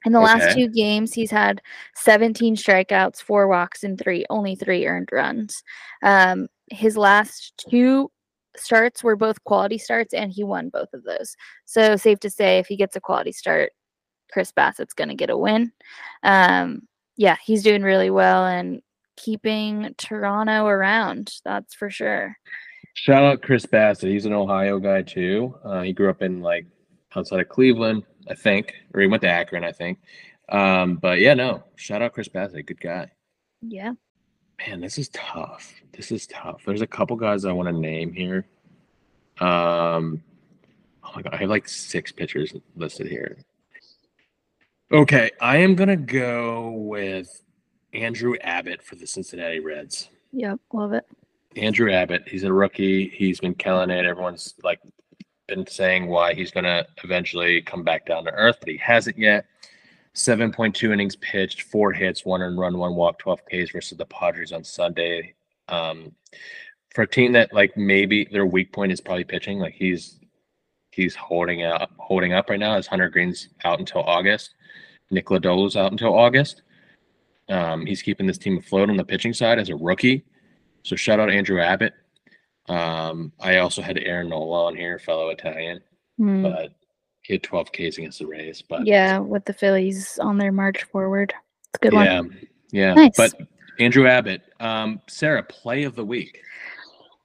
In 0.06 0.12
the 0.12 0.20
last 0.20 0.56
two 0.56 0.68
games, 0.68 1.12
he's 1.12 1.32
had 1.32 1.64
17 1.96 2.56
strikeouts, 2.56 3.24
four 3.24 3.48
walks, 3.48 3.84
and 3.84 3.98
three 3.98 4.24
only 4.30 4.54
three 4.54 4.86
earned 4.86 5.10
runs. 5.12 5.64
Um, 6.04 6.48
his 6.70 6.96
last 6.96 7.54
two 7.70 8.12
starts 8.58 9.04
were 9.04 9.16
both 9.16 9.44
quality 9.44 9.78
starts, 9.78 10.14
and 10.14 10.32
he 10.32 10.44
won 10.44 10.70
both 10.70 10.94
of 10.94 11.04
those. 11.04 11.36
So 11.66 11.96
safe 11.96 12.20
to 12.22 12.30
say, 12.30 12.60
if 12.60 12.68
he 12.68 12.76
gets 12.76 12.96
a 12.96 13.02
quality 13.02 13.32
start, 13.32 13.72
Chris 14.32 14.52
Bassitt's 14.52 14.94
going 14.94 15.10
to 15.10 15.16
get 15.16 15.30
a 15.30 15.38
win. 15.38 15.72
Um, 16.24 16.88
yeah, 17.18 17.38
he's 17.44 17.64
doing 17.64 17.84
really 17.84 18.10
well 18.10 18.46
and 18.46 18.82
keeping 19.18 19.94
Toronto 19.98 20.66
around. 20.66 21.34
That's 21.44 21.74
for 21.74 21.90
sure. 21.90 22.38
Shout 22.94 23.24
out 23.24 23.42
Chris 23.42 23.66
Bassitt. 23.66 24.10
He's 24.10 24.26
an 24.26 24.34
Ohio 24.34 24.80
guy 24.80 25.02
too. 25.02 25.56
Uh, 25.64 25.82
he 25.82 25.94
grew 25.94 26.10
up 26.10 26.22
in 26.22 26.42
like 26.42 26.66
outside 27.16 27.40
of 27.40 27.50
Cleveland, 27.50 28.04
I 28.30 28.36
think, 28.36 28.74
or 28.94 29.02
he 29.02 29.08
went 29.08 29.22
to 29.24 29.30
Akron, 29.30 29.64
I 29.64 29.72
think. 29.72 30.00
Um, 30.50 30.96
but 30.96 31.20
yeah, 31.20 31.34
no. 31.34 31.64
Shout 31.76 32.02
out 32.02 32.14
Chris 32.14 32.28
Bassitt. 32.28 32.66
Good 32.66 32.82
guy. 32.82 33.12
Yeah. 33.62 33.94
Man, 34.68 34.82
this 34.82 34.98
is 34.98 35.10
tough. 35.10 35.74
This 35.94 36.12
is 36.12 36.28
tough. 36.28 36.62
There's 36.66 36.82
a 36.82 36.88
couple 36.88 37.16
guys 37.16 37.46
I 37.46 37.52
want 37.52 37.68
to 37.68 37.74
name 37.74 38.14
here. 38.14 38.46
Um, 39.40 40.22
oh 41.04 41.12
my 41.16 41.22
god, 41.22 41.34
I 41.34 41.38
have 41.38 41.50
like 41.50 41.68
six 41.68 42.12
pitchers 42.12 42.54
listed 42.76 43.08
here. 43.08 43.38
Okay, 44.92 45.32
I 45.40 45.58
am 45.58 45.76
gonna 45.76 45.96
go 45.96 46.72
with 46.72 47.44
Andrew 47.94 48.36
Abbott 48.42 48.84
for 48.84 48.96
the 48.96 49.08
Cincinnati 49.08 49.60
Reds. 49.60 50.10
Yep. 50.32 50.60
Love 50.74 50.94
it. 50.94 51.06
Andrew 51.56 51.92
Abbott, 51.92 52.24
he's 52.28 52.44
a 52.44 52.54
rookie. 52.54 53.10
He's 53.10 53.40
been 53.40 53.56
killing 53.56 53.90
it. 53.90 54.06
Everyone's 54.06 54.54
like 54.64 54.80
been 55.48 55.66
saying 55.66 56.08
why 56.08 56.34
he's 56.34 56.52
gonna 56.52 56.86
eventually 57.04 57.62
come 57.62 57.84
back 57.84 58.06
down 58.06 58.26
to 58.26 58.32
earth, 58.34 58.58
but 58.60 58.70
he 58.70 58.78
hasn't 58.78 59.18
yet. 59.18 59.46
7.2 60.16 60.92
innings 60.92 61.16
pitched, 61.18 61.62
four 61.64 61.92
hits, 61.94 62.26
one 62.26 62.42
and 62.42 62.58
run, 62.60 62.78
one 62.78 62.96
walk, 62.96 63.20
12 63.20 63.42
Ks 63.46 63.72
versus 63.72 63.98
the 63.98 64.06
Padres 64.06 64.52
on 64.52 64.64
Sunday. 64.64 65.34
Um, 65.70 66.14
for 66.94 67.04
a 67.04 67.08
team 67.08 67.32
that 67.34 67.54
like 67.54 67.78
maybe 67.78 68.28
their 68.32 68.46
weak 68.46 68.74
point 68.74 68.92
is 68.92 69.00
probably 69.00 69.24
pitching, 69.24 69.60
like 69.60 69.74
he's 69.74 70.20
he's 70.92 71.16
holding 71.16 71.64
up 71.64 71.90
holding 71.98 72.34
up 72.34 72.50
right 72.50 72.60
now 72.60 72.76
as 72.76 72.86
Hunter 72.88 73.08
Greene's 73.10 73.48
out 73.64 73.80
until 73.80 74.02
August. 74.02 74.56
Nick 75.10 75.28
Lodolo's 75.28 75.78
out 75.78 75.92
until 75.92 76.14
August. 76.18 76.64
Um, 77.48 77.86
he's 77.86 78.02
keeping 78.02 78.28
this 78.28 78.38
team 78.38 78.58
afloat 78.58 78.90
on 78.90 78.98
the 78.98 79.04
pitching 79.06 79.34
side 79.34 79.60
as 79.60 79.70
a 79.70 79.76
rookie. 79.76 80.24
So 80.84 80.96
shout 80.98 81.20
out 81.20 81.30
Andrew 81.30 81.62
Abbott. 81.62 81.94
Um, 82.68 83.32
I 83.40 83.58
also 83.58 83.82
had 83.82 83.98
Aaron 83.98 84.30
Nola 84.30 84.66
on 84.66 84.76
here, 84.76 85.00
fellow 85.00 85.30
Italian, 85.30 85.80
Hmm. 86.18 86.44
but 86.44 86.74
he 87.22 87.34
had 87.34 87.44
12 87.44 87.72
Ks 87.72 87.98
against 87.98 88.20
the 88.20 88.28
Rays. 88.28 88.62
But 88.62 88.86
Yeah, 88.86 89.20
with 89.20 89.46
the 89.46 89.54
Phillies 89.54 90.20
on 90.20 90.38
their 90.38 90.52
march 90.52 90.84
forward. 90.84 91.34
It's 91.70 91.76
a 91.76 91.80
good 91.80 91.94
one. 91.94 92.06
yeah, 92.06 92.22
yeah. 92.72 92.94
Nice. 92.96 93.14
But 93.16 93.34
Andrew 93.80 94.08
Abbott, 94.08 94.42
um, 94.60 95.02
Sarah, 95.08 95.44
play 95.44 95.84
of 95.84 95.96
the 95.96 96.06
week. 96.06 96.42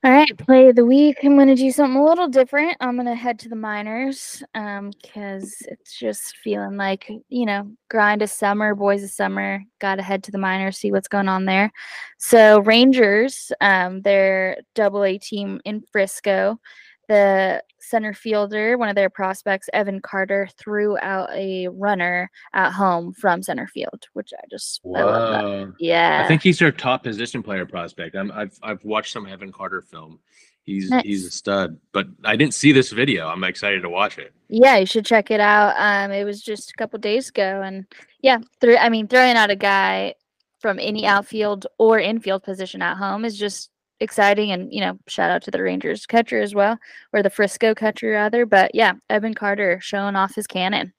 All 0.04 0.12
right, 0.12 0.38
play 0.38 0.68
of 0.68 0.76
the 0.76 0.86
week. 0.86 1.16
I'm 1.24 1.34
going 1.34 1.48
to 1.48 1.56
do 1.56 1.72
something 1.72 2.00
a 2.00 2.04
little 2.04 2.28
different. 2.28 2.76
I'm 2.78 2.94
going 2.94 3.08
to 3.08 3.14
head 3.16 3.40
to 3.40 3.48
the 3.48 3.56
minors 3.56 4.40
um 4.54 4.92
cuz 5.12 5.62
it's 5.62 5.98
just 5.98 6.36
feeling 6.36 6.76
like, 6.76 7.10
you 7.28 7.44
know, 7.44 7.72
grind 7.88 8.22
of 8.22 8.30
summer, 8.30 8.76
boys 8.76 9.02
of 9.02 9.10
summer, 9.10 9.64
got 9.80 9.96
to 9.96 10.02
head 10.02 10.22
to 10.24 10.30
the 10.30 10.38
minors, 10.38 10.78
see 10.78 10.92
what's 10.92 11.08
going 11.08 11.28
on 11.28 11.44
there. 11.44 11.72
So, 12.18 12.60
Rangers, 12.60 13.50
um 13.60 14.02
their 14.02 14.58
double 14.76 15.02
A 15.02 15.18
team 15.18 15.60
in 15.64 15.82
Frisco, 15.90 16.60
the 17.08 17.64
center 17.86 18.12
fielder, 18.12 18.76
one 18.76 18.88
of 18.88 18.94
their 18.94 19.10
prospects, 19.10 19.68
Evan 19.72 20.00
Carter, 20.00 20.48
threw 20.58 20.98
out 20.98 21.30
a 21.32 21.68
runner 21.68 22.30
at 22.52 22.72
home 22.72 23.12
from 23.12 23.42
center 23.42 23.66
field, 23.66 24.06
which 24.12 24.32
I 24.36 24.44
just 24.50 24.80
I 24.84 25.02
love 25.02 25.32
that. 25.32 25.74
Yeah. 25.78 26.22
I 26.24 26.28
think 26.28 26.42
he's 26.42 26.58
their 26.58 26.72
top 26.72 27.04
position 27.04 27.42
player 27.42 27.66
prospect. 27.66 28.16
I'm, 28.16 28.32
I've 28.32 28.58
I've 28.62 28.84
watched 28.84 29.12
some 29.12 29.26
Evan 29.26 29.52
Carter 29.52 29.80
film. 29.80 30.18
He's 30.62 30.92
he's 31.04 31.24
a 31.24 31.30
stud. 31.30 31.78
But 31.92 32.08
I 32.24 32.34
didn't 32.34 32.54
see 32.54 32.72
this 32.72 32.90
video. 32.90 33.28
I'm 33.28 33.44
excited 33.44 33.82
to 33.82 33.88
watch 33.88 34.18
it. 34.18 34.34
Yeah, 34.48 34.76
you 34.76 34.86
should 34.86 35.06
check 35.06 35.30
it 35.30 35.40
out. 35.40 35.74
Um, 35.78 36.10
it 36.10 36.24
was 36.24 36.42
just 36.42 36.72
a 36.72 36.74
couple 36.74 36.98
days 36.98 37.28
ago, 37.28 37.62
and 37.62 37.86
yeah, 38.20 38.38
through 38.60 38.76
I 38.76 38.88
mean, 38.88 39.06
throwing 39.06 39.36
out 39.36 39.50
a 39.50 39.56
guy 39.56 40.14
from 40.58 40.80
any 40.80 41.06
outfield 41.06 41.66
or 41.78 42.00
infield 42.00 42.42
position 42.42 42.82
at 42.82 42.96
home 42.96 43.24
is 43.24 43.38
just 43.38 43.70
exciting, 44.00 44.52
and 44.52 44.72
you 44.72 44.80
know, 44.80 44.98
shout 45.06 45.30
out 45.30 45.42
to 45.42 45.50
the 45.50 45.62
Rangers 45.62 46.06
catcher 46.06 46.40
as 46.40 46.54
well, 46.54 46.78
or 47.12 47.22
the 47.22 47.30
Frisco 47.30 47.74
catcher 47.74 48.10
rather. 48.10 48.46
But 48.46 48.74
yeah, 48.74 48.94
Evan 49.10 49.34
Carter 49.34 49.78
showing 49.80 50.16
off 50.16 50.34
his 50.34 50.46
cannon. 50.46 50.92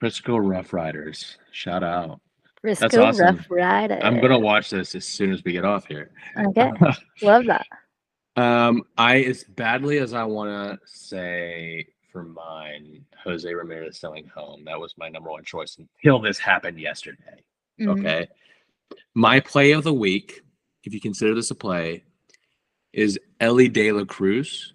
Frisco 0.00 0.36
Rough 0.36 0.72
Riders. 0.72 1.38
Shout 1.52 1.82
out. 1.82 2.20
Frisco 2.60 3.04
awesome. 3.04 3.36
Rough 3.36 3.46
riders 3.50 4.00
I'm 4.02 4.20
gonna 4.20 4.38
watch 4.38 4.70
this 4.70 4.94
as 4.94 5.06
soon 5.06 5.32
as 5.32 5.44
we 5.44 5.52
get 5.52 5.64
off 5.64 5.86
here. 5.86 6.10
Okay, 6.36 6.70
love 7.22 7.44
that. 7.46 7.66
Um, 8.36 8.82
I 8.98 9.22
as 9.22 9.44
badly 9.44 9.98
as 9.98 10.12
I 10.12 10.24
want 10.24 10.50
to 10.50 10.78
say 10.86 11.86
for 12.12 12.24
mine, 12.24 13.04
Jose 13.24 13.52
Ramirez 13.52 13.98
selling 13.98 14.26
home. 14.34 14.64
That 14.64 14.80
was 14.80 14.94
my 14.98 15.08
number 15.08 15.30
one 15.30 15.44
choice 15.44 15.78
until 15.78 16.18
this 16.18 16.38
happened 16.38 16.80
yesterday. 16.80 17.42
Mhm. 17.80 17.98
Okay, 17.98 18.28
my 19.14 19.40
play 19.40 19.72
of 19.72 19.84
the 19.84 19.94
week, 19.94 20.40
if 20.84 20.92
you 20.92 21.00
consider 21.00 21.34
this 21.34 21.50
a 21.50 21.54
play, 21.54 22.04
is 22.96 23.18
Elly 23.40 23.68
De 23.68 23.92
La 23.92 24.04
Cruz. 24.04 24.72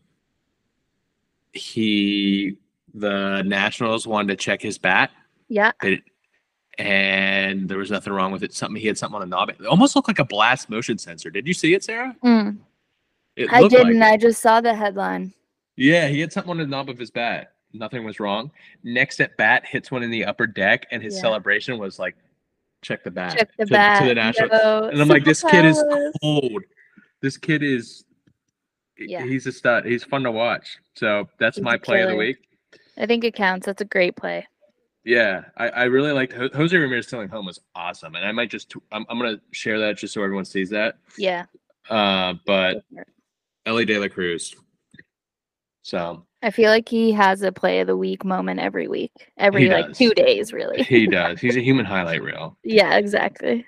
He, 1.53 2.55
the 2.93 3.41
Nationals 3.41 4.07
wanted 4.07 4.29
to 4.29 4.35
check 4.37 4.61
his 4.61 4.77
bat. 4.77 5.11
Yeah, 5.49 5.71
It, 5.83 6.01
and 6.77 7.67
there 7.67 7.77
was 7.77 7.91
nothing 7.91 8.13
wrong 8.13 8.31
with 8.31 8.41
it. 8.43 8.53
Something 8.53 8.79
he 8.79 8.87
had 8.87 8.97
something 8.97 9.15
on 9.15 9.21
the 9.21 9.27
knob. 9.27 9.49
It 9.49 9.65
almost 9.65 9.95
looked 9.97 10.07
like 10.07 10.19
a 10.19 10.23
blast 10.25 10.69
motion 10.69 10.97
sensor. 10.97 11.29
Did 11.29 11.45
you 11.45 11.53
see 11.53 11.73
it, 11.73 11.83
Sarah? 11.83 12.15
Mm, 12.23 12.57
It 13.35 13.51
I 13.51 13.67
didn't. 13.67 13.97
it. 13.97 14.01
I 14.01 14.15
just 14.15 14.41
saw 14.41 14.61
the 14.61 14.73
headline. 14.73 15.33
Yeah, 15.75 16.07
he 16.07 16.21
had 16.21 16.31
something 16.31 16.51
on 16.51 16.57
the 16.59 16.67
knob 16.67 16.89
of 16.89 16.97
his 16.97 17.11
bat. 17.11 17.53
Nothing 17.73 18.05
was 18.05 18.19
wrong. 18.19 18.51
Next 18.83 19.19
at 19.19 19.35
bat, 19.35 19.65
hits 19.65 19.91
one 19.91 20.03
in 20.03 20.11
the 20.11 20.23
upper 20.25 20.45
deck, 20.47 20.85
and 20.91 21.01
his 21.03 21.15
Yeah. 21.15 21.21
celebration 21.21 21.77
was 21.77 21.99
like, 21.99 22.15
"Check 22.81 23.03
the 23.03 23.11
bat." 23.11 23.37
Check 23.37 23.49
the 23.57 23.65
to, 23.65 23.71
bat. 23.71 24.01
to 24.01 24.07
the 24.09 24.15
national. 24.15 24.83
And 24.89 25.01
I'm 25.01 25.07
like, 25.07 25.23
this 25.25 25.41
kid 25.43 25.65
is 25.65 25.83
cold. 26.21 26.63
This 27.21 27.37
kid 27.37 27.63
is. 27.63 28.05
Yeah. 29.09 29.25
He's 29.25 29.47
a 29.47 29.51
stud. 29.51 29.85
He's 29.85 30.03
fun 30.03 30.23
to 30.23 30.31
watch. 30.31 30.77
So 30.95 31.27
that's 31.39 31.57
He's 31.57 31.63
my 31.63 31.77
play 31.77 32.01
of 32.01 32.09
the 32.09 32.15
week. 32.15 32.37
I 32.97 33.05
think 33.05 33.23
it 33.23 33.33
counts. 33.33 33.65
That's 33.65 33.81
a 33.81 33.85
great 33.85 34.15
play. 34.15 34.47
Yeah, 35.03 35.45
I, 35.57 35.69
I 35.69 35.83
really 35.85 36.11
liked 36.11 36.33
Ho- 36.33 36.49
Jose 36.53 36.77
Ramirez 36.77 37.07
selling 37.07 37.27
home 37.27 37.47
was 37.47 37.59
awesome, 37.73 38.13
and 38.13 38.23
I 38.23 38.31
might 38.31 38.51
just 38.51 38.71
I'm, 38.91 39.03
I'm 39.09 39.17
gonna 39.17 39.41
share 39.51 39.79
that 39.79 39.97
just 39.97 40.13
so 40.13 40.21
everyone 40.21 40.45
sees 40.45 40.69
that. 40.69 40.97
Yeah. 41.17 41.45
Uh, 41.89 42.35
but. 42.45 42.83
Elly 43.65 43.85
De 43.85 43.97
La 43.99 44.07
Cruz. 44.07 44.55
So 45.83 46.25
I 46.43 46.51
feel 46.51 46.69
like 46.69 46.89
he 46.89 47.11
has 47.11 47.41
a 47.41 47.51
play 47.51 47.79
of 47.79 47.87
the 47.87 47.97
week 47.97 48.23
moment 48.23 48.59
every 48.59 48.87
week, 48.87 49.11
every 49.37 49.69
like 49.69 49.93
two 49.93 50.13
days, 50.13 50.53
really. 50.53 50.83
he 50.83 51.07
does. 51.07 51.39
He's 51.39 51.55
a 51.55 51.61
human 51.61 51.85
highlight 51.85 52.23
reel. 52.23 52.57
yeah, 52.63 52.97
exactly. 52.97 53.65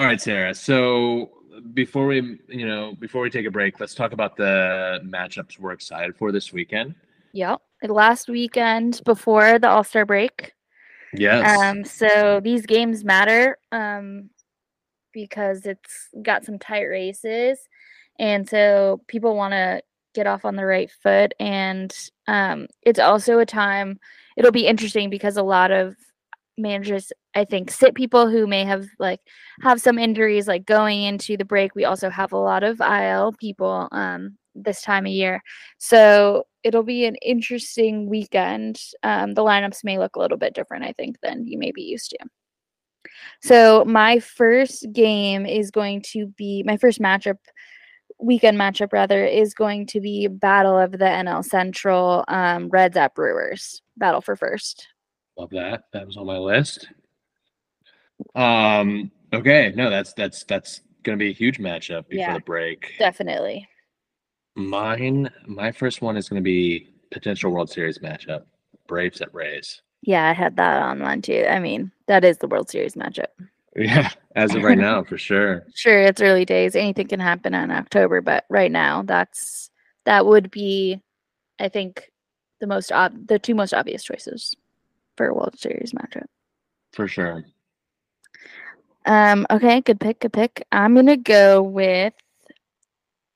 All 0.00 0.06
right, 0.06 0.20
Sarah. 0.20 0.54
So 0.54 1.30
before 1.74 2.06
we, 2.06 2.38
you 2.48 2.66
know, 2.66 2.94
before 2.98 3.22
we 3.22 3.30
take 3.30 3.46
a 3.46 3.50
break, 3.50 3.80
let's 3.80 3.94
talk 3.94 4.12
about 4.12 4.36
the 4.36 5.00
matchups 5.04 5.58
we're 5.58 5.72
excited 5.72 6.16
for 6.16 6.32
this 6.32 6.52
weekend. 6.52 6.94
yeah 7.32 7.56
Last 7.82 8.28
weekend 8.28 9.02
before 9.04 9.58
the 9.58 9.68
All 9.68 9.84
Star 9.84 10.04
break. 10.06 10.52
Yes. 11.12 11.58
Um, 11.60 11.84
so 11.84 12.40
these 12.42 12.66
games 12.66 13.04
matter 13.04 13.58
um, 13.70 14.30
because 15.12 15.66
it's 15.66 16.08
got 16.22 16.44
some 16.44 16.58
tight 16.58 16.84
races, 16.84 17.58
and 18.18 18.48
so 18.48 19.02
people 19.08 19.36
want 19.36 19.52
to 19.52 19.82
get 20.14 20.26
off 20.26 20.44
on 20.44 20.56
the 20.56 20.64
right 20.64 20.90
foot. 20.90 21.34
And 21.38 21.94
um, 22.26 22.66
it's 22.82 22.98
also 22.98 23.38
a 23.38 23.46
time. 23.46 24.00
It'll 24.36 24.50
be 24.50 24.66
interesting 24.66 25.10
because 25.10 25.36
a 25.36 25.42
lot 25.42 25.70
of 25.70 25.94
managers, 26.58 27.12
I 27.34 27.44
think, 27.44 27.70
sit 27.70 27.94
people 27.94 28.28
who 28.28 28.46
may 28.46 28.64
have 28.64 28.86
like 28.98 29.20
have 29.62 29.80
some 29.80 29.98
injuries, 29.98 30.48
like 30.48 30.66
going 30.66 31.02
into 31.02 31.36
the 31.36 31.44
break. 31.44 31.74
We 31.74 31.84
also 31.84 32.10
have 32.10 32.32
a 32.32 32.38
lot 32.38 32.62
of 32.62 32.80
IL 32.80 33.32
people 33.38 33.88
um, 33.92 34.36
this 34.54 34.82
time 34.82 35.06
of 35.06 35.12
year, 35.12 35.42
so 35.78 36.46
it'll 36.62 36.82
be 36.82 37.04
an 37.04 37.16
interesting 37.16 38.08
weekend. 38.08 38.80
Um, 39.02 39.34
the 39.34 39.42
lineups 39.42 39.84
may 39.84 39.98
look 39.98 40.16
a 40.16 40.20
little 40.20 40.38
bit 40.38 40.54
different, 40.54 40.84
I 40.84 40.92
think, 40.92 41.16
than 41.22 41.46
you 41.46 41.58
may 41.58 41.72
be 41.72 41.82
used 41.82 42.10
to. 42.10 42.18
So 43.42 43.84
my 43.84 44.18
first 44.18 44.86
game 44.92 45.46
is 45.46 45.70
going 45.70 46.02
to 46.12 46.26
be 46.26 46.62
my 46.64 46.76
first 46.76 47.00
matchup, 47.00 47.38
weekend 48.18 48.58
matchup 48.58 48.92
rather, 48.92 49.24
is 49.24 49.54
going 49.54 49.86
to 49.88 50.00
be 50.00 50.26
Battle 50.26 50.78
of 50.78 50.92
the 50.92 50.98
NL 50.98 51.44
Central 51.44 52.24
um, 52.28 52.68
Reds 52.68 52.96
at 52.96 53.14
Brewers. 53.14 53.82
Battle 53.96 54.20
for 54.20 54.36
first. 54.36 54.88
Love 55.38 55.50
that. 55.50 55.84
That 55.92 56.06
was 56.06 56.16
on 56.16 56.26
my 56.26 56.38
list. 56.38 56.88
Um. 58.34 59.10
Okay. 59.32 59.72
No, 59.76 59.90
that's 59.90 60.12
that's 60.14 60.44
that's 60.44 60.80
gonna 61.02 61.18
be 61.18 61.30
a 61.30 61.34
huge 61.34 61.58
matchup 61.58 62.08
before 62.08 62.20
Yeah. 62.28 62.34
the 62.34 62.40
break. 62.40 62.94
Definitely. 62.98 63.68
Mine, 64.56 65.30
my 65.46 65.70
first 65.72 66.00
one 66.00 66.16
is 66.16 66.28
gonna 66.28 66.40
be 66.40 66.88
potential 67.10 67.50
World 67.52 67.68
Series 67.70 67.98
matchup: 67.98 68.44
Braves 68.88 69.20
at 69.20 69.34
Rays. 69.34 69.82
Yeah, 70.02 70.28
I 70.28 70.32
had 70.32 70.56
that 70.56 70.82
on 70.82 71.00
mine 71.00 71.20
too. 71.22 71.44
I 71.48 71.58
mean, 71.58 71.92
that 72.06 72.24
is 72.24 72.38
the 72.38 72.48
World 72.48 72.70
Series 72.70 72.94
matchup. 72.94 73.26
Yeah, 73.74 74.08
as 74.34 74.54
of 74.54 74.62
right 74.62 74.78
now, 74.78 75.04
for 75.04 75.18
sure. 75.18 75.64
Sure, 75.74 76.00
it's 76.00 76.22
early 76.22 76.46
days. 76.46 76.74
Anything 76.74 77.08
can 77.08 77.20
happen 77.20 77.52
in 77.52 77.70
October, 77.70 78.22
but 78.22 78.44
right 78.48 78.72
now, 78.72 79.02
that's 79.02 79.70
that 80.06 80.24
would 80.24 80.50
be, 80.50 81.02
I 81.60 81.68
think, 81.68 82.10
the 82.60 82.66
most 82.66 82.90
ob- 82.90 83.26
the 83.26 83.38
two 83.38 83.54
most 83.54 83.74
obvious 83.74 84.02
choices 84.02 84.54
for 85.16 85.28
a 85.28 85.34
World 85.34 85.58
Series 85.58 85.92
matchup. 85.92 86.26
For 86.92 87.08
sure. 87.08 87.44
Um, 89.06 89.46
okay, 89.50 89.80
good 89.80 90.00
pick, 90.00 90.20
good 90.20 90.32
pick. 90.32 90.66
I'm 90.72 90.94
gonna 90.94 91.16
go 91.16 91.62
with 91.62 92.12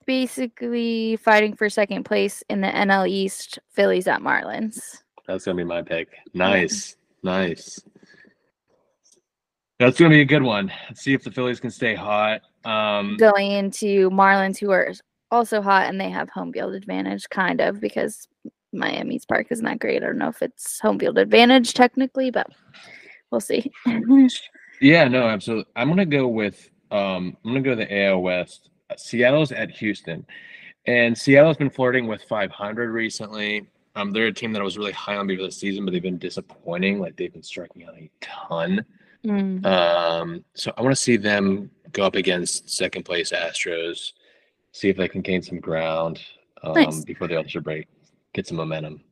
basically 0.07 1.17
fighting 1.17 1.55
for 1.55 1.69
second 1.69 2.05
place 2.05 2.43
in 2.49 2.61
the 2.61 2.67
NL 2.67 3.09
East, 3.09 3.61
Phillies 3.73 4.09
at 4.09 4.21
Marlins. 4.21 4.81
That's 5.27 5.45
gonna 5.45 5.57
be 5.57 5.65
my 5.65 5.83
pick. 5.83 6.09
Nice, 6.35 6.97
nice. 7.23 7.81
That's 9.79 9.99
gonna 9.99 10.11
be 10.11 10.23
a 10.23 10.27
good 10.27 10.43
one. 10.43 10.73
Let's 10.89 11.03
see 11.03 11.15
if 11.15 11.23
the 11.23 11.31
Phillies 11.31 11.61
can 11.61 11.71
stay 11.71 11.95
hot. 11.95 12.41
Um, 12.65 13.17
Going 13.17 13.53
into 13.53 14.11
Marlins, 14.11 14.59
who 14.59 14.71
are 14.73 14.93
also 15.31 15.63
hot 15.63 15.89
and 15.89 16.01
they 16.01 16.11
have 16.11 16.29
home 16.31 16.53
field 16.53 16.75
advantage, 16.75 17.29
kind 17.31 17.61
of, 17.61 17.81
because 17.81 18.27
Miami's 18.73 19.25
park 19.25 19.49
isn't 19.51 19.65
that 19.65 19.79
great. 19.79 20.03
I 20.03 20.07
don't 20.07 20.19
know 20.19 20.29
if 20.29 20.43
it's 20.43 20.81
home 20.81 20.99
field 20.99 21.19
advantage 21.19 21.75
technically, 21.75 22.31
but 22.31 22.47
we'll 23.31 23.41
see. 23.41 23.71
yeah, 24.81 25.09
no, 25.09 25.27
absolutely. 25.27 25.71
I'm 25.77 25.89
gonna 25.89 26.07
go 26.07 26.29
with 26.29 26.71
um, 26.91 27.37
I'm 27.45 27.53
gonna 27.53 27.63
go 27.63 27.71
to 27.71 27.77
the 27.77 28.05
AL 28.05 28.23
West. 28.23 28.71
Seattle's 28.97 29.53
at 29.53 29.71
Houston, 29.71 30.27
and 30.87 31.17
Seattle's 31.17 31.57
been 31.57 31.71
flirting 31.71 32.07
with 32.07 32.23
500 32.25 32.91
recently. 32.91 33.69
Um, 33.97 34.13
they're 34.13 34.27
a 34.27 34.33
team 34.33 34.53
that 34.53 34.61
I 34.61 34.65
was 34.65 34.79
really 34.79 34.93
high 34.93 35.17
on 35.17 35.27
before 35.27 35.47
the 35.47 35.53
season, 35.53 35.85
but 35.85 35.93
they've 35.93 36.03
been 36.03 36.19
disappointing. 36.19 37.01
Like 37.01 37.17
they've 37.17 37.33
been 37.33 37.43
striking 37.43 37.85
out 37.85 37.95
a 37.95 38.11
ton. 38.21 38.85
Mm. 39.25 39.65
Um, 39.67 40.45
so 40.55 40.73
I 40.77 40.83
want 40.83 40.93
to 40.95 41.01
see 41.01 41.17
them 41.17 41.71
go 41.93 42.05
up 42.05 42.15
against 42.15 42.71
second 42.71 43.05
place 43.05 43.33
Astros, 43.33 44.13
see 44.73 44.89
if 44.89 44.97
they 44.97 45.09
can 45.09 45.21
gain 45.21 45.43
some 45.43 45.61
ground 45.61 46.21
um, 46.63 46.75
Nice. 46.75 47.05
before 47.05 47.29
the 47.29 47.37
All-Star 47.37 47.63
break, 47.63 47.89
get 48.33 48.47
some 48.47 48.57
momentum. 48.57 49.03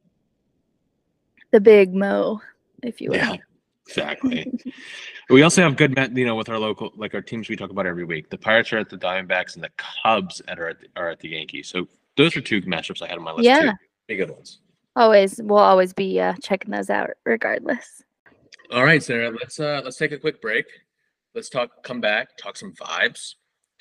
The 1.51 1.61
big 1.61 1.95
Mo, 1.95 2.41
if 2.83 3.01
you 3.01 3.11
will. 3.11 3.16
Yeah, 3.16 3.37
exactly. 3.87 4.53
we 5.31 5.43
also 5.43 5.62
have 5.62 5.77
good, 5.77 5.97
you 6.14 6.27
know, 6.27 6.35
with 6.35 6.49
our 6.49 6.59
local, 6.59 6.93
like 6.97 7.14
our 7.14 7.23
teams 7.23 7.49
we 7.49 7.57
talk 7.57 7.71
about 7.71 7.87
every 7.87 8.05
week. 8.05 8.29
The 8.29 8.39
Pirates 8.39 8.73
are 8.73 8.79
at 8.79 8.91
the 8.91 8.99
Diamondbacks, 8.99 9.55
and 9.55 9.64
the 9.64 9.71
Cubs 9.77 10.43
at 10.49 10.59
are 10.59 10.69
at 10.69 10.81
the, 10.81 10.87
are 10.97 11.09
at 11.09 11.21
the 11.21 11.31
Yankees. 11.31 11.69
So 11.69 11.89
those 12.16 12.37
are 12.37 12.41
two 12.41 12.61
matchups 12.62 13.03
I 13.03 13.07
had 13.07 13.19
on 13.19 13.25
my 13.25 13.33
list. 13.33 13.45
Yeah. 13.45 13.61
too. 13.62 13.71
Big 14.09 14.19
good 14.19 14.31
ones. 14.31 14.61
Always, 14.97 15.41
we'll 15.43 15.59
always 15.59 15.93
be 15.93 16.21
uh, 16.21 16.35
checking 16.43 16.73
those 16.73 16.91
out 16.91 17.11
regardless. 17.25 18.03
All 18.73 18.85
right, 18.85 19.03
Sarah. 19.03 19.31
Let's 19.31 19.59
uh 19.59 19.81
let's 19.83 19.97
take 19.97 20.12
a 20.12 20.19
quick 20.19 20.43
break. 20.43 20.66
Let's 21.35 21.49
talk. 21.49 21.83
Come 21.85 22.01
back. 22.01 22.37
Talk 22.37 22.57
some 22.57 22.73
vibes. 22.73 23.35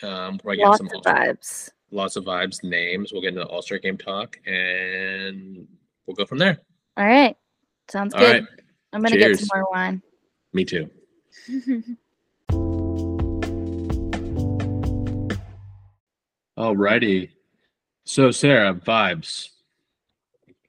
Um, 0.03 0.39
we're 0.43 0.53
getting 0.53 0.67
Lots 0.67 0.77
some 0.77 0.89
of 0.95 1.03
vibes. 1.03 1.71
Lots 1.91 2.15
of 2.15 2.25
vibes, 2.25 2.63
names. 2.63 3.11
We'll 3.11 3.21
get 3.21 3.29
into 3.29 3.41
the 3.41 3.47
All 3.47 3.61
Star 3.61 3.77
game 3.79 3.97
talk, 3.97 4.39
and 4.45 5.67
we'll 6.05 6.15
go 6.15 6.25
from 6.25 6.37
there. 6.37 6.59
All 6.97 7.05
right. 7.05 7.35
Sounds 7.89 8.13
All 8.13 8.19
good. 8.19 8.43
right. 8.43 8.49
I'm 8.93 9.01
going 9.01 9.13
to 9.13 9.19
get 9.19 9.37
some 9.39 9.49
more 9.53 9.67
wine. 9.71 10.01
Me 10.53 10.65
too. 10.65 10.89
Alrighty. 16.57 17.29
So 18.05 18.31
Sarah, 18.31 18.73
vibes. 18.73 19.49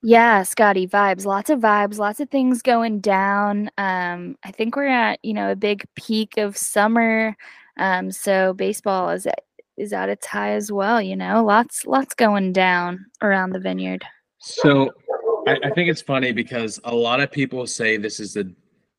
Yeah, 0.02 0.42
Scotty, 0.44 0.86
vibes. 0.86 1.24
Lots 1.24 1.50
of 1.50 1.60
vibes, 1.60 1.98
lots 1.98 2.20
of 2.20 2.30
things 2.30 2.62
going 2.62 3.00
down. 3.00 3.70
Um, 3.78 4.36
I 4.44 4.52
think 4.52 4.76
we're 4.76 4.86
at, 4.86 5.18
you 5.24 5.32
know, 5.34 5.50
a 5.50 5.56
big 5.56 5.84
peak 5.96 6.36
of 6.36 6.56
summer. 6.56 7.36
Um, 7.78 8.12
so 8.12 8.52
baseball 8.52 9.10
is 9.10 9.26
at, 9.26 9.44
is 9.78 9.92
at 9.92 10.08
its 10.08 10.26
high 10.26 10.52
as 10.52 10.70
well, 10.72 11.00
you 11.00 11.16
know. 11.16 11.44
Lots 11.44 11.86
lots 11.86 12.14
going 12.14 12.52
down 12.52 13.06
around 13.22 13.50
the 13.50 13.60
vineyard. 13.60 14.04
So 14.38 14.90
I, 15.46 15.58
I 15.64 15.70
think 15.70 15.88
it's 15.90 16.02
funny 16.02 16.32
because 16.32 16.80
a 16.84 16.94
lot 16.94 17.20
of 17.20 17.30
people 17.30 17.66
say 17.66 17.96
this 17.96 18.20
is 18.20 18.34
the 18.34 18.52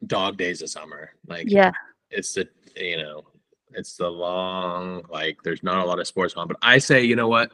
dog 0.07 0.37
days 0.37 0.61
of 0.61 0.69
summer. 0.69 1.11
Like 1.27 1.49
Yeah. 1.49 1.71
it's 2.09 2.33
the 2.33 2.47
you 2.75 2.97
know, 2.97 3.25
it's 3.73 3.97
the 3.97 4.07
long, 4.07 5.03
like 5.09 5.37
there's 5.43 5.63
not 5.63 5.83
a 5.83 5.85
lot 5.85 5.99
of 5.99 6.07
sports 6.07 6.33
on. 6.35 6.47
But 6.47 6.57
I 6.61 6.77
say, 6.77 7.03
you 7.03 7.15
know 7.15 7.27
what? 7.27 7.51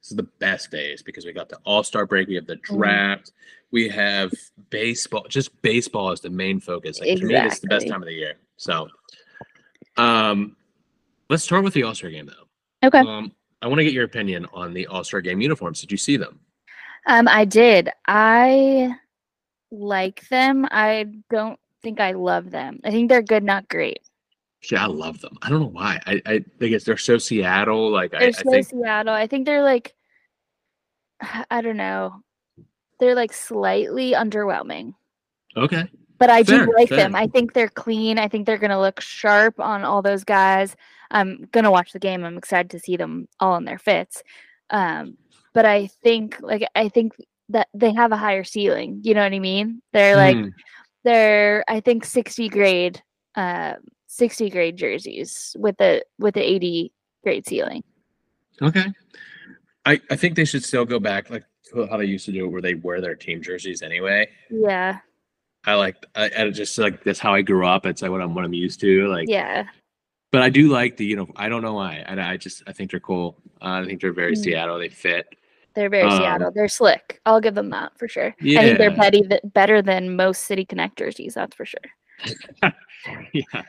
This 0.00 0.12
is 0.12 0.16
the 0.16 0.28
best 0.38 0.70
days 0.70 1.02
because 1.02 1.26
we 1.26 1.32
got 1.32 1.48
the 1.48 1.58
all-star 1.64 2.06
break, 2.06 2.28
we 2.28 2.36
have 2.36 2.46
the 2.46 2.56
draft, 2.56 3.32
we 3.70 3.88
have 3.88 4.32
baseball. 4.70 5.26
Just 5.28 5.60
baseball 5.60 6.12
is 6.12 6.20
the 6.20 6.30
main 6.30 6.60
focus. 6.60 7.00
Like 7.00 7.18
to 7.18 7.26
me, 7.26 7.34
it's 7.34 7.58
the 7.58 7.68
best 7.68 7.88
time 7.88 8.02
of 8.02 8.06
the 8.06 8.14
year. 8.14 8.34
So 8.56 8.88
um 9.96 10.56
let's 11.28 11.42
start 11.44 11.64
with 11.64 11.74
the 11.74 11.82
all-star 11.82 12.10
game 12.10 12.26
though. 12.26 12.46
Okay. 12.82 12.98
Um 12.98 13.32
I 13.62 13.66
want 13.66 13.78
to 13.78 13.84
get 13.84 13.92
your 13.92 14.04
opinion 14.04 14.46
on 14.54 14.72
the 14.72 14.86
all-star 14.86 15.20
game 15.20 15.40
uniforms. 15.40 15.82
Did 15.82 15.92
you 15.92 15.98
see 15.98 16.16
them? 16.16 16.40
Um, 17.06 17.28
I 17.28 17.44
did. 17.44 17.90
I 18.06 18.96
like 19.70 20.26
them. 20.28 20.66
I 20.70 21.06
don't 21.28 21.58
think 21.82 22.00
I 22.00 22.12
love 22.12 22.50
them. 22.50 22.80
I 22.84 22.90
think 22.90 23.08
they're 23.08 23.22
good, 23.22 23.44
not 23.44 23.68
great. 23.68 24.00
Yeah, 24.70 24.84
I 24.84 24.86
love 24.86 25.20
them. 25.20 25.36
I 25.42 25.48
don't 25.48 25.60
know 25.60 25.66
why. 25.66 26.00
I, 26.06 26.22
I 26.26 26.44
think 26.58 26.74
it's 26.74 26.84
they're 26.84 26.96
so 26.98 27.16
Seattle. 27.16 27.90
Like 27.90 28.14
I, 28.14 28.18
They're 28.18 28.28
I 28.28 28.32
so 28.32 28.50
think 28.50 28.66
Seattle. 28.68 29.14
I 29.14 29.26
think 29.26 29.46
they're 29.46 29.62
like, 29.62 29.94
I 31.50 31.62
don't 31.62 31.78
know. 31.78 32.22
They're 32.98 33.14
like 33.14 33.32
slightly 33.32 34.12
underwhelming, 34.12 34.92
okay. 35.56 35.88
but 36.18 36.28
I 36.28 36.44
Fair, 36.44 36.66
do 36.66 36.74
like 36.74 36.90
them. 36.90 37.14
I 37.14 37.26
think 37.26 37.54
they're 37.54 37.70
clean. 37.70 38.18
I 38.18 38.28
think 38.28 38.44
they're 38.44 38.58
gonna 38.58 38.78
look 38.78 39.00
sharp 39.00 39.58
on 39.58 39.84
all 39.84 40.02
those 40.02 40.22
guys. 40.22 40.76
I'm 41.10 41.48
gonna 41.52 41.70
watch 41.70 41.92
the 41.92 41.98
game. 41.98 42.24
I'm 42.24 42.38
excited 42.38 42.70
to 42.70 42.78
see 42.78 42.96
them 42.96 43.28
all 43.38 43.56
in 43.56 43.64
their 43.64 43.78
fits. 43.78 44.22
Um, 44.70 45.16
but 45.52 45.64
I 45.64 45.88
think 45.88 46.36
like 46.40 46.66
I 46.74 46.88
think 46.88 47.12
that 47.48 47.68
they 47.74 47.92
have 47.92 48.12
a 48.12 48.16
higher 48.16 48.44
ceiling. 48.44 49.00
You 49.02 49.14
know 49.14 49.22
what 49.22 49.32
I 49.32 49.38
mean? 49.38 49.82
They're 49.92 50.16
like 50.16 50.36
Mm, 50.36 50.52
they're 51.04 51.64
I 51.68 51.80
think 51.80 52.04
60 52.04 52.48
grade 52.48 53.02
uh 53.34 53.74
60 54.06 54.50
grade 54.50 54.76
jerseys 54.76 55.56
with 55.58 55.76
the 55.78 56.04
with 56.18 56.34
the 56.34 56.42
80 56.42 56.92
grade 57.22 57.46
ceiling. 57.46 57.82
okay. 58.62 58.86
I, 59.86 60.00
I 60.10 60.16
think 60.16 60.36
they 60.36 60.44
should 60.44 60.62
still 60.62 60.84
go 60.84 61.00
back 61.00 61.30
like 61.30 61.44
to 61.70 61.86
how 61.86 61.96
they 61.96 62.04
used 62.04 62.26
to 62.26 62.32
do 62.32 62.44
it, 62.44 62.48
where 62.48 62.60
they 62.60 62.74
wear 62.74 63.00
their 63.00 63.14
team 63.14 63.42
jerseys 63.42 63.82
anyway. 63.82 64.28
Yeah. 64.50 64.98
I 65.64 65.74
like 65.74 65.96
I, 66.14 66.30
I 66.38 66.50
just 66.50 66.76
like 66.78 67.02
that's 67.04 67.18
how 67.18 67.34
I 67.34 67.42
grew 67.42 67.66
up. 67.66 67.86
It's 67.86 68.02
like 68.02 68.10
what 68.10 68.20
I'm 68.20 68.34
what 68.34 68.44
I'm 68.44 68.54
used 68.54 68.80
to. 68.80 69.08
Like, 69.08 69.28
Yeah. 69.28 69.66
But 70.32 70.42
I 70.42 70.48
do 70.50 70.68
like 70.68 70.96
the 70.96 71.04
you 71.04 71.16
know 71.16 71.28
I 71.36 71.48
don't 71.48 71.62
know 71.62 71.74
why. 71.74 72.04
And 72.06 72.20
I 72.20 72.36
just 72.36 72.62
I 72.66 72.72
think 72.72 72.90
they're 72.90 73.00
cool. 73.00 73.36
Uh, 73.60 73.80
I 73.82 73.84
think 73.84 74.00
they're 74.00 74.12
very 74.12 74.34
Mm. 74.34 74.42
Seattle. 74.42 74.78
They 74.78 74.88
fit. 74.88 75.26
They're 75.74 75.88
very 75.90 76.04
Um, 76.08 76.18
Seattle. 76.18 76.50
They're 76.50 76.68
slick. 76.68 77.20
I'll 77.26 77.40
give 77.40 77.54
them 77.54 77.70
that 77.70 77.96
for 77.98 78.08
sure. 78.08 78.34
I 78.40 78.42
think 78.44 78.78
they're 78.78 78.90
Yeah. 78.90 78.96
better 78.96 79.18
th- 79.28 79.40
better 79.44 79.82
than 79.82 80.16
most 80.16 80.44
City 80.44 80.64
connectors 80.66 81.32
that's 81.34 81.54
for 81.54 81.64
sure. 81.64 81.80
yeah. 83.32 83.62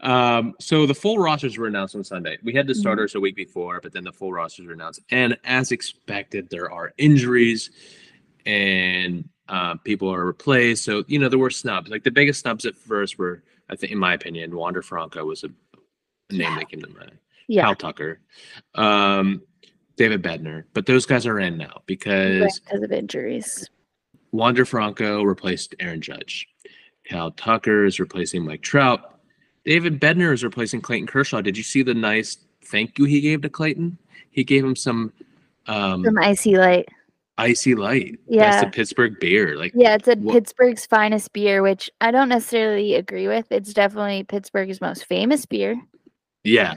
Um, 0.00 0.54
so 0.60 0.84
the 0.86 0.94
full 0.94 1.18
rosters 1.18 1.56
were 1.56 1.66
announced 1.66 1.94
on 1.96 2.04
Sunday. 2.04 2.36
We 2.42 2.52
had 2.52 2.66
the 2.66 2.72
Mhm. 2.74 2.76
starters 2.80 3.14
a 3.14 3.20
week 3.20 3.36
before, 3.36 3.80
but 3.82 3.92
then 3.92 4.04
the 4.04 4.12
full 4.12 4.32
rosters 4.32 4.66
were 4.66 4.72
announced. 4.74 5.00
And 5.10 5.38
as 5.44 5.72
expected, 5.72 6.50
there 6.50 6.70
are 6.70 6.92
injuries 6.98 7.70
and 8.44 9.28
uh, 9.48 9.74
people 9.76 10.12
are 10.12 10.26
replaced. 10.26 10.84
So, 10.84 11.04
you 11.06 11.18
know, 11.18 11.28
there 11.30 11.38
were 11.38 11.48
snubs. 11.50 11.90
Like 11.90 12.04
the 12.04 12.10
biggest 12.10 12.40
snubs 12.40 12.66
at 12.66 12.76
first 12.76 13.18
were, 13.18 13.42
I 13.70 13.76
think, 13.76 13.92
in 13.92 13.98
my 13.98 14.12
opinion, 14.12 14.54
Wander 14.54 14.82
Franco 14.82 15.24
was 15.24 15.42
a 15.44 15.48
name 16.30 16.54
that 16.56 16.68
came 16.70 16.80
to 16.82 16.88
mind. 16.90 17.12
Yeah. 17.46 17.62
Kyle 17.62 17.74
Tucker, 17.74 18.20
um, 18.74 19.42
David 19.96 20.22
Bednar. 20.22 20.64
But 20.74 20.86
those 20.86 21.06
guys 21.06 21.26
are 21.26 21.40
in 21.40 21.56
now 21.56 21.82
because 21.86 22.60
because 22.60 22.82
of 22.82 22.92
injuries. 22.92 23.68
Wander 24.32 24.66
Franco 24.66 25.22
replaced 25.22 25.74
Aaron 25.80 26.02
Judge. 26.02 26.46
Cal 27.04 27.30
Tucker 27.30 27.86
is 27.86 27.98
replacing 27.98 28.44
Mike 28.44 28.60
Trout. 28.60 29.18
David 29.64 29.98
Bednar 29.98 30.34
is 30.34 30.44
replacing 30.44 30.82
Clayton 30.82 31.06
Kershaw. 31.06 31.40
Did 31.40 31.56
you 31.56 31.62
see 31.62 31.82
the 31.82 31.94
nice 31.94 32.36
thank 32.66 32.98
you 32.98 33.06
he 33.06 33.22
gave 33.22 33.40
to 33.42 33.48
Clayton? 33.48 33.96
He 34.30 34.44
gave 34.44 34.62
him 34.64 34.76
some 34.76 35.12
um, 35.66 36.04
Some 36.04 36.18
IC 36.18 36.46
Light. 36.58 36.88
IC 37.38 37.78
Light. 37.78 38.18
That's 38.26 38.34
Yeah. 38.36 38.64
the 38.64 38.70
Pittsburgh 38.70 39.18
beer. 39.20 39.56
Like, 39.56 39.72
Yeah, 39.74 39.94
it's 39.94 40.08
a 40.08 40.16
Wha- 40.16 40.32
Pittsburgh's 40.34 40.84
finest 40.86 41.32
beer, 41.32 41.62
which 41.62 41.90
I 42.00 42.10
don't 42.10 42.28
necessarily 42.28 42.94
agree 42.96 43.28
with. 43.28 43.46
It's 43.50 43.72
definitely 43.72 44.24
Pittsburgh's 44.24 44.80
most 44.82 45.06
famous 45.06 45.46
beer. 45.46 45.80
Yeah. 46.48 46.74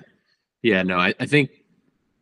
Yeah, 0.61 0.83
no, 0.83 0.97
I, 0.97 1.13
I 1.19 1.25
think 1.25 1.49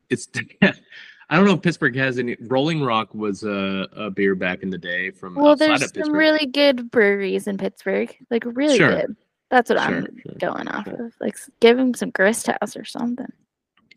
it's, 0.10 0.30
I 0.62 1.36
don't 1.36 1.46
know 1.46 1.54
if 1.54 1.62
Pittsburgh 1.62 1.96
has 1.98 2.18
any. 2.18 2.36
Rolling 2.42 2.82
Rock 2.82 3.14
was 3.14 3.44
a, 3.44 3.88
a 3.96 4.10
beer 4.10 4.34
back 4.34 4.64
in 4.64 4.70
the 4.70 4.78
day 4.78 5.12
from 5.12 5.36
Well, 5.36 5.52
outside 5.52 5.68
there's 5.68 5.82
of 5.84 6.06
some 6.06 6.14
really 6.14 6.46
good 6.48 6.90
breweries 6.90 7.48
in 7.48 7.58
Pittsburgh. 7.58 8.16
Like 8.32 8.44
really 8.46 8.78
Sure. 8.78 9.02
good. 9.02 9.16
That's 9.50 9.70
what 9.70 9.80
Sure, 9.80 9.88
I'm 9.88 10.18
sure. 10.24 10.36
going 10.40 10.68
off 10.68 10.88
of. 10.88 11.14
Like 11.20 11.38
give 11.60 11.78
them 11.78 11.94
some 11.94 12.10
grist 12.12 12.48
house 12.48 12.76
or 12.76 12.86
something. 12.86 13.32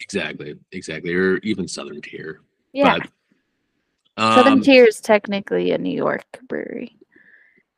Exactly, 0.00 0.56
exactly. 0.72 1.14
Or 1.14 1.36
even 1.38 1.68
Southern 1.68 2.02
Tier. 2.02 2.40
Yeah. 2.72 2.98
But, 2.98 3.08
Southern 4.34 4.54
um, 4.54 4.62
Tier 4.62 4.84
is 4.84 5.00
technically 5.00 5.70
a 5.70 5.78
New 5.78 5.94
York 5.94 6.40
brewery. 6.48 6.96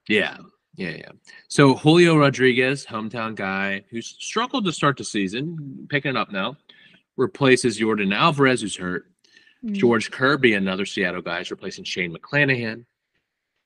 Yeah, 0.08 0.36
Yeah, 0.76 0.90
yeah. 0.90 1.10
So 1.48 1.74
Julio 1.74 2.16
Rodriguez, 2.16 2.84
hometown 2.84 3.34
guy, 3.34 3.84
who's 3.90 4.16
struggled 4.18 4.64
to 4.64 4.72
start 4.72 4.96
the 4.96 5.04
season, 5.04 5.86
picking 5.88 6.10
it 6.10 6.16
up 6.16 6.32
now, 6.32 6.56
replaces 7.16 7.78
Yordan 7.78 8.14
Alvarez, 8.14 8.60
who's 8.60 8.76
hurt. 8.76 9.06
Mm. 9.64 9.72
George 9.72 10.10
Kirby, 10.10 10.54
another 10.54 10.84
Seattle 10.84 11.22
guy, 11.22 11.40
is 11.40 11.50
replacing 11.50 11.84
Shane 11.84 12.14
McClanahan. 12.14 12.84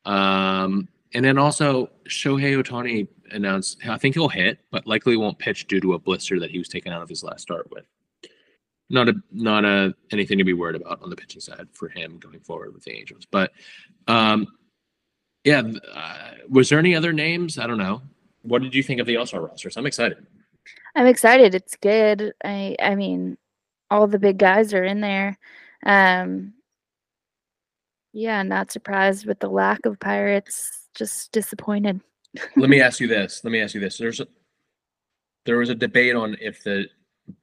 Um, 0.05 0.89
and 1.15 1.25
then 1.25 1.39
also 1.39 1.91
Shohei 2.09 2.63
Ohtani 2.63 3.09
announced, 3.31 3.79
I 3.87 3.97
think 3.97 4.15
he'll 4.15 4.29
hit, 4.29 4.59
but 4.71 4.87
likely 4.87 5.17
won't 5.17 5.39
pitch 5.39 5.67
due 5.67 5.81
to 5.81 5.95
a 5.95 5.99
blister 5.99 6.39
that 6.41 6.51
he 6.51 6.59
was 6.59 6.69
taken 6.69 6.93
out 6.93 7.03
of 7.03 7.09
his 7.09 7.23
last 7.23 7.41
start 7.41 7.71
with. 7.71 7.87
Not 8.91 9.09
a 9.09 9.15
not 9.31 9.67
a 9.67 9.95
anything 10.13 10.39
to 10.39 10.45
be 10.45 10.55
worried 10.55 10.81
about 10.81 11.03
on 11.03 11.11
the 11.11 11.17
pitching 11.17 11.43
side 11.43 11.69
for 11.73 11.91
him 11.91 12.19
going 12.19 12.41
forward 12.41 12.73
with 12.73 12.85
the 12.85 12.93
Angels. 12.93 13.27
But 13.31 13.53
um, 14.07 14.47
yeah, 15.49 15.63
uh, 15.95 16.33
was 16.51 16.69
there 16.69 16.79
any 16.79 16.95
other 16.95 17.15
names? 17.15 17.59
I 17.59 17.67
don't 17.67 17.79
know. 17.79 18.03
What 18.43 18.61
did 18.61 18.75
you 18.75 18.83
think 18.83 19.01
of 19.01 19.07
the 19.07 19.17
All 19.17 19.25
Star 19.25 19.41
rosters? 19.41 19.79
I'm 19.79 19.87
excited. 19.87 20.27
I'm 20.95 21.07
excited. 21.07 21.55
It's 21.55 21.75
good. 21.77 22.35
I 22.45 22.77
I 22.81 22.95
mean, 22.95 23.39
all 23.91 24.07
the 24.07 24.19
big 24.19 24.37
guys 24.37 24.75
are 24.75 24.85
in 24.85 25.01
there. 25.01 25.39
Um 25.87 26.53
yeah, 28.13 28.43
not 28.43 28.71
surprised 28.71 29.25
with 29.27 29.39
the 29.39 29.49
lack 29.49 29.87
of 29.87 29.99
pirates. 29.99 30.89
Just 30.95 31.33
disappointed. 31.33 32.01
Let 32.57 32.69
me 32.69 32.83
ask 32.83 33.01
you 33.01 33.09
this. 33.09 33.43
Let 33.43 33.51
me 33.51 33.61
ask 33.63 33.75
you 33.75 33.81
this. 33.81 33.97
There's 33.97 34.21
a, 34.21 34.27
there 35.47 35.57
was 35.57 35.71
a 35.71 35.75
debate 35.75 36.15
on 36.15 36.37
if 36.41 36.63
the 36.63 36.89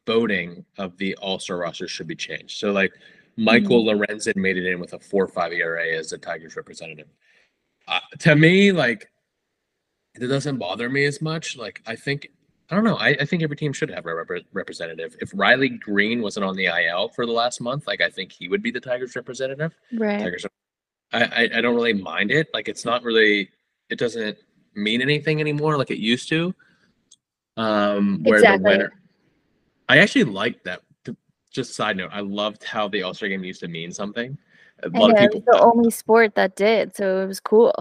voting 0.05 0.63
of 0.77 0.95
the 0.97 1.15
All 1.15 1.39
Star 1.39 1.57
roster 1.57 1.87
should 1.87 2.07
be 2.07 2.15
changed. 2.15 2.59
So 2.59 2.71
like 2.71 2.93
Michael 3.35 3.83
Lorenzen 3.83 4.35
made 4.35 4.57
it 4.57 4.67
in 4.67 4.79
with 4.79 4.93
a 4.93 4.99
four 4.99 5.27
five 5.27 5.53
ERA 5.53 5.87
as 5.97 6.11
the 6.11 6.19
Tigers 6.19 6.55
representative. 6.55 7.07
Uh, 7.88 7.99
to 8.19 8.36
me, 8.36 8.71
like 8.71 9.11
it 10.15 10.27
doesn't 10.27 10.57
bother 10.57 10.89
me 10.89 11.05
as 11.05 11.21
much. 11.21 11.57
Like 11.57 11.81
I 11.86 11.95
think 11.95 12.29
I 12.69 12.75
don't 12.75 12.83
know. 12.83 12.95
I, 12.95 13.09
I 13.09 13.25
think 13.25 13.43
every 13.43 13.55
team 13.57 13.73
should 13.73 13.91
have 13.91 14.05
a 14.07 14.15
rep- 14.15 14.45
representative. 14.53 15.15
If 15.21 15.31
Riley 15.36 15.69
Greene 15.69 16.21
wasn't 16.21 16.45
on 16.45 16.55
the 16.55 16.65
IL 16.65 17.09
for 17.09 17.25
the 17.25 17.31
last 17.31 17.61
month, 17.61 17.86
like 17.86 18.01
I 18.01 18.09
think 18.09 18.31
he 18.31 18.47
would 18.47 18.63
be 18.63 18.71
the 18.71 18.79
Tigers 18.79 19.15
representative. 19.15 19.75
Right. 19.93 20.19
Tigers. 20.19 20.45
I, 21.13 21.23
I 21.23 21.57
I 21.57 21.61
don't 21.61 21.75
really 21.75 21.93
mind 21.93 22.31
it. 22.31 22.47
Like 22.53 22.67
it's 22.67 22.86
not 22.86 23.03
really. 23.03 23.49
It 23.89 23.99
doesn't 23.99 24.38
mean 24.73 25.01
anything 25.01 25.39
anymore 25.39 25.77
like 25.77 25.91
it 25.91 25.99
used 25.99 26.27
to. 26.29 26.53
Um, 27.57 28.23
where 28.23 28.39
Exactly. 28.39 28.63
the 28.63 28.77
winner. 28.77 28.93
I 29.88 29.99
actually 29.99 30.25
like 30.25 30.63
that. 30.63 30.81
Just 31.51 31.75
side 31.75 31.95
note, 31.95 32.09
I 32.11 32.19
loved 32.19 32.65
how 32.65 32.89
the 32.89 33.03
All 33.03 33.13
Star 33.13 33.29
game 33.29 33.43
used 33.43 33.61
to 33.61 33.69
mean 33.69 33.91
something. 33.91 34.38
A 34.84 34.89
lot 34.89 35.15
know, 35.15 35.26
of 35.26 35.32
people, 35.32 35.41
the 35.45 35.59
only 35.61 35.89
sport 35.91 36.36
that 36.36 36.55
did, 36.55 36.95
so 36.95 37.21
it 37.23 37.28
was 37.28 37.39
cool. 37.39 37.73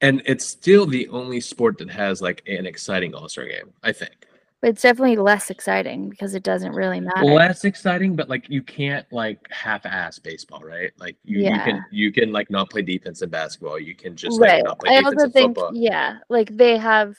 and 0.00 0.22
it's 0.24 0.44
still 0.46 0.86
the 0.86 1.06
only 1.08 1.40
sport 1.40 1.78
that 1.78 1.90
has 1.90 2.22
like 2.22 2.42
an 2.48 2.66
exciting 2.66 3.14
All 3.14 3.28
Star 3.28 3.44
game. 3.46 3.72
I 3.82 3.92
think 3.92 4.26
But 4.62 4.70
it's 4.70 4.82
definitely 4.82 5.16
less 5.16 5.50
exciting 5.50 6.08
because 6.08 6.34
it 6.34 6.42
doesn't 6.42 6.72
really 6.72 7.00
matter. 7.00 7.24
less 7.24 7.64
exciting, 7.64 8.16
but 8.16 8.28
like 8.30 8.48
you 8.48 8.62
can't 8.62 9.06
like 9.12 9.38
half-ass 9.50 10.18
baseball, 10.18 10.60
right? 10.60 10.90
Like 10.98 11.16
you, 11.24 11.40
you 11.40 11.58
can 11.60 11.84
you 11.90 12.10
can 12.12 12.32
like 12.32 12.50
not 12.50 12.70
play 12.70 12.82
defense 12.82 13.20
in 13.22 13.28
basketball. 13.30 13.78
You 13.78 13.94
can 13.94 14.16
just 14.16 14.40
like 14.40 14.50
right. 14.50 14.64
not 14.64 14.78
play 14.80 14.90
I 14.96 15.00
defense 15.00 15.14
also 15.14 15.24
in 15.26 15.32
think, 15.32 15.56
football. 15.56 15.72
yeah, 15.74 16.18
like 16.30 16.56
they 16.56 16.78
have. 16.78 17.16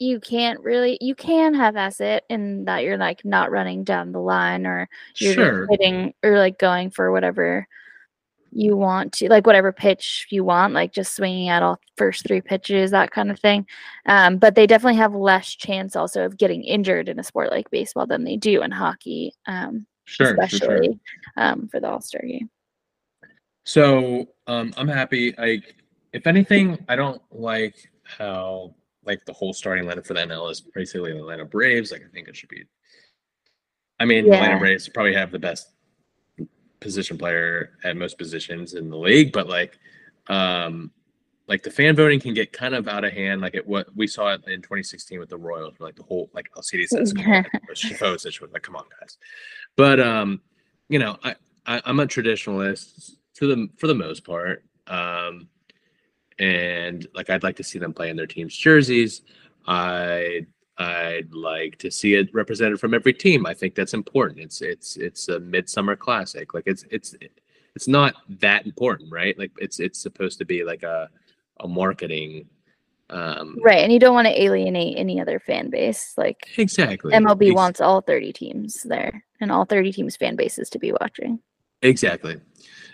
You 0.00 0.20
can't 0.20 0.60
really. 0.60 0.96
You 1.00 1.16
can 1.16 1.54
have 1.54 1.74
asset 1.76 2.22
in 2.28 2.66
that 2.66 2.84
you're 2.84 2.98
like 2.98 3.24
not 3.24 3.50
running 3.50 3.82
down 3.82 4.12
the 4.12 4.20
line 4.20 4.64
or 4.64 4.88
you're 5.16 5.34
Sure. 5.34 5.66
hitting 5.70 6.14
or 6.22 6.38
like 6.38 6.56
going 6.58 6.90
for 6.90 7.10
whatever 7.10 7.66
you 8.52 8.76
want 8.76 9.12
to, 9.14 9.28
like 9.28 9.46
whatever 9.46 9.72
pitch 9.72 10.26
you 10.30 10.44
want, 10.44 10.74
like 10.74 10.92
just 10.92 11.14
swinging 11.14 11.48
at 11.48 11.62
all 11.62 11.78
first 11.96 12.26
three 12.26 12.40
pitches, 12.40 12.90
that 12.90 13.10
kind 13.10 13.30
of 13.30 13.38
thing. 13.38 13.66
Um, 14.06 14.38
but 14.38 14.54
they 14.54 14.66
definitely 14.66 14.98
have 14.98 15.14
less 15.14 15.54
chance 15.54 15.96
also 15.96 16.24
of 16.24 16.38
getting 16.38 16.64
injured 16.64 17.08
in 17.08 17.18
a 17.18 17.24
sport 17.24 17.50
like 17.50 17.70
baseball 17.70 18.06
than 18.06 18.24
they 18.24 18.36
do 18.36 18.62
in 18.62 18.70
hockey. 18.70 19.34
Um, 19.46 19.86
Sure, 20.08 20.28
sure, 20.28 20.36
sure. 20.36 20.44
especially 20.44 21.00
um, 21.36 21.68
for 21.68 21.80
the 21.80 21.88
All 21.88 22.00
Star 22.00 22.22
game. 22.22 22.48
So 23.64 24.26
um, 24.46 24.72
I'm 24.78 24.88
happy. 24.88 25.38
I, 25.38 25.60
if 26.14 26.26
anything, 26.26 26.82
I 26.88 26.96
don't 26.96 27.20
like 27.30 27.76
how 28.04 28.74
like 29.04 29.22
the 29.26 29.34
whole 29.34 29.52
starting 29.52 29.84
lineup 29.84 30.06
for 30.06 30.14
the 30.14 30.20
NL 30.20 30.50
is 30.50 30.62
basically 30.62 31.12
the 31.12 31.18
Atlanta 31.18 31.44
Braves. 31.44 31.92
Like 31.92 32.00
I 32.00 32.08
think 32.10 32.26
it 32.26 32.36
should 32.36 32.48
be. 32.48 32.64
I 34.00 34.06
mean, 34.06 34.24
the 34.24 34.34
Atlanta 34.34 34.58
Braves 34.58 34.88
probably 34.88 35.12
have 35.12 35.30
the 35.30 35.38
best 35.38 35.74
position 36.80 37.18
player 37.18 37.72
at 37.84 37.96
most 37.96 38.18
positions 38.18 38.74
in 38.74 38.90
the 38.90 38.96
league, 38.96 39.32
but 39.32 39.48
like, 39.48 39.78
um, 40.28 40.90
like 41.48 41.62
the 41.62 41.70
fan 41.70 41.96
voting 41.96 42.20
can 42.20 42.34
get 42.34 42.52
kind 42.52 42.74
of 42.74 42.88
out 42.88 43.04
of 43.04 43.12
hand. 43.12 43.40
Like 43.40 43.54
it 43.54 43.66
what 43.66 43.88
we 43.96 44.06
saw 44.06 44.32
it 44.34 44.42
in 44.46 44.60
2016 44.60 45.18
with 45.18 45.30
the 45.30 45.38
Royals, 45.38 45.74
where 45.78 45.88
like 45.88 45.96
the 45.96 46.02
whole 46.02 46.30
like 46.34 46.50
Alcides 46.56 46.90
says, 46.90 47.12
come 47.12 47.26
on, 47.26 47.46
like, 47.52 48.10
was 48.10 48.24
like, 48.52 48.62
come 48.62 48.76
on, 48.76 48.84
guys. 49.00 49.16
But 49.74 49.98
um, 49.98 50.42
you 50.88 50.98
know, 50.98 51.16
I, 51.24 51.34
I 51.66 51.80
I'm 51.86 52.00
a 52.00 52.06
traditionalist 52.06 53.12
to 53.34 53.46
the 53.46 53.68
for 53.78 53.86
the 53.86 53.94
most 53.94 54.24
part. 54.24 54.62
Um, 54.86 55.48
and 56.38 57.06
like 57.14 57.30
I'd 57.30 57.42
like 57.42 57.56
to 57.56 57.64
see 57.64 57.78
them 57.78 57.94
play 57.94 58.10
in 58.10 58.16
their 58.16 58.26
team's 58.26 58.56
jerseys. 58.56 59.22
I 59.66 60.46
I'd 60.78 61.32
like 61.32 61.76
to 61.78 61.90
see 61.90 62.14
it 62.14 62.32
represented 62.32 62.78
from 62.78 62.94
every 62.94 63.12
team. 63.12 63.46
I 63.46 63.54
think 63.54 63.74
that's 63.74 63.94
important. 63.94 64.38
It's 64.40 64.62
it's 64.62 64.96
it's 64.96 65.28
a 65.28 65.40
midsummer 65.40 65.96
classic. 65.96 66.54
Like 66.54 66.64
it's 66.66 66.84
it's 66.90 67.16
it's 67.74 67.88
not 67.88 68.14
that 68.40 68.64
important, 68.64 69.12
right? 69.12 69.36
Like 69.38 69.50
it's 69.58 69.80
it's 69.80 69.98
supposed 70.00 70.38
to 70.38 70.44
be 70.44 70.64
like 70.64 70.84
a 70.84 71.08
a 71.60 71.68
marketing 71.68 72.48
um 73.10 73.58
Right, 73.60 73.78
and 73.78 73.92
you 73.92 73.98
don't 73.98 74.14
want 74.14 74.28
to 74.28 74.42
alienate 74.42 74.98
any 74.98 75.20
other 75.20 75.40
fan 75.40 75.70
base. 75.70 76.14
Like 76.16 76.46
exactly 76.56 77.12
MLB 77.12 77.48
Ex- 77.48 77.56
wants 77.56 77.80
all 77.80 78.00
30 78.00 78.32
teams 78.32 78.82
there 78.84 79.24
and 79.40 79.50
all 79.50 79.64
30 79.64 79.92
teams 79.92 80.16
fan 80.16 80.36
bases 80.36 80.70
to 80.70 80.78
be 80.78 80.92
watching. 80.92 81.40
exactly. 81.82 82.40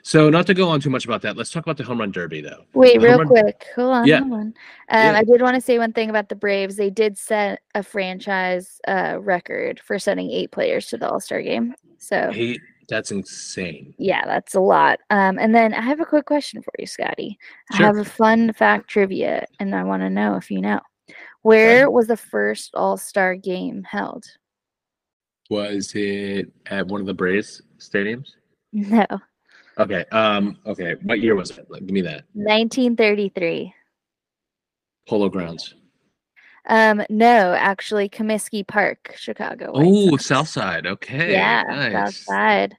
So 0.06 0.28
not 0.28 0.46
to 0.48 0.54
go 0.54 0.68
on 0.68 0.80
too 0.80 0.90
much 0.90 1.06
about 1.06 1.22
that, 1.22 1.34
let's 1.34 1.50
talk 1.50 1.64
about 1.64 1.78
the 1.78 1.82
home 1.84 1.98
run 1.98 2.10
derby 2.12 2.42
though. 2.42 2.64
Wait, 2.74 2.96
Home 2.96 3.04
real 3.04 3.18
run- 3.20 3.26
quick. 3.28 3.64
Hold 3.74 3.90
on, 3.94 4.06
Yeah. 4.06 4.20
hold 4.20 4.32
on. 4.34 4.40
Um, 4.40 4.54
Yeah. 4.90 5.12
I 5.16 5.24
did 5.24 5.40
want 5.40 5.54
to 5.54 5.62
say 5.62 5.78
one 5.78 5.94
thing 5.94 6.10
about 6.10 6.28
the 6.28 6.34
Braves. 6.36 6.76
They 6.76 6.90
did 6.90 7.16
set 7.16 7.62
a 7.74 7.82
franchise 7.82 8.80
uh, 8.86 9.16
record 9.18 9.80
for 9.80 9.98
sending 9.98 10.30
eight 10.30 10.50
players 10.52 10.86
to 10.88 10.98
the 10.98 11.08
All 11.08 11.20
Star 11.20 11.40
game. 11.40 11.74
So 11.96 12.30
Hey, 12.32 12.58
that's 12.86 13.12
insane. 13.12 13.94
yeah, 13.96 14.26
that's 14.26 14.54
a 14.54 14.60
lot. 14.60 15.00
Um, 15.08 15.38
and 15.38 15.54
then 15.54 15.72
I 15.72 15.80
have 15.80 16.00
a 16.00 16.04
quick 16.04 16.26
question 16.26 16.60
for 16.60 16.72
you, 16.78 16.86
Scotty. 16.86 17.38
Sure. 17.72 17.84
I 17.84 17.86
have 17.86 17.96
a 17.96 18.04
fun 18.04 18.52
fact 18.52 18.88
trivia, 18.90 19.46
and 19.58 19.74
I 19.74 19.84
want 19.84 20.02
to 20.02 20.10
know 20.10 20.36
if 20.36 20.50
you 20.50 20.60
know. 20.60 20.80
Where 21.40 21.90
was 21.90 22.08
the 22.08 22.16
first 22.18 22.74
All 22.74 22.98
Star 22.98 23.36
game 23.36 23.84
held? 23.84 24.26
Was 25.48 25.94
it 25.94 26.52
at 26.66 26.86
one 26.88 27.00
of 27.00 27.06
the 27.06 27.14
Braves 27.14 27.62
stadiums? 27.78 28.34
No, 28.76 29.06
Okay. 29.78 30.04
Um. 30.12 30.58
Okay. 30.66 30.94
What 31.02 31.20
year 31.20 31.34
was 31.34 31.50
it? 31.50 31.66
Like, 31.68 31.86
give 31.86 31.94
me 31.94 32.02
that. 32.02 32.24
1933. 32.34 33.74
Polo 35.06 35.28
Grounds. 35.28 35.74
Um, 36.66 37.02
no, 37.10 37.54
actually, 37.54 38.08
Comiskey 38.08 38.66
Park, 38.66 39.14
Chicago. 39.18 39.72
Oh. 39.74 40.16
South 40.16 40.48
Side. 40.48 40.86
Okay. 40.86 41.32
yeah, 41.32 41.62
Nice. 41.68 41.92
South 41.92 42.14
Side. 42.14 42.76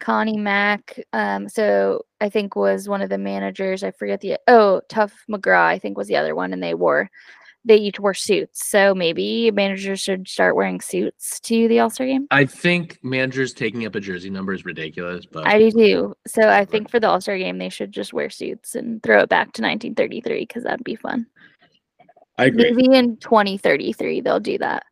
Connie 0.00 0.36
Mack, 0.36 0.98
um, 1.12 1.48
so 1.48 2.04
I 2.20 2.28
think 2.28 2.56
was 2.56 2.88
one 2.88 3.02
of 3.02 3.08
the 3.08 3.18
managers. 3.18 3.84
I 3.84 3.92
forget 3.92 4.20
the 4.20 4.36
oh, 4.48 4.80
Tough 4.88 5.14
McGraw, 5.30 5.64
I 5.64 5.78
think 5.78 5.96
was 5.96 6.08
the 6.08 6.16
other 6.16 6.34
one, 6.34 6.52
and 6.52 6.60
they 6.60 6.74
wore 6.74 7.08
they 7.64 7.76
each 7.76 8.00
wore 8.00 8.14
suits. 8.14 8.66
So 8.68 8.94
maybe 8.94 9.50
managers 9.50 10.00
should 10.00 10.26
start 10.28 10.56
wearing 10.56 10.80
suits 10.80 11.38
to 11.40 11.68
the 11.68 11.78
All 11.80 11.90
Star 11.90 12.06
game. 12.06 12.26
I 12.30 12.44
think 12.44 12.98
managers 13.02 13.52
taking 13.52 13.86
up 13.86 13.94
a 13.94 14.00
jersey 14.00 14.30
number 14.30 14.52
is 14.52 14.64
ridiculous, 14.64 15.26
but 15.26 15.46
I 15.46 15.58
do 15.58 15.70
too. 15.70 16.14
So 16.26 16.48
I 16.48 16.64
think 16.64 16.90
for 16.90 16.98
the 17.00 17.08
All 17.08 17.20
Star 17.20 17.38
game, 17.38 17.58
they 17.58 17.68
should 17.68 17.92
just 17.92 18.12
wear 18.12 18.30
suits 18.30 18.74
and 18.74 19.02
throw 19.02 19.20
it 19.20 19.28
back 19.28 19.52
to 19.54 19.62
1933 19.62 20.40
because 20.40 20.64
that'd 20.64 20.84
be 20.84 20.96
fun. 20.96 21.26
I 22.38 22.46
agree. 22.46 22.72
Maybe 22.72 22.96
in 22.96 23.16
2033 23.18 24.20
they'll 24.22 24.40
do 24.40 24.58
that 24.58 24.84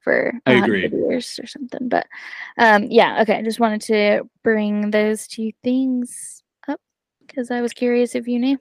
for 0.00 0.32
I 0.46 0.54
100 0.54 0.84
agree. 0.86 0.98
years 1.00 1.38
or 1.40 1.46
something. 1.46 1.88
But 1.88 2.06
um, 2.58 2.84
yeah, 2.84 3.20
okay. 3.22 3.36
I 3.36 3.42
just 3.42 3.60
wanted 3.60 3.82
to 3.82 4.22
bring 4.42 4.90
those 4.90 5.26
two 5.28 5.52
things 5.62 6.42
up 6.66 6.80
because 7.26 7.50
I 7.50 7.60
was 7.60 7.72
curious 7.72 8.14
if 8.14 8.26
you 8.26 8.38
knew. 8.38 8.58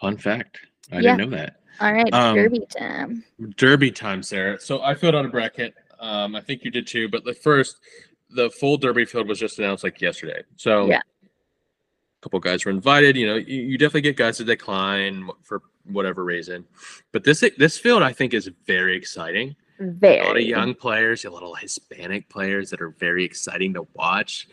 Fun 0.00 0.16
fact. 0.18 0.58
I 0.92 0.96
Yeah. 0.96 1.16
didn't 1.16 1.30
know 1.30 1.36
that. 1.38 1.56
All 1.82 1.92
right, 1.92 2.12
Um, 2.14 2.36
Derby 2.36 2.60
time. 2.70 3.24
Derby 3.56 3.90
time, 3.90 4.22
Sarah. 4.22 4.60
So 4.60 4.82
I 4.82 4.94
filled 4.94 5.14
out 5.16 5.24
a 5.24 5.28
bracket. 5.28 5.74
Um, 5.98 6.36
I 6.36 6.40
think 6.40 6.64
you 6.64 6.70
did 6.70 6.86
too. 6.86 7.08
But 7.08 7.24
the 7.24 7.34
first, 7.34 7.76
the 8.30 8.50
full 8.50 8.76
Derby 8.76 9.04
field 9.04 9.26
was 9.28 9.38
just 9.40 9.58
announced 9.58 9.82
like 9.84 10.00
yesterday. 10.00 10.42
So 10.56 10.86
Yeah. 10.86 11.00
a 11.00 12.22
couple 12.22 12.38
guys 12.40 12.64
were 12.64 12.70
invited. 12.70 13.16
You 13.16 13.26
know, 13.26 13.34
you, 13.36 13.62
you 13.62 13.78
definitely 13.78 14.02
get 14.02 14.16
guys 14.16 14.38
that 14.38 14.44
decline 14.44 15.28
for 15.42 15.60
whatever 15.84 16.24
reason. 16.24 16.64
But 17.10 17.24
this 17.24 17.40
this 17.58 17.78
field 17.78 18.02
I 18.04 18.12
think 18.12 18.32
is 18.32 18.48
very 18.66 18.96
exciting. 18.96 19.56
Very 19.80 20.20
A 20.20 20.24
lot 20.24 20.36
of 20.36 20.42
young 20.44 20.74
players, 20.74 21.24
a 21.24 21.30
lot 21.30 21.42
of 21.42 21.58
Hispanic 21.58 22.28
players 22.28 22.70
that 22.70 22.80
are 22.80 22.90
very 22.90 23.24
exciting 23.24 23.74
to 23.74 23.86
watch. 23.94 24.46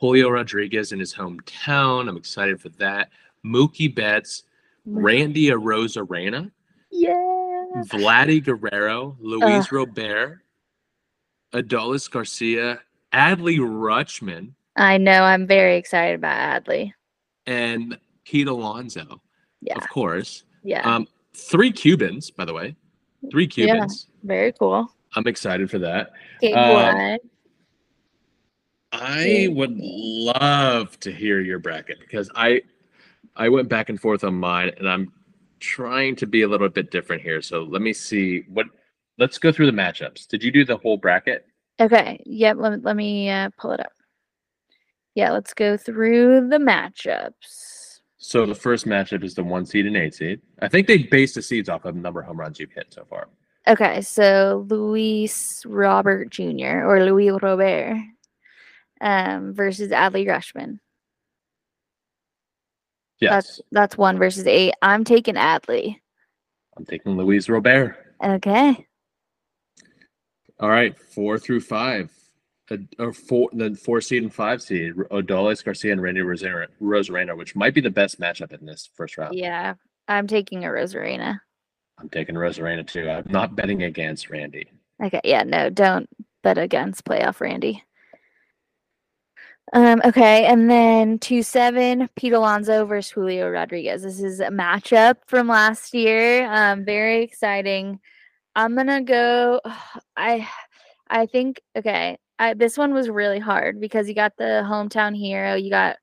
Julio 0.00 0.28
Rodriguez 0.28 0.92
in 0.92 0.98
his 1.00 1.14
hometown. 1.14 2.08
I'm 2.10 2.16
excited 2.18 2.60
for 2.60 2.68
that. 2.70 3.08
Mookie 3.44 3.94
Betts 3.94 4.42
Randy 4.86 5.46
Arozarena, 5.46 6.50
Yeah. 6.96 7.82
Vladdy 7.88 8.42
Guerrero, 8.42 9.16
Luis 9.20 9.70
Robert, 9.72 10.40
Adolis 11.52 12.08
Garcia, 12.10 12.80
Adley 13.12 13.58
Rutschman, 13.58 14.52
I 14.76 14.96
know. 14.98 15.22
I'm 15.22 15.46
very 15.46 15.76
excited 15.76 16.16
about 16.16 16.64
Adley. 16.64 16.92
and 17.46 17.98
Pete 18.24 18.48
Alonso, 18.48 19.20
Yeah. 19.60 19.76
of 19.76 19.88
course. 19.88 20.44
Yeah. 20.64 20.80
Um, 20.82 21.06
three 21.34 21.70
Cubans, 21.70 22.30
by 22.30 22.44
the 22.44 22.52
way. 22.54 22.74
Three 23.30 23.44
Yeah. 23.44 23.66
Cubans. 23.74 24.08
very 24.22 24.52
cool. 24.52 24.88
I'm 25.14 25.26
excited 25.26 25.70
for 25.70 25.78
that. 25.80 26.10
Um, 26.54 27.18
I 28.92 29.48
would 29.50 29.76
love 29.76 30.98
to 31.00 31.12
hear 31.12 31.40
your 31.40 31.58
bracket 31.58 31.98
because 32.00 32.30
I 32.34 32.62
I 33.36 33.48
went 33.48 33.68
back 33.68 33.88
and 33.88 34.00
forth 34.00 34.22
on 34.24 34.34
mine 34.34 34.70
and 34.78 34.88
I'm 34.88 35.12
trying 35.64 36.14
to 36.16 36.26
be 36.26 36.42
a 36.42 36.48
little 36.48 36.68
bit 36.68 36.90
different 36.90 37.22
here. 37.22 37.40
So 37.40 37.62
let 37.62 37.82
me 37.82 37.92
see 37.92 38.44
what 38.48 38.66
let's 39.18 39.38
go 39.38 39.50
through 39.50 39.66
the 39.66 39.72
matchups. 39.72 40.26
Did 40.28 40.42
you 40.42 40.52
do 40.52 40.64
the 40.64 40.76
whole 40.76 40.96
bracket? 40.96 41.46
Okay. 41.80 42.20
Yep. 42.26 42.56
Let, 42.58 42.82
let 42.82 42.96
me 42.96 43.30
uh, 43.30 43.50
pull 43.58 43.72
it 43.72 43.80
up. 43.80 43.92
Yeah. 45.14 45.32
Let's 45.32 45.54
go 45.54 45.76
through 45.76 46.48
the 46.48 46.58
matchups. 46.58 48.00
So 48.18 48.46
the 48.46 48.54
first 48.54 48.86
matchup 48.86 49.24
is 49.24 49.34
the 49.34 49.44
one 49.44 49.66
seed 49.66 49.86
and 49.86 49.96
eight 49.96 50.14
seed. 50.14 50.40
I 50.60 50.68
think 50.68 50.86
they 50.86 50.98
base 50.98 51.34
the 51.34 51.42
seeds 51.42 51.68
off 51.68 51.84
of 51.84 51.94
number 51.94 52.20
of 52.20 52.26
home 52.26 52.40
runs 52.40 52.58
you've 52.58 52.72
hit 52.72 52.86
so 52.90 53.04
far. 53.08 53.28
Okay. 53.66 54.02
So 54.02 54.66
Luis 54.68 55.64
Robert 55.66 56.30
Jr. 56.30 56.84
or 56.84 57.04
Luis 57.04 57.40
Robert 57.42 57.96
um, 59.00 59.54
versus 59.54 59.90
Adley 59.90 60.26
Rutschman. 60.26 60.78
Yes. 63.24 63.32
That's 63.32 63.60
that's 63.72 63.98
one 63.98 64.18
versus 64.18 64.46
eight. 64.46 64.74
I'm 64.82 65.04
taking 65.04 65.34
Adley. 65.34 65.96
I'm 66.76 66.84
taking 66.84 67.16
Luis 67.16 67.48
Robert. 67.48 67.96
Okay. 68.22 68.86
All 70.60 70.68
right, 70.68 70.96
four 70.98 71.38
through 71.38 71.60
five. 71.60 72.10
Uh, 72.70 72.78
or 72.98 73.12
four, 73.12 73.50
the 73.52 73.74
four 73.74 74.00
seed 74.00 74.22
and 74.22 74.32
five 74.32 74.62
seed, 74.62 74.94
Adolis 74.94 75.62
Garcia 75.62 75.92
and 75.92 76.00
Randy 76.00 76.22
Arozarena, 76.22 76.68
Rosarena, 76.80 77.36
which 77.36 77.54
might 77.54 77.74
be 77.74 77.82
the 77.82 77.90
best 77.90 78.18
matchup 78.18 78.58
in 78.58 78.64
this 78.64 78.88
first 78.94 79.18
round. 79.18 79.34
Yeah. 79.34 79.74
I'm 80.08 80.26
taking 80.26 80.62
Arozarena. 80.62 81.40
I'm 81.98 82.08
taking 82.08 82.34
Rosarena 82.34 82.86
too. 82.86 83.08
I'm 83.08 83.26
not 83.28 83.54
betting 83.54 83.82
against 83.82 84.30
Randy. 84.30 84.68
Okay, 85.02 85.20
yeah, 85.24 85.42
no, 85.42 85.70
don't 85.70 86.08
bet 86.42 86.58
against 86.58 87.04
playoff 87.04 87.40
Randy. 87.40 87.82
Um, 89.72 90.02
okay, 90.04 90.44
and 90.44 90.70
then 90.70 91.18
two 91.18 91.42
seven, 91.42 92.08
Pete 92.16 92.32
Alonso 92.32 92.84
versus 92.84 93.10
Julio 93.10 93.50
Rodriguez. 93.50 94.02
This 94.02 94.20
is 94.20 94.40
a 94.40 94.48
matchup 94.48 95.16
from 95.26 95.48
last 95.48 95.94
year. 95.94 96.46
Um, 96.52 96.84
very 96.84 97.22
exciting. 97.22 97.98
I'm 98.54 98.76
gonna 98.76 99.02
go. 99.02 99.60
I, 100.16 100.48
I 101.08 101.26
think 101.26 101.60
okay. 101.76 102.18
I, 102.38 102.54
this 102.54 102.76
one 102.76 102.92
was 102.92 103.08
really 103.08 103.38
hard 103.38 103.80
because 103.80 104.08
you 104.08 104.14
got 104.14 104.36
the 104.36 104.64
hometown 104.66 105.16
hero, 105.16 105.54
you 105.54 105.70
got 105.70 105.96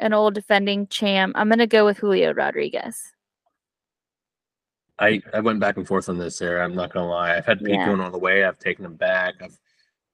an 0.00 0.12
old 0.12 0.34
defending 0.34 0.86
champ. 0.88 1.34
I'm 1.36 1.48
gonna 1.48 1.66
go 1.66 1.84
with 1.84 1.98
Julio 1.98 2.32
Rodriguez. 2.32 3.00
I, 4.98 5.20
I 5.32 5.40
went 5.40 5.60
back 5.60 5.76
and 5.76 5.86
forth 5.86 6.08
on 6.08 6.18
this 6.18 6.38
there. 6.38 6.62
I'm 6.62 6.74
not 6.74 6.92
gonna 6.92 7.08
lie. 7.08 7.36
I've 7.36 7.46
had 7.46 7.58
Pete 7.60 7.70
Yeah. 7.74 7.86
going 7.86 8.00
all 8.00 8.10
the 8.10 8.18
way. 8.18 8.44
I've 8.44 8.58
taken 8.58 8.84
him 8.84 8.96
back. 8.96 9.34
I've 9.40 9.58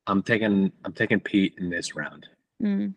I'm 0.06 0.22
taking 0.22 0.72
I'm 0.84 0.92
taking 0.92 1.20
Pete 1.20 1.54
in 1.58 1.70
this 1.70 1.94
round. 1.94 2.26
Mm. 2.60 2.94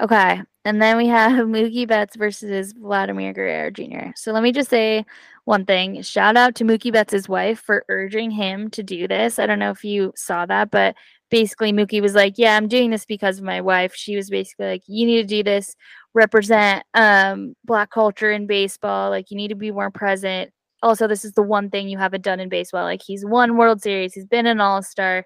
Okay. 0.00 0.42
And 0.64 0.80
then 0.80 0.96
we 0.96 1.06
have 1.08 1.32
Mookie 1.46 1.86
Betts 1.86 2.16
versus 2.16 2.72
Vladimir 2.72 3.32
Guerrero 3.32 3.70
Jr. 3.70 4.12
So 4.16 4.32
let 4.32 4.42
me 4.42 4.52
just 4.52 4.70
say 4.70 5.04
one 5.44 5.66
thing. 5.66 6.00
Shout 6.02 6.36
out 6.36 6.54
to 6.56 6.64
Mookie 6.64 6.92
Betts' 6.92 7.28
wife 7.28 7.60
for 7.60 7.84
urging 7.88 8.30
him 8.30 8.70
to 8.70 8.82
do 8.82 9.08
this. 9.08 9.38
I 9.38 9.46
don't 9.46 9.58
know 9.58 9.70
if 9.70 9.84
you 9.84 10.12
saw 10.16 10.46
that, 10.46 10.70
but 10.70 10.94
basically 11.30 11.72
Mookie 11.72 12.00
was 12.00 12.14
like, 12.14 12.34
Yeah, 12.36 12.56
I'm 12.56 12.68
doing 12.68 12.90
this 12.90 13.04
because 13.04 13.38
of 13.38 13.44
my 13.44 13.60
wife. 13.60 13.94
She 13.94 14.16
was 14.16 14.30
basically 14.30 14.66
like, 14.66 14.82
You 14.86 15.06
need 15.06 15.22
to 15.22 15.26
do 15.28 15.42
this, 15.42 15.74
represent 16.14 16.84
um 16.94 17.54
black 17.64 17.90
culture 17.90 18.30
in 18.30 18.46
baseball. 18.46 19.10
Like 19.10 19.30
you 19.30 19.36
need 19.36 19.48
to 19.48 19.56
be 19.56 19.72
more 19.72 19.90
present. 19.90 20.52
Also, 20.82 21.06
this 21.06 21.24
is 21.24 21.32
the 21.32 21.42
one 21.42 21.70
thing 21.70 21.88
you 21.88 21.98
haven't 21.98 22.24
done 22.24 22.40
in 22.40 22.48
baseball. 22.48 22.84
Like 22.84 23.02
he's 23.02 23.24
won 23.24 23.56
World 23.56 23.82
Series, 23.82 24.14
he's 24.14 24.26
been 24.26 24.46
an 24.46 24.60
all-star, 24.60 25.24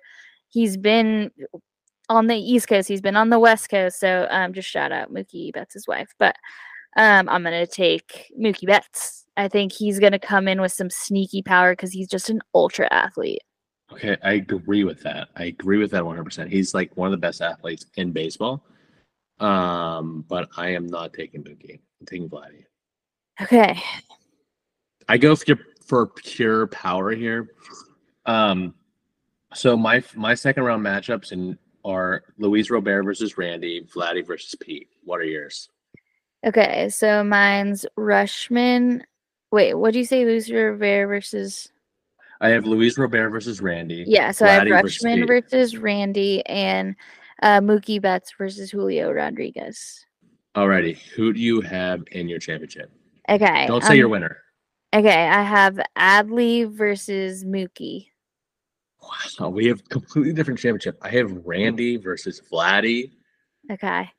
he's 0.49 0.76
been 0.76 1.30
on 2.09 2.26
the 2.26 2.36
East 2.36 2.68
Coast. 2.68 2.88
He's 2.88 3.00
been 3.00 3.16
on 3.16 3.30
the 3.30 3.38
West 3.38 3.68
Coast. 3.68 4.00
So 4.00 4.26
um, 4.30 4.52
just 4.52 4.68
shout 4.68 4.92
out 4.92 5.12
Mookie 5.12 5.52
Betts' 5.52 5.86
wife. 5.88 6.12
But 6.18 6.36
um, 6.96 7.28
I'm 7.28 7.42
gonna 7.42 7.66
take 7.66 8.32
Mookie 8.40 8.66
Betts. 8.66 9.24
I 9.36 9.48
think 9.48 9.72
he's 9.72 9.98
gonna 9.98 10.18
come 10.18 10.48
in 10.48 10.61
with 10.61 10.72
some 10.72 10.90
sneaky 10.90 11.42
power 11.42 11.72
because 11.72 11.92
he's 11.92 12.09
just 12.09 12.30
an 12.30 12.40
ultra 12.54 12.88
athlete. 12.92 13.42
Okay, 13.92 14.16
I 14.22 14.32
agree 14.32 14.84
with 14.84 15.00
that. 15.02 15.28
I 15.36 15.44
agree 15.44 15.78
with 15.78 15.92
that 15.92 16.02
100%. 16.02 16.50
He's 16.50 16.74
like 16.74 16.96
one 16.96 17.07
of 17.07 17.12
the 17.12 17.18
best 17.18 17.40
athletes 17.40 17.86
in 17.94 18.11
baseball. 18.11 18.64
Um, 19.38 20.24
but 20.28 20.48
I 20.57 20.70
am 20.70 20.86
not 20.86 21.12
taking 21.12 21.44
Mookie. 21.44 21.80
I'm 22.00 22.07
taking 22.07 22.28
Vladdy. 22.28 22.64
Okay. 23.40 23.78
I 25.09 25.18
go 25.18 25.36
for 25.36 25.57
for 25.86 26.07
pure 26.07 26.66
power 26.68 27.12
here. 27.12 27.50
Um, 28.24 28.74
so 29.54 29.76
my 29.76 30.02
my 30.14 30.34
second 30.34 30.64
round 30.64 30.84
matchups 30.84 31.32
and 31.32 31.57
are 31.87 32.24
Luis 32.39 32.70
Robert 32.70 33.05
versus 33.05 33.39
Randy, 33.39 33.82
Vladdy 33.82 34.26
versus 34.26 34.55
Pete. 34.57 34.89
What 35.05 35.20
are 35.20 35.24
yours? 35.24 35.70
Okay. 36.45 36.89
So 36.91 37.24
mine's 37.24 37.87
Rutschman. 37.99 39.03
Wait, 39.53 39.74
what 39.74 39.93
do 39.93 40.01
you 40.01 40.05
say? 40.05 40.24
Loser 40.24 40.72
Rivera 40.72 41.07
versus 41.07 41.70
I 42.41 42.49
have 42.51 42.66
Luis 42.66 42.99
Robert 42.99 43.30
versus 43.30 43.62
Randy. 43.62 44.05
yeah. 44.07 44.30
So 44.32 44.45
I 44.45 44.51
have 44.51 44.62
Vladdy 44.64 44.82
versus 44.82 45.03
Rutschman 45.05 45.26
versus 45.26 45.76
Randy 45.78 46.45
and 46.47 46.97
uh, 47.43 47.61
Mookie 47.61 48.03
Betts 48.03 48.32
versus 48.37 48.70
Julio 48.70 49.12
Rodriguez. 49.12 50.05
Alrighty, 50.55 50.99
who 50.99 51.32
do 51.32 51.41
you 51.41 51.61
have 51.61 52.03
in 52.12 52.28
your 52.28 52.39
championship? 52.39 52.91
Okay. 53.28 53.66
Don't 53.66 53.84
say 53.84 53.97
your 53.97 54.07
um, 54.07 54.12
winner. 54.12 54.39
Okay, 54.95 55.28
I 55.28 55.43
have 55.43 55.78
Adley 55.99 56.70
versus 56.70 57.45
Mookie. 57.45 58.09
Wow, 59.40 59.48
we 59.50 59.66
have 59.66 59.86
completely 59.88 60.32
different 60.32 60.59
championship. 60.59 60.98
I 61.02 61.11
have 61.11 61.30
Randy 61.44 61.96
versus 61.96 62.40
Vladdy, 62.52 63.12
Okay. 63.70 64.11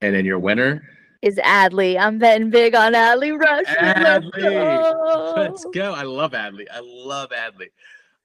and 0.00 0.14
then 0.14 0.24
your 0.24 0.38
winner. 0.38 0.82
Is 1.22 1.36
Adley. 1.36 1.98
I'm 2.00 2.18
betting 2.18 2.50
big 2.50 2.74
on 2.74 2.94
Adley. 2.94 3.40
Let's 3.40 3.70
Adley! 3.70 5.36
Let's 5.36 5.64
go. 5.66 5.70
go. 5.70 5.92
I 5.94 6.02
love 6.02 6.32
Adley. 6.32 6.66
I 6.72 6.80
love 6.82 7.30
Adley. 7.30 7.68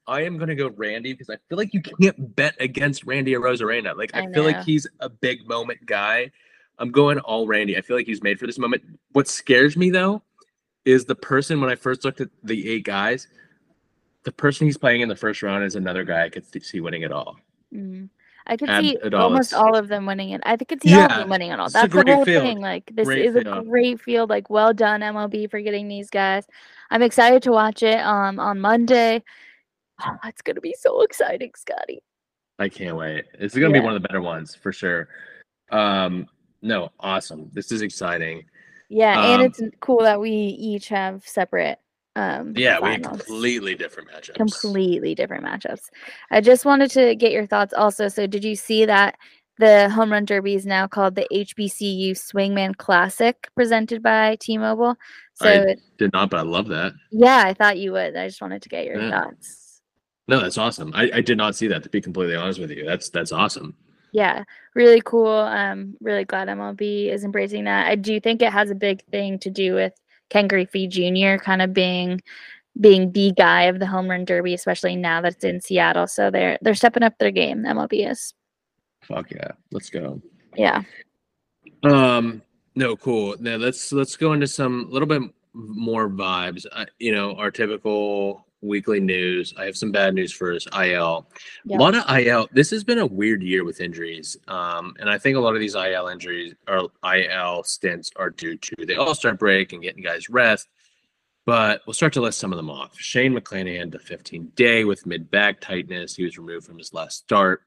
I 0.08 0.22
am 0.24 0.38
gonna 0.38 0.56
go 0.56 0.70
Randy 0.70 1.14
because 1.14 1.30
I 1.30 1.38
feel 1.48 1.58
like 1.58 1.74
you 1.74 1.82
can't 1.82 2.36
bet 2.36 2.56
against 2.60 3.06
Randy 3.06 3.36
or 3.36 3.42
Rosarena. 3.42 3.96
Like 3.96 4.16
I, 4.16 4.22
I 4.22 4.32
feel 4.32 4.44
like 4.44 4.64
he's 4.64 4.88
a 5.00 5.10
big 5.10 5.48
moment 5.48 5.86
guy. 5.86 6.32
I'm 6.80 6.92
going 6.92 7.20
all 7.20 7.46
Randy. 7.46 7.78
I 7.78 7.82
feel 7.82 7.98
like 7.98 8.06
he's 8.08 8.24
made 8.24 8.40
for 8.40 8.48
this 8.48 8.58
moment. 8.58 8.84
What 9.12 9.28
scares 9.28 9.76
me 9.78 9.90
though 9.90 10.24
is 10.86 11.06
the 11.06 11.16
person 11.16 11.60
when 11.62 11.70
I 11.70 11.76
first 11.76 12.06
looked 12.06 12.22
at 12.22 12.30
the 12.44 12.70
eight 12.70 12.86
guys, 12.86 13.28
the 14.24 14.32
person 14.32 14.68
he's 14.68 14.78
playing 14.78 15.02
in 15.02 15.10
the 15.10 15.16
first 15.16 15.42
round 15.42 15.64
is 15.64 15.76
another 15.76 16.04
guy 16.04 16.26
I 16.26 16.30
could 16.30 16.46
see 16.64 16.80
winning 16.80 17.04
it 17.04 17.12
all. 17.12 17.38
Mm. 17.74 18.10
I 18.50 18.56
could 18.56 18.70
Ad- 18.70 18.84
see 18.84 18.98
almost 19.14 19.54
all 19.54 19.76
of 19.76 19.90
them 19.90 20.06
winning 20.06 20.30
it. 20.30 20.42
I 20.46 20.56
could 20.56 20.82
see 20.82 20.94
all 20.94 21.02
of 21.02 21.12
Yeah, 21.12 21.18
them 21.20 21.30
winning 21.30 21.52
it 21.52 21.60
all. 21.60 21.70
That's 21.70 21.94
the 21.94 22.04
whole 22.04 22.24
field. 22.26 22.44
thing. 22.44 22.62
Like 22.62 22.90
this 22.94 23.06
Great 23.06 23.26
is 23.26 23.36
a 23.36 23.44
great 23.68 24.00
field. 24.02 24.30
Like 24.30 24.50
well 24.50 24.74
done 24.74 25.02
MLB 25.02 25.50
for 25.52 25.60
getting 25.62 25.88
these 25.90 26.10
guys. 26.10 26.46
I'm 26.90 27.02
excited 27.02 27.44
to 27.44 27.52
watch 27.52 27.84
it 27.84 28.00
um 28.00 28.40
on 28.40 28.60
Monday. 28.62 29.22
it's 30.26 30.42
gonna 30.42 30.62
be 30.62 30.76
so 30.80 31.02
exciting, 31.02 31.52
Scotty. 31.58 32.02
I 32.60 32.70
can't 32.70 32.96
wait. 32.96 33.26
It's 33.34 33.54
gonna 33.56 33.74
be 33.74 33.80
one 33.82 33.96
of 33.96 34.02
the 34.02 34.08
better 34.08 34.22
ones 34.22 34.56
for 34.56 34.72
sure. 34.72 35.10
Um, 35.72 36.28
no, 36.62 36.90
awesome. 37.00 37.50
This 37.54 37.72
is 37.74 37.82
exciting. 37.82 38.44
Yeah, 38.90 39.32
and 39.34 39.42
Um, 39.42 39.48
it's 39.48 39.62
cool 39.82 40.00
that 40.04 40.20
we 40.22 40.32
each 40.32 40.88
have 40.88 41.28
separate 41.28 41.80
um 42.18 42.54
Yeah, 42.56 42.80
we 42.80 42.90
had 42.92 43.04
completely 43.04 43.76
different 43.76 44.10
matchups. 44.10 44.36
completely 44.36 45.14
different 45.16 45.46
matchups. 45.46 45.90
I 46.32 46.42
just 46.42 46.66
wanted 46.66 46.90
to 46.92 47.16
get 47.16 47.32
your 47.32 47.46
thoughts 47.48 47.74
also. 47.74 48.08
So, 48.08 48.26
did 48.28 48.44
you 48.44 48.56
see 48.56 48.86
that 48.86 49.18
the 49.60 49.90
home 49.90 50.12
run 50.12 50.26
derby 50.26 50.56
is 50.56 50.66
now 50.66 50.88
called 50.88 51.16
the 51.16 51.28
HBCU 51.32 52.12
Swingman 52.12 52.76
Classic 52.78 53.48
presented 53.56 54.02
by 54.04 54.36
T 54.40 54.58
Mobile? 54.58 54.96
So, 55.36 55.50
I- 55.50 55.76
Did 55.98 56.14
not, 56.14 56.30
but 56.30 56.40
I 56.40 56.44
love 56.44 56.68
that. 56.70 56.94
yeah, 57.12 57.44
I 57.46 57.54
thought 57.54 57.78
you 57.78 57.92
would. 57.94 58.16
I 58.16 58.28
just 58.28 58.42
wanted 58.42 58.62
to 58.64 58.70
get 58.70 58.86
your 58.86 59.00
Yeah. 59.02 59.12
thoughts. 59.12 59.82
No, 60.28 60.40
that's 60.42 60.58
awesome. 60.58 60.92
I, 60.94 61.10
I 61.14 61.22
did 61.22 61.38
not 61.38 61.56
see 61.56 61.68
that 61.68 61.84
to 61.84 61.90
be 61.90 62.02
completely 62.02 62.36
honest 62.36 62.60
with 62.60 62.72
you. 62.72 62.84
That's 62.86 63.10
that's 63.10 63.32
awesome. 63.32 63.76
Yeah, 64.12 64.44
really 64.74 65.02
cool. 65.06 65.28
Um, 65.28 65.96
really 66.02 66.26
glad 66.26 66.48
MLB 66.50 67.10
is 67.12 67.24
embracing 67.24 67.66
that. 67.66 67.88
I 67.88 67.96
do 67.96 68.20
think 68.20 68.42
it 68.42 68.52
has 68.52 68.70
a 68.72 68.76
big 68.76 69.04
thing 69.12 69.38
to 69.40 69.50
do 69.50 69.74
with 69.76 69.94
Ken 70.30 70.48
Griffey 70.48 70.88
Jr. 70.88 71.42
kind 71.44 71.62
of 71.62 71.74
being 71.74 72.22
being 72.80 73.12
the 73.12 73.32
guy 73.32 73.64
of 73.64 73.80
the 73.80 73.88
home 73.88 74.10
run 74.10 74.26
derby, 74.26 74.54
especially 74.54 74.96
now 74.96 75.22
that 75.22 75.34
it's 75.34 75.44
in 75.44 75.62
Seattle. 75.62 76.08
So 76.08 76.30
they're 76.30 76.58
they're 76.62 76.76
stepping 76.76 77.04
up 77.04 77.18
their 77.18 77.32
game. 77.32 77.64
MLB 77.64 78.10
is. 78.10 78.34
Fuck 79.02 79.32
yeah. 79.32 79.52
Let's 79.72 79.90
go. 79.90 80.22
Yeah. 80.56 80.84
Um 81.84 82.42
no, 82.76 82.96
cool. 82.96 83.36
Now 83.40 83.56
let's 83.56 83.92
let's 83.92 84.16
go 84.16 84.34
into 84.34 84.48
some 84.48 84.86
a 84.90 84.92
little 84.92 85.08
bit 85.08 85.22
more 85.54 86.10
vibes. 86.10 86.66
I, 86.72 86.86
you 87.00 87.12
know, 87.12 87.36
our 87.36 87.52
typical 87.52 88.47
weekly 88.62 89.00
news. 89.00 89.54
I 89.58 89.66
have 89.66 89.78
some 89.78 89.92
bad 89.92 90.14
news 90.16 90.32
first. 90.34 90.68
IL. 90.74 91.30
Yeah. 91.66 91.78
A 91.78 91.80
lot 91.80 91.96
of 91.96 92.04
IL. 92.18 92.48
This 92.52 92.70
has 92.72 92.84
been 92.84 93.00
a 93.00 93.06
weird 93.06 93.44
year 93.44 93.64
with 93.64 93.80
injuries. 93.82 94.36
Um, 94.48 94.96
and 95.00 95.10
I 95.10 95.18
think 95.18 95.38
a 95.38 95.40
lot 95.40 95.54
of 95.54 95.60
these 95.60 95.76
IL 95.76 96.08
injuries 96.08 96.56
or 96.68 96.90
IL 97.04 97.64
stints 97.64 98.10
are 98.16 98.30
due 98.32 98.58
to 98.58 98.86
the 98.86 98.96
All 98.98 99.14
Star 99.16 99.34
break 99.36 99.74
and 99.74 99.82
getting 99.82 100.04
guys 100.04 100.30
rest. 100.30 100.68
But 101.46 101.82
we'll 101.88 101.94
start 101.94 102.12
to 102.14 102.22
list 102.22 102.40
some 102.40 102.52
of 102.52 102.58
them 102.58 102.70
off. 102.70 103.00
Shane 103.00 103.34
McClanahan, 103.34 103.90
the 103.92 104.00
15 104.00 104.52
day 104.56 104.84
with 104.84 105.06
mid 105.06 105.32
back 105.32 105.62
tightness. 105.62 106.16
He 106.16 106.24
was 106.26 106.38
removed 106.38 106.66
from 106.66 106.78
his 106.78 106.94
last 106.94 107.20
start. 107.20 107.62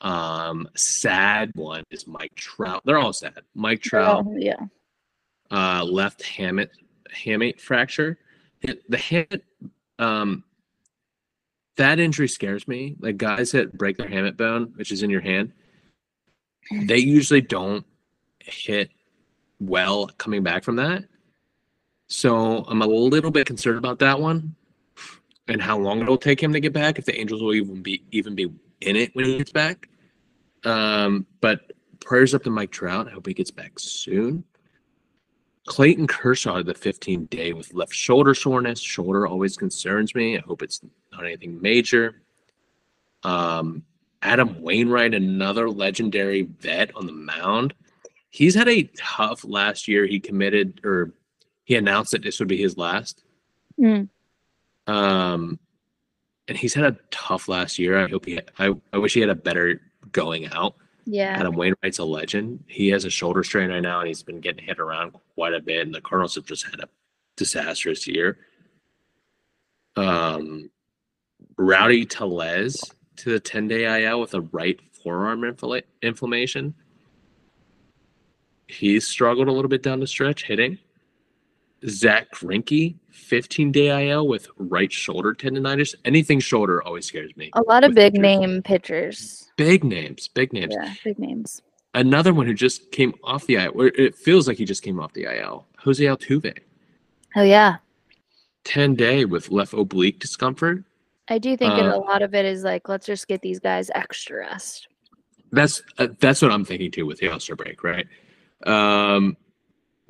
Um, 0.00 0.66
sad 0.76 1.52
one 1.54 1.84
is 1.90 2.06
Mike 2.06 2.34
Trout. 2.34 2.82
They're 2.84 2.98
all 2.98 3.12
sad. 3.12 3.38
Mike 3.54 3.82
Trout, 3.82 4.24
Oh, 4.26 4.34
yeah. 4.36 4.56
uh, 5.50 5.84
left 5.84 6.22
hamate 6.22 6.70
hamate 7.14 7.60
fracture. 7.60 8.18
The 8.62 8.76
hamate, 8.96 9.42
um, 10.00 10.44
that 11.76 12.00
injury 12.00 12.28
scares 12.28 12.66
me. 12.66 12.96
Like 12.98 13.16
guys 13.16 13.52
that 13.52 13.76
break 13.76 13.98
their 13.98 14.08
hamate 14.08 14.36
bone, 14.36 14.72
which 14.74 14.90
is 14.90 15.02
in 15.02 15.10
your 15.10 15.20
hand, 15.20 15.52
they 16.72 16.98
usually 16.98 17.40
don't 17.40 17.86
hit 18.40 18.90
well 19.60 20.08
coming 20.18 20.42
back 20.42 20.64
from 20.64 20.76
that. 20.76 21.04
So 22.08 22.64
I'm 22.66 22.82
a 22.82 22.86
little 22.86 23.30
bit 23.30 23.46
concerned 23.46 23.78
about 23.78 24.00
that 24.00 24.20
one 24.20 24.56
and 25.46 25.62
how 25.62 25.78
long 25.78 26.00
it'll 26.00 26.18
take 26.18 26.42
him 26.42 26.52
to 26.52 26.60
get 26.60 26.72
back. 26.72 26.98
If 26.98 27.04
the 27.04 27.18
Angels 27.18 27.42
will 27.42 27.54
even 27.54 27.82
be 27.82 28.02
even 28.10 28.34
be 28.34 28.52
in 28.80 28.96
it 28.96 29.14
when 29.14 29.26
he 29.26 29.38
gets 29.38 29.52
back. 29.52 29.88
Um, 30.64 31.26
but 31.40 31.72
prayers 32.00 32.34
up 32.34 32.42
to 32.44 32.50
Mike 32.50 32.72
Trout. 32.72 33.06
I 33.06 33.10
hope 33.10 33.26
he 33.26 33.34
gets 33.34 33.50
back 33.50 33.78
soon. 33.78 34.44
Clayton 35.70 36.08
Kershaw, 36.08 36.64
the 36.64 36.74
15 36.74 37.26
day 37.26 37.52
with 37.52 37.72
left 37.72 37.94
shoulder 37.94 38.34
soreness. 38.34 38.80
Shoulder 38.80 39.28
always 39.28 39.56
concerns 39.56 40.16
me. 40.16 40.36
I 40.36 40.40
hope 40.40 40.62
it's 40.62 40.80
not 41.12 41.24
anything 41.24 41.62
major. 41.62 42.22
Um, 43.22 43.84
Adam 44.20 44.60
Wainwright, 44.62 45.14
another 45.14 45.70
legendary 45.70 46.42
vet 46.42 46.90
on 46.96 47.06
the 47.06 47.12
mound. 47.12 47.72
He's 48.30 48.52
had 48.52 48.68
a 48.68 48.90
tough 48.96 49.44
last 49.44 49.86
year. 49.86 50.06
He 50.06 50.18
committed 50.18 50.80
or 50.82 51.12
he 51.62 51.76
announced 51.76 52.10
that 52.10 52.24
this 52.24 52.40
would 52.40 52.48
be 52.48 52.60
his 52.60 52.76
last. 52.76 53.22
Mm. 53.78 54.08
Um, 54.88 55.60
and 56.48 56.58
he's 56.58 56.74
had 56.74 56.84
a 56.84 56.96
tough 57.12 57.46
last 57.48 57.78
year. 57.78 57.96
I 57.96 58.08
hope 58.08 58.26
he. 58.26 58.40
I, 58.58 58.74
I 58.92 58.98
wish 58.98 59.14
he 59.14 59.20
had 59.20 59.30
a 59.30 59.36
better 59.36 59.80
going 60.10 60.48
out. 60.48 60.74
Yeah. 61.04 61.36
Adam 61.38 61.54
Wainwright's 61.54 61.98
a 61.98 62.04
legend. 62.04 62.64
He 62.66 62.88
has 62.88 63.04
a 63.04 63.10
shoulder 63.10 63.42
strain 63.42 63.70
right 63.70 63.80
now, 63.80 64.00
and 64.00 64.08
he's 64.08 64.22
been 64.22 64.40
getting 64.40 64.64
hit 64.64 64.78
around 64.78 65.14
quite 65.34 65.54
a 65.54 65.60
bit. 65.60 65.86
And 65.86 65.94
the 65.94 66.00
Cardinals 66.00 66.34
have 66.34 66.44
just 66.44 66.64
had 66.64 66.80
a 66.80 66.88
disastrous 67.36 68.06
year. 68.06 68.38
Um, 69.96 70.70
Rowdy 71.56 72.06
Tellez 72.06 72.82
to 73.16 73.30
the 73.30 73.40
10 73.40 73.68
day 73.68 74.04
IL 74.04 74.20
with 74.20 74.34
a 74.34 74.40
right 74.40 74.78
forearm 75.02 75.42
infla- 75.42 75.82
inflammation. 76.02 76.74
He's 78.66 79.06
struggled 79.06 79.48
a 79.48 79.52
little 79.52 79.68
bit 79.68 79.82
down 79.82 80.00
the 80.00 80.06
stretch 80.06 80.44
hitting. 80.44 80.78
Zack 81.88 82.30
Greinke, 82.32 82.96
15 83.10 83.72
day 83.72 84.08
IL 84.10 84.26
with 84.28 84.48
right 84.56 84.92
shoulder 84.92 85.34
tendonitis. 85.34 85.94
Anything 86.04 86.40
shoulder 86.40 86.82
always 86.82 87.06
scares 87.06 87.34
me. 87.36 87.50
A 87.54 87.62
lot 87.62 87.84
of 87.84 87.94
big 87.94 88.12
pitchers. 88.14 88.22
name 88.22 88.62
pitchers. 88.62 89.50
Big 89.56 89.84
names, 89.84 90.28
big 90.28 90.52
names. 90.52 90.74
Yeah, 90.78 90.94
big 91.04 91.18
names. 91.18 91.62
Another 91.94 92.32
one 92.32 92.46
who 92.46 92.54
just 92.54 92.92
came 92.92 93.14
off 93.24 93.46
the 93.46 93.56
IL, 93.56 93.72
it 93.80 94.14
feels 94.14 94.46
like 94.46 94.58
he 94.58 94.64
just 94.64 94.82
came 94.82 95.00
off 95.00 95.12
the 95.12 95.24
IL. 95.24 95.66
Jose 95.78 96.02
Altuve, 96.04 96.56
Oh 97.36 97.42
yeah. 97.42 97.76
10 98.64 98.94
day 98.94 99.24
with 99.24 99.50
left 99.50 99.72
oblique 99.72 100.18
discomfort. 100.20 100.84
I 101.28 101.38
do 101.38 101.56
think 101.56 101.72
Uh, 101.72 101.92
a 101.94 101.98
lot 101.98 102.22
of 102.22 102.34
it 102.34 102.44
is 102.44 102.64
like 102.64 102.88
let's 102.88 103.06
just 103.06 103.26
get 103.28 103.40
these 103.40 103.58
guys 103.60 103.90
extra 103.94 104.38
rest. 104.38 104.88
That's 105.52 105.82
uh, 105.98 106.08
that's 106.20 106.42
what 106.42 106.52
I'm 106.52 106.64
thinking 106.64 106.90
too 106.90 107.06
with 107.06 107.18
the 107.18 107.28
All 107.28 107.40
Star 107.40 107.56
break, 107.56 107.82
right? 107.82 108.06
Um, 108.66 109.36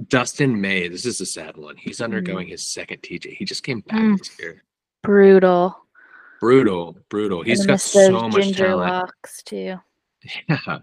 Dustin 0.08 0.60
May, 0.60 0.88
this 0.88 1.04
is 1.06 1.20
a 1.20 1.26
sad 1.26 1.56
one. 1.56 1.76
He's 1.76 2.00
undergoing 2.00 2.48
his 2.48 2.62
second 2.66 3.02
TJ. 3.02 3.34
He 3.36 3.44
just 3.44 3.62
came 3.62 3.80
back 3.80 4.00
Mm. 4.00 4.18
this 4.18 4.38
year. 4.38 4.62
Brutal. 5.02 5.76
Brutal, 6.40 6.96
brutal. 7.08 7.42
He's 7.42 7.66
got 7.66 7.80
so 7.80 8.28
much 8.28 8.42
ginger 8.42 8.66
talent. 8.68 8.92
locks 8.92 9.42
too. 9.42 9.76
Yeah. 10.48 10.78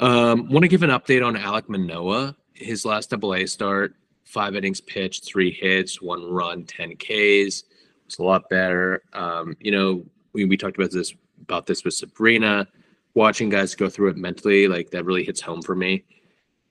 Um, 0.00 0.48
want 0.48 0.62
to 0.62 0.68
give 0.68 0.82
an 0.82 0.90
update 0.90 1.24
on 1.26 1.34
Alek 1.36 1.68
Manoah. 1.68 2.36
His 2.54 2.84
last 2.84 3.10
double 3.10 3.34
A 3.34 3.46
start, 3.46 3.94
five 4.24 4.54
innings 4.54 4.80
pitched, 4.80 5.24
three 5.24 5.50
hits, 5.52 6.00
one 6.02 6.24
run, 6.30 6.64
10 6.64 6.96
Ks. 6.96 7.64
It's 8.06 8.18
a 8.18 8.22
lot 8.22 8.48
better. 8.48 9.02
Um, 9.12 9.56
you 9.60 9.70
know, 9.72 10.04
we, 10.32 10.44
we 10.44 10.56
talked 10.56 10.76
about 10.76 10.90
this 10.92 11.14
about 11.42 11.66
this 11.66 11.84
with 11.84 11.94
Sabrina. 11.94 12.66
Watching 13.14 13.48
guys 13.48 13.74
go 13.74 13.88
through 13.88 14.10
it 14.10 14.16
mentally, 14.16 14.68
like 14.68 14.90
that 14.90 15.04
really 15.04 15.24
hits 15.24 15.40
home 15.40 15.62
for 15.62 15.74
me. 15.74 16.04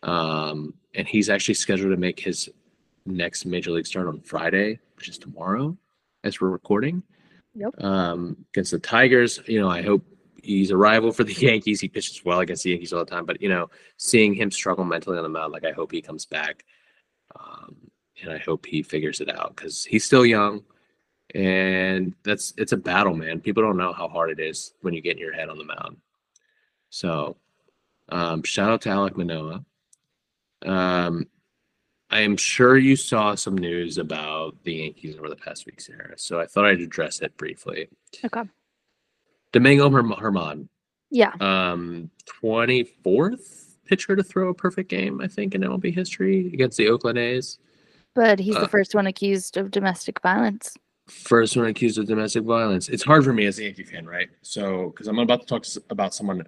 Um, 0.03 0.73
and 0.97 1.07
he's 1.07 1.29
actually 1.29 1.53
scheduled 1.53 1.91
to 1.91 1.97
make 1.97 2.19
his 2.19 2.49
next 3.05 3.45
major 3.45 3.71
league 3.71 3.85
start 3.85 4.07
on 4.07 4.19
Friday, 4.19 4.79
which 4.97 5.07
is 5.07 5.17
tomorrow, 5.17 5.77
as 6.23 6.41
we're 6.41 6.49
recording. 6.49 7.03
Yep. 7.53 7.83
Um, 7.83 8.45
against 8.53 8.71
the 8.71 8.79
Tigers, 8.79 9.39
you 9.45 9.61
know, 9.61 9.69
I 9.69 9.83
hope 9.83 10.03
he's 10.43 10.71
a 10.71 10.77
rival 10.77 11.11
for 11.11 11.23
the 11.23 11.33
Yankees. 11.39 11.79
He 11.79 11.87
pitches 11.87 12.25
well 12.25 12.39
against 12.39 12.63
the 12.63 12.71
Yankees 12.71 12.93
all 12.93 13.05
the 13.05 13.11
time, 13.11 13.25
but 13.25 13.41
you 13.41 13.47
know, 13.47 13.69
seeing 13.97 14.33
him 14.33 14.51
struggle 14.51 14.83
mentally 14.83 15.17
on 15.17 15.23
the 15.23 15.29
mound, 15.29 15.53
like 15.53 15.65
I 15.65 15.71
hope 15.71 15.91
he 15.91 16.01
comes 16.01 16.25
back, 16.25 16.65
um, 17.39 17.75
and 18.21 18.33
I 18.33 18.39
hope 18.39 18.65
he 18.65 18.81
figures 18.81 19.21
it 19.21 19.29
out 19.29 19.55
because 19.55 19.85
he's 19.85 20.03
still 20.03 20.25
young, 20.25 20.63
and 21.35 22.15
that's 22.23 22.53
it's 22.57 22.71
a 22.71 22.77
battle, 22.77 23.15
man. 23.15 23.39
People 23.39 23.61
don't 23.61 23.77
know 23.77 23.93
how 23.93 24.07
hard 24.07 24.31
it 24.31 24.39
is 24.39 24.73
when 24.81 24.95
you 24.95 25.01
get 25.01 25.17
in 25.17 25.21
your 25.21 25.33
head 25.33 25.49
on 25.49 25.59
the 25.59 25.63
mound. 25.63 25.97
So, 26.89 27.37
um, 28.09 28.41
shout 28.41 28.71
out 28.71 28.81
to 28.81 28.89
Alek 28.89 29.15
Manoah. 29.15 29.63
Um, 30.65 31.25
I 32.09 32.21
am 32.21 32.37
sure 32.37 32.77
you 32.77 32.95
saw 32.95 33.35
some 33.35 33.57
news 33.57 33.97
about 33.97 34.55
the 34.63 34.73
Yankees 34.75 35.17
over 35.17 35.29
the 35.29 35.35
past 35.35 35.65
week, 35.65 35.81
Sarah. 35.81 36.13
So 36.17 36.39
I 36.39 36.45
thought 36.45 36.65
I'd 36.65 36.79
address 36.79 37.21
it 37.21 37.35
briefly. 37.37 37.89
Okay. 38.23 38.43
Domingo 39.51 39.89
Herm- 39.89 40.11
Herman, 40.17 40.69
Yeah. 41.11 41.33
um, 41.41 42.09
24th 42.25 43.75
pitcher 43.85 44.15
to 44.15 44.23
throw 44.23 44.49
a 44.49 44.53
perfect 44.53 44.89
game, 44.89 45.21
I 45.21 45.27
think, 45.27 45.55
in 45.55 45.61
MLB 45.63 45.91
history 45.93 46.47
against 46.53 46.77
the 46.77 46.87
Oakland 46.89 47.17
A's. 47.17 47.59
But 48.13 48.39
he's 48.39 48.55
Uh, 48.55 48.61
the 48.61 48.67
first 48.67 48.95
one 48.95 49.07
accused 49.07 49.57
of 49.57 49.71
domestic 49.71 50.21
violence. 50.21 50.75
First 51.07 51.55
one 51.55 51.67
accused 51.67 51.97
of 51.97 52.05
domestic 52.05 52.43
violence. 52.43 52.89
It's 52.89 53.03
hard 53.03 53.23
for 53.23 53.31
me 53.31 53.45
as 53.45 53.59
a 53.59 53.63
Yankee 53.63 53.83
fan, 53.83 54.05
right? 54.05 54.29
So, 54.41 54.89
because 54.89 55.07
I'm 55.07 55.19
about 55.19 55.41
to 55.41 55.45
talk 55.47 55.65
about 55.89 56.13
someone 56.13 56.45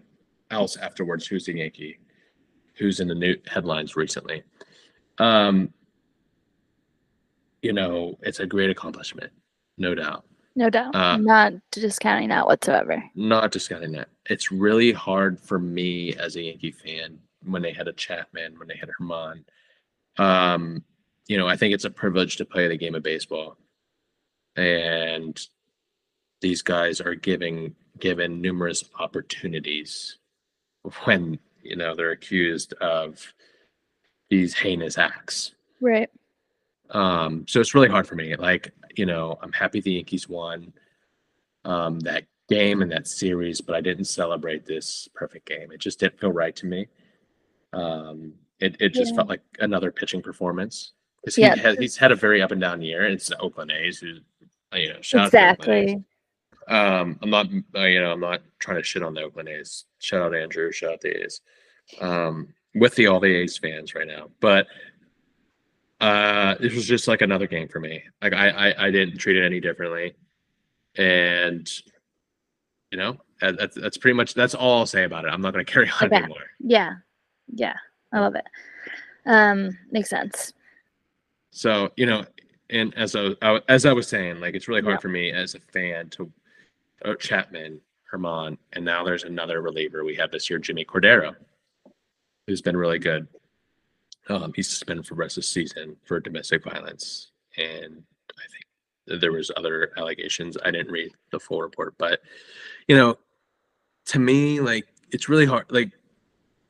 else 0.52 0.76
afterwards 0.78 1.28
who's 1.28 1.48
a 1.48 1.54
Yankee, 1.56 2.00
who's 2.80 3.00
in 3.00 3.08
the 3.08 3.16
new 3.16 3.36
headlines 3.48 3.96
recently. 3.96 4.44
Um, 5.20 5.74
you 7.62 7.74
know, 7.74 8.18
it's 8.22 8.40
a 8.40 8.46
great 8.48 8.70
accomplishment, 8.70 9.32
no 9.78 9.94
doubt. 9.94 10.26
No 10.56 10.70
doubt. 10.70 10.96
uh, 10.96 11.18
Not 11.18 11.54
discounting 11.72 12.30
that 12.30 12.46
whatsoever. 12.48 13.04
not 13.16 13.52
discounting 13.52 13.92
that. 13.94 14.10
It's 14.26 14.52
really 14.52 14.92
hard 14.92 15.40
for 15.40 15.60
me 15.60 16.16
as 16.16 16.36
a 16.36 16.42
Yankee 16.44 16.72
fan 16.72 17.20
when 17.46 17.62
they 17.62 17.72
had 17.74 17.88
a 17.88 17.94
Chapman, 17.94 18.58
when 18.58 18.68
they 18.68 18.76
had 18.78 18.90
a 18.90 18.94
Herman. 18.98 19.46
Um, 20.18 20.84
you 21.28 21.38
know, 21.38 21.48
I 21.48 21.56
think 21.56 21.74
it's 21.74 21.86
a 21.86 21.90
privilege 21.90 22.38
to 22.38 22.46
play 22.46 22.68
the 22.68 22.78
game 22.78 22.96
of 22.96 23.04
baseball. 23.04 23.58
And 24.56 25.40
these 26.42 26.62
guys 26.62 27.00
are 27.02 27.16
giving 27.16 27.76
given 28.00 28.42
numerous 28.42 28.84
opportunities 29.00 30.18
when, 31.04 31.38
you 31.64 31.76
know, 31.76 31.96
they're 31.96 32.12
accused 32.12 32.74
of 32.74 33.34
these 34.30 34.54
heinous 34.56 34.98
acts. 34.98 35.56
Right. 35.82 36.10
Um, 36.92 37.46
so 37.48 37.60
it's 37.60 37.76
really 37.76 37.90
hard 37.90 38.08
for 38.08 38.16
me. 38.16 38.36
Like, 38.36 38.72
you 38.96 39.06
know, 39.06 39.38
I'm 39.42 39.52
happy 39.52 39.80
the 39.82 39.94
Yankees 39.94 40.28
won 40.28 40.74
um, 41.66 42.00
that 42.02 42.26
game 42.50 42.82
and 42.82 42.92
that 42.92 43.08
series, 43.08 43.62
but 43.62 43.76
I 43.76 43.82
didn't 43.82 44.06
celebrate 44.06 44.66
this 44.66 45.08
perfect 45.14 45.46
game. 45.48 45.72
It 45.72 45.80
just 45.80 46.00
didn't 46.00 46.20
feel 46.20 46.32
right 46.32 46.56
to 46.56 46.66
me. 46.66 46.88
Um, 47.74 48.34
it, 48.60 48.76
it 48.80 48.90
just 48.90 49.12
Yeah. 49.12 49.18
felt 49.18 49.30
like 49.30 49.42
another 49.60 49.92
pitching 49.92 50.22
performance. 50.22 50.94
'Cause 51.24 51.38
Yeah. 51.38 51.54
he 51.56 51.62
has, 51.62 51.78
he's 51.78 51.98
had 51.98 52.12
a 52.12 52.16
very 52.16 52.42
up 52.42 52.52
and 52.52 52.62
down 52.62 52.82
year, 52.82 53.04
and 53.06 53.14
it's 53.14 53.28
the 53.28 53.38
Oakland 53.40 53.72
A's 53.72 54.00
who, 54.00 54.16
you 54.76 54.94
know, 54.94 55.02
shout 55.02 55.22
out 55.22 55.26
to 55.26 55.32
the 55.32 55.52
Oakland 55.52 55.72
A's. 55.72 55.84
Exactly. 55.92 56.04
Um, 56.70 57.18
I'm 57.22 57.30
not, 57.30 57.48
uh, 57.76 57.82
you 57.86 58.00
know, 58.00 58.12
I'm 58.12 58.20
not 58.20 58.42
trying 58.60 58.78
to 58.78 58.84
shit 58.84 59.02
on 59.04 59.14
the 59.16 59.24
Oakland 59.24 59.50
A's. 59.50 59.86
Shout 60.00 60.22
out 60.22 60.36
Andrew, 60.36 60.72
shout 60.72 60.94
out 60.94 61.02
the 61.02 61.24
A's. 61.24 61.42
Um, 62.00 62.54
with 62.76 62.94
the 62.96 63.08
all 63.08 63.20
the 63.20 63.34
A's 63.34 63.58
fans 63.58 63.96
right 63.96 64.08
now, 64.08 64.30
but 64.40 64.68
uh, 66.02 66.56
this 66.60 66.74
was 66.74 66.88
just 66.88 67.08
like 67.08 67.22
another 67.22 67.48
game 67.48 67.68
for 67.68 67.80
me. 67.80 68.04
Like 68.22 68.34
I, 68.34 68.50
I, 68.70 68.88
I 68.88 68.92
didn't 68.92 69.18
treat 69.18 69.36
it 69.38 69.44
any 69.46 69.60
differently, 69.60 70.14
and 70.96 71.68
you 72.92 72.98
know, 72.98 73.18
that's 73.42 73.76
that's 73.76 73.98
pretty 73.98 74.16
much 74.16 74.34
that's 74.34 74.54
all 74.56 74.80
I'll 74.80 74.86
say 74.86 75.04
about 75.04 75.26
it. 75.26 75.30
I'm 75.30 75.42
not 75.42 75.54
going 75.54 75.66
to 75.66 75.72
carry 75.72 75.90
on 75.90 76.06
Okay. 76.08 76.16
anymore. 76.18 76.38
Yeah. 76.60 76.94
Yeah. 77.54 77.76
I 78.14 78.20
love 78.20 78.36
it. 78.36 78.46
Um, 79.26 79.78
makes 79.92 80.10
sense. 80.10 80.54
So 81.52 81.92
you 81.98 82.06
know, 82.06 82.24
and 82.70 82.94
as 82.96 83.16
I, 83.16 83.32
I 83.42 83.60
as 83.68 83.86
I 83.86 83.94
was 83.94 84.08
saying, 84.08 84.40
like 84.40 84.54
it's 84.56 84.68
really 84.68 84.82
hard 84.82 84.96
Yeah. 84.96 85.00
for 85.00 85.10
me 85.10 85.32
as 85.32 85.56
a 85.56 85.60
fan 85.60 86.10
to 86.12 86.32
uh, 87.06 87.16
Chapman, 87.16 87.82
Herman, 88.04 88.58
and 88.74 88.86
now 88.86 89.04
there's 89.04 89.24
another 89.24 89.62
reliever 89.62 90.04
we 90.04 90.16
have 90.16 90.32
this 90.32 90.50
year, 90.50 90.60
Jimmy 90.60 90.86
Cordero, 90.86 91.36
who's 92.48 92.62
been 92.62 92.78
really 92.78 93.00
good. 93.00 93.28
Um, 94.30 94.54
he's 94.56 94.70
suspended 94.70 95.08
for 95.08 95.16
the 95.16 95.20
rest 95.20 95.38
of 95.38 95.44
the 95.44 95.48
season 95.48 95.96
for 96.06 96.20
domestic 96.20 96.64
violence, 96.64 97.32
and 97.58 98.04
I 98.38 98.46
think 98.52 99.22
there 99.22 99.32
was 99.32 99.52
other 99.58 99.92
allegations. 99.98 100.58
I 100.64 100.72
didn't 100.72 100.92
read 100.92 101.12
the 101.32 101.40
full 101.40 101.62
report, 101.62 101.96
but 101.98 102.22
you 102.88 102.96
know, 102.96 103.18
to 104.08 104.20
me, 104.20 104.60
like 104.60 104.88
it's 105.12 105.30
really 105.30 105.46
hard. 105.46 105.66
Like 105.70 105.92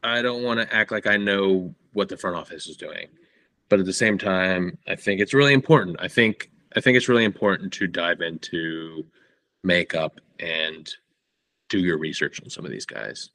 I 0.03 0.21
don't 0.21 0.43
want 0.43 0.59
to 0.59 0.73
act 0.73 0.91
like 0.91 1.07
I 1.07 1.17
know 1.17 1.73
what 1.93 2.09
the 2.09 2.17
front 2.17 2.37
office 2.37 2.67
is 2.67 2.77
doing, 2.77 3.07
but 3.67 3.79
at 3.79 3.85
the 3.85 3.93
same 3.93 4.17
time, 4.17 4.77
I 4.87 4.95
think 4.95 5.19
it's 5.19 5.33
really 5.33 5.53
important. 5.53 5.97
I 5.99 6.07
think 6.07 6.49
I 6.75 6.81
think 6.81 6.97
it's 6.97 7.09
really 7.09 7.25
important 7.25 7.73
to 7.73 7.87
dive 7.87 8.21
into 8.21 9.05
makeup 9.63 10.19
and 10.39 10.89
do 11.69 11.79
your 11.79 11.97
research 11.97 12.41
on 12.41 12.49
some 12.49 12.65
of 12.65 12.71
these 12.71 12.85
guys. 12.85 13.29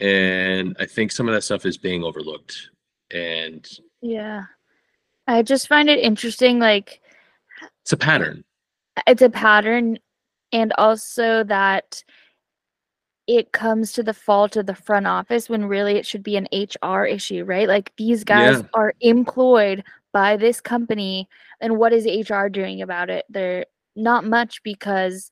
And 0.00 0.76
I 0.78 0.84
think 0.86 1.10
some 1.12 1.28
of 1.28 1.34
that 1.34 1.42
stuff 1.42 1.64
is 1.64 1.78
being 1.78 2.04
overlooked. 2.04 2.70
And 3.12 3.66
Yeah. 4.02 4.44
I 5.26 5.42
just 5.42 5.68
find 5.68 5.88
it 5.88 5.98
interesting 5.98 6.58
like 6.58 7.00
it's 7.82 7.92
a 7.92 7.96
pattern. 7.96 8.44
it's 9.06 9.22
a 9.22 9.30
pattern 9.30 9.98
and 10.52 10.72
also 10.78 11.42
that 11.44 12.02
it 13.26 13.50
comes 13.52 13.92
to 13.92 14.02
the 14.04 14.14
fault 14.14 14.56
of 14.56 14.66
the 14.66 14.74
front 14.74 15.06
office 15.06 15.48
when 15.48 15.64
really 15.64 15.96
it 15.96 16.06
should 16.06 16.22
be 16.22 16.36
an 16.36 16.46
HR 16.52 17.04
issue, 17.04 17.44
right? 17.44 17.66
Like 17.66 17.92
these 17.96 18.22
guys 18.22 18.58
Yeah. 18.60 18.68
are 18.74 18.94
employed 19.00 19.82
by 20.12 20.36
this 20.36 20.60
company 20.60 21.28
and 21.60 21.76
what 21.76 21.92
is 21.92 22.06
HR 22.06 22.46
doing 22.48 22.82
about 22.82 23.10
it? 23.10 23.24
They're 23.28 23.66
not 23.96 24.24
much 24.24 24.62
because 24.62 25.30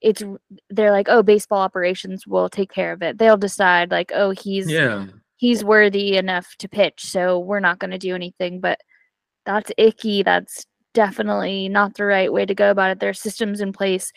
it's 0.00 0.22
they're 0.70 0.92
like, 0.92 1.08
"Oh, 1.08 1.22
baseball 1.22 1.60
operations 1.60 2.26
will 2.26 2.48
take 2.48 2.72
care 2.72 2.92
of 2.92 3.02
it." 3.02 3.18
They'll 3.18 3.36
decide 3.36 3.90
like, 3.90 4.12
"Oh, 4.14 4.30
he's 4.30 4.70
Yeah. 4.70 5.06
he's 5.36 5.64
worthy 5.64 6.16
enough 6.16 6.54
to 6.58 6.68
pitch, 6.68 7.02
so 7.04 7.38
we're 7.38 7.60
not 7.60 7.78
going 7.78 7.90
to 7.90 7.98
do 7.98 8.14
anything." 8.14 8.60
But 8.60 8.78
that's 9.46 9.72
icky. 9.78 10.22
That's 10.22 10.66
definitely 10.94 11.68
not 11.68 11.94
the 11.94 12.04
right 12.04 12.32
way 12.32 12.46
to 12.46 12.54
go 12.54 12.70
about 12.70 12.90
it. 12.92 13.00
There 13.00 13.10
are 13.10 13.14
systems 13.14 13.60
in 13.60 13.72
place. 13.72 14.12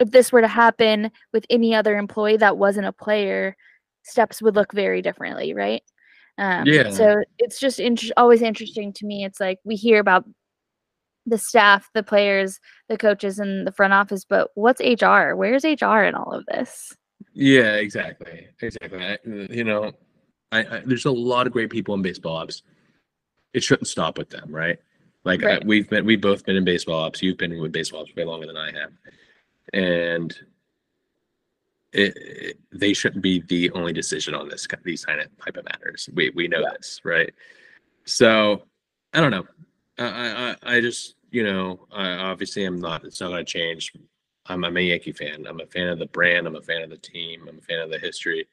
If 0.00 0.10
this 0.10 0.32
were 0.32 0.40
to 0.40 0.48
happen 0.48 1.10
with 1.32 1.44
any 1.50 1.74
other 1.74 1.96
employee 1.98 2.38
that 2.38 2.56
wasn't 2.58 2.86
a 2.86 2.92
player, 2.92 3.56
steps 4.02 4.40
would 4.42 4.56
look 4.56 4.72
very 4.72 5.02
differently, 5.02 5.54
right? 5.54 5.82
Um, 6.38 6.66
Yeah. 6.66 6.90
So 6.90 7.22
it's 7.38 7.60
just 7.60 7.78
inter- 7.78 8.12
always 8.16 8.42
interesting 8.42 8.92
to 8.94 9.06
me. 9.06 9.24
It's 9.24 9.38
like 9.40 9.58
we 9.64 9.76
hear 9.76 10.00
about 10.00 10.24
the 11.26 11.38
staff, 11.38 11.88
the 11.94 12.02
players, 12.02 12.58
the 12.88 12.98
coaches, 12.98 13.38
and 13.38 13.66
the 13.66 13.72
front 13.72 13.92
office, 13.92 14.24
but 14.24 14.50
what's 14.54 14.80
HR? 14.80 15.34
Where's 15.34 15.64
HR 15.64 16.02
in 16.04 16.14
all 16.14 16.32
of 16.32 16.44
this? 16.46 16.92
Yeah, 17.32 17.74
exactly. 17.76 18.48
Exactly. 18.60 19.04
I, 19.04 19.18
you 19.24 19.64
know, 19.64 19.92
I, 20.50 20.58
I 20.60 20.82
there's 20.84 21.04
a 21.06 21.10
lot 21.10 21.46
of 21.46 21.52
great 21.52 21.70
people 21.70 21.94
in 21.94 22.02
baseball 22.02 22.36
ops. 22.36 22.62
It 23.54 23.62
shouldn't 23.62 23.86
stop 23.88 24.18
with 24.18 24.30
them, 24.30 24.50
right? 24.54 24.78
Like 25.24 25.42
uh, 25.42 25.46
Right. 25.46 25.62
I, 25.62 25.66
we've 25.66 25.88
been, 25.88 26.04
we've 26.04 26.20
both 26.20 26.44
been 26.44 26.56
in 26.56 26.64
baseball 26.64 27.04
ops. 27.04 27.22
You've 27.22 27.38
been 27.38 27.58
with 27.60 27.72
baseball 27.72 28.00
ops 28.00 28.14
way 28.16 28.24
longer 28.24 28.46
than 28.46 28.56
I 28.56 28.72
have, 28.72 28.90
and 29.72 30.34
it, 31.92 32.16
it- 32.16 32.58
they 32.72 32.92
shouldn't 32.94 33.22
be 33.22 33.40
the 33.40 33.70
only 33.72 33.92
decision 33.92 34.34
on 34.34 34.48
this 34.48 34.66
these 34.82 35.04
kind 35.04 35.20
of 35.20 35.28
type 35.44 35.56
of 35.56 35.64
matters. 35.64 36.08
We 36.14 36.30
we 36.34 36.48
know 36.48 36.62
this, 36.72 37.00
right? 37.04 37.32
So 38.04 38.62
I 39.12 39.20
don't 39.20 39.30
know. 39.30 39.46
I 39.98 40.56
I 40.64 40.76
I 40.76 40.80
just 40.80 41.16
you 41.30 41.44
know 41.44 41.86
I 41.92 42.10
obviously 42.12 42.64
I'm 42.64 42.80
not. 42.80 43.04
It's 43.04 43.20
not 43.20 43.28
going 43.28 43.44
to 43.44 43.50
change. 43.52 43.92
I'm, 44.46 44.64
I'm 44.64 44.76
a 44.76 44.80
Yankee 44.80 45.12
fan. 45.12 45.46
I'm 45.46 45.60
a 45.60 45.66
fan 45.66 45.88
of 45.88 45.98
the 45.98 46.06
brand. 46.06 46.46
I'm 46.46 46.56
a 46.56 46.62
fan 46.62 46.82
of 46.82 46.90
the 46.90 46.96
team. 46.96 47.46
I'm 47.48 47.58
a 47.58 47.62
fan 47.62 47.78
of 47.80 47.90
the 47.90 47.98
history. 47.98 48.48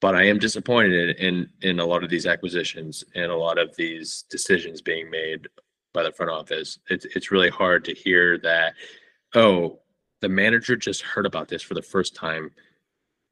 But 0.00 0.16
I 0.16 0.24
am 0.24 0.38
disappointed 0.38 1.16
in 1.18 1.48
in 1.60 1.78
a 1.78 1.86
lot 1.86 2.02
of 2.02 2.10
these 2.10 2.26
acquisitions 2.26 3.04
and 3.14 3.30
a 3.30 3.36
lot 3.36 3.58
of 3.58 3.74
these 3.76 4.24
decisions 4.30 4.80
being 4.82 5.08
made 5.10 5.46
by 5.94 6.02
the 6.02 6.12
front 6.12 6.32
office. 6.32 6.78
It's 6.90 7.04
it's 7.14 7.30
really 7.30 7.50
hard 7.50 7.84
to 7.84 7.94
hear 7.94 8.38
that. 8.38 8.74
Oh, 9.34 9.78
the 10.20 10.28
manager 10.28 10.76
just 10.76 11.02
heard 11.02 11.26
about 11.26 11.48
this 11.48 11.62
for 11.62 11.74
the 11.74 11.82
first 11.82 12.14
time 12.14 12.50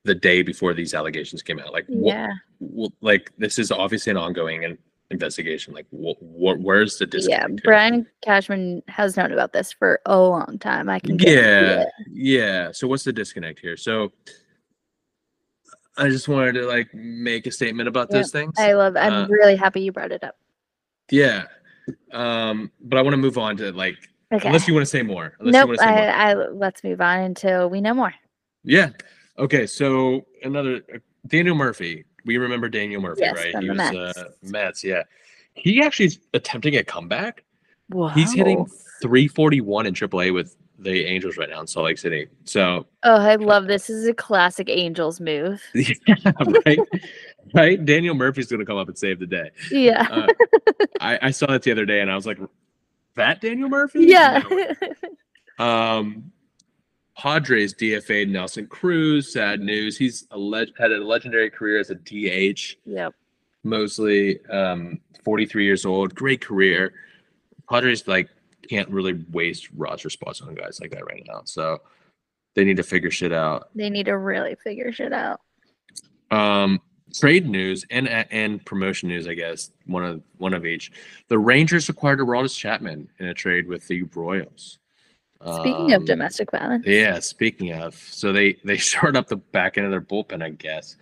the 0.04 0.14
day 0.14 0.42
before 0.42 0.72
these 0.72 0.94
allegations 0.94 1.42
came 1.42 1.58
out. 1.58 1.72
Like, 1.72 1.84
Yeah. 1.88 2.32
what 2.58 2.92
like 3.00 3.32
this 3.36 3.58
is 3.58 3.70
obviously 3.72 4.10
an 4.12 4.16
ongoing 4.16 4.62
in- 4.62 4.78
investigation. 5.10 5.74
Like, 5.74 5.86
what, 5.90 6.16
what 6.22 6.60
where's 6.60 6.98
the 6.98 7.06
disconnect? 7.06 7.50
Yeah, 7.50 7.64
Brian 7.64 8.06
Cashman 8.22 8.82
has 8.88 9.16
known 9.16 9.32
about 9.32 9.52
this 9.52 9.72
for 9.72 10.00
a 10.06 10.18
long 10.18 10.58
time. 10.58 10.88
I 10.88 10.98
can 11.00 11.18
yeah 11.20 11.84
yeah 12.10 12.72
so 12.72 12.86
what's 12.86 13.04
the 13.04 13.12
disconnect 13.12 13.58
here 13.58 13.76
so 13.76 14.12
i 15.96 16.08
just 16.08 16.28
wanted 16.28 16.52
to 16.52 16.66
like 16.66 16.92
make 16.94 17.46
a 17.46 17.50
statement 17.50 17.88
about 17.88 18.08
Yeah, 18.10 18.18
those 18.18 18.30
things 18.30 18.52
I 18.58 18.72
love. 18.74 18.96
I'm 18.96 19.12
Uh, 19.12 19.26
really 19.28 19.56
happy 19.56 19.80
you 19.80 19.92
brought 19.92 20.12
it 20.12 20.22
up. 20.24 20.36
yeah 21.10 21.44
um 22.12 22.70
but 22.80 22.98
i 22.98 23.02
want 23.02 23.12
to 23.14 23.18
move 23.18 23.38
on 23.38 23.56
to 23.58 23.72
like 23.72 23.96
Okay. 24.32 24.46
unless 24.46 24.68
you 24.68 24.74
want 24.74 24.84
to 24.86 24.90
say 24.90 25.02
more 25.02 25.34
unless 25.40 25.54
you 25.54 25.60
nope. 25.60 25.68
want 25.68 25.78
to 25.80 25.84
say 25.84 25.90
more 25.90 26.04
I, 26.08 26.30
I 26.30 26.34
let's 26.34 26.84
move 26.84 27.00
on 27.00 27.20
until 27.20 27.68
we 27.68 27.80
know 27.80 27.94
more. 27.94 28.14
yeah 28.62 28.90
okay 29.38 29.66
so 29.66 30.26
another 30.42 30.82
uh, 30.94 30.98
daniel 31.26 31.56
murphy 31.56 32.04
we 32.24 32.36
remember 32.38 32.68
daniel 32.68 33.00
murphy 33.00 33.22
Yes, 33.22 33.36
right 33.36 33.56
he 33.62 33.68
was 33.70 33.78
Mets. 33.78 34.18
uh 34.18 34.28
mets 34.42 34.84
yeah 34.84 35.02
he 35.54 35.82
actually 35.82 36.06
is 36.06 36.18
attempting 36.34 36.76
a 36.76 36.84
comeback 36.84 37.44
Wow. 37.90 38.08
he's 38.10 38.32
hitting 38.32 38.66
341 39.02 39.86
in 39.86 39.94
AAA 39.94 40.32
with 40.32 40.56
the 40.78 41.04
angels 41.06 41.36
right 41.36 41.48
now 41.50 41.60
in 41.60 41.66
salt 41.66 41.86
lake 41.86 41.98
city 41.98 42.28
so 42.44 42.86
Oh, 43.02 43.16
I 43.16 43.36
love 43.36 43.66
this. 43.66 43.86
This 43.86 43.96
is 43.96 44.08
a 44.08 44.14
classic 44.14 44.68
Angels 44.68 45.20
move. 45.20 45.62
Yeah, 45.74 45.94
right. 46.66 46.78
right. 47.54 47.84
Daniel 47.84 48.14
Murphy's 48.14 48.46
gonna 48.46 48.64
come 48.66 48.76
up 48.76 48.88
and 48.88 48.96
save 48.98 49.18
the 49.20 49.26
day. 49.26 49.50
Yeah. 49.70 50.06
Uh, 50.10 50.26
I, 51.00 51.18
I 51.22 51.30
saw 51.30 51.46
that 51.46 51.62
the 51.62 51.72
other 51.72 51.86
day 51.86 52.00
and 52.02 52.10
I 52.10 52.14
was 52.14 52.26
like, 52.26 52.38
that 53.16 53.40
Daniel 53.40 53.68
Murphy? 53.70 54.04
yeah. 54.04 54.42
No. 54.50 54.66
Um 55.64 56.30
Padres 57.20 57.74
DFA 57.74 58.26
Nelson 58.26 58.66
Cruz. 58.66 59.30
Sad 59.30 59.60
news. 59.60 59.98
He's 59.98 60.26
a 60.30 60.38
leg- 60.38 60.72
had 60.78 60.90
a 60.90 61.04
legendary 61.04 61.50
career 61.50 61.78
as 61.78 61.90
a 61.90 61.94
DH, 61.94 62.76
yep. 62.86 63.14
mostly 63.62 64.42
um, 64.46 64.98
43 65.22 65.66
years 65.66 65.84
old. 65.84 66.14
Great 66.14 66.40
career. 66.40 66.94
Padres 67.68 68.08
like 68.08 68.30
can't 68.70 68.88
really 68.88 69.22
waste 69.32 69.68
roster 69.76 70.08
spots 70.08 70.40
on 70.40 70.54
guys 70.54 70.80
like 70.80 70.92
that 70.92 71.04
right 71.04 71.22
now. 71.28 71.42
So 71.44 71.82
they 72.54 72.64
need 72.64 72.78
to 72.78 72.82
figure 72.82 73.10
shit 73.10 73.34
out. 73.34 73.68
They 73.74 73.90
need 73.90 74.06
to 74.06 74.16
really 74.16 74.54
figure 74.54 74.90
shit 74.90 75.12
out. 75.12 75.42
Um, 76.30 76.80
trade 77.12 77.46
news 77.46 77.84
and 77.90 78.08
and 78.08 78.64
promotion 78.64 79.10
news, 79.10 79.28
I 79.28 79.34
guess 79.34 79.72
one 79.84 80.06
of 80.06 80.22
one 80.38 80.54
of 80.54 80.64
each. 80.64 80.90
The 81.28 81.38
Rangers 81.38 81.90
acquired 81.90 82.20
Aroldis 82.20 82.56
Chapman 82.56 83.10
in 83.18 83.26
a 83.26 83.34
trade 83.34 83.68
with 83.68 83.86
the 83.88 84.04
Royals. 84.04 84.78
Speaking 85.42 85.92
of 85.92 86.00
Um, 86.00 86.04
domestic 86.04 86.50
violence. 86.50 86.84
yeah. 86.86 87.18
Speaking 87.18 87.72
of, 87.72 87.94
so 87.94 88.32
they 88.32 88.58
they 88.64 88.76
shorted 88.90 89.16
up 89.16 89.28
the 89.28 89.36
back 89.36 89.78
end 89.78 89.86
of 89.86 89.90
their 89.90 90.00
bullpen, 90.02 90.42
I 90.42 90.50
guess, 90.50 90.96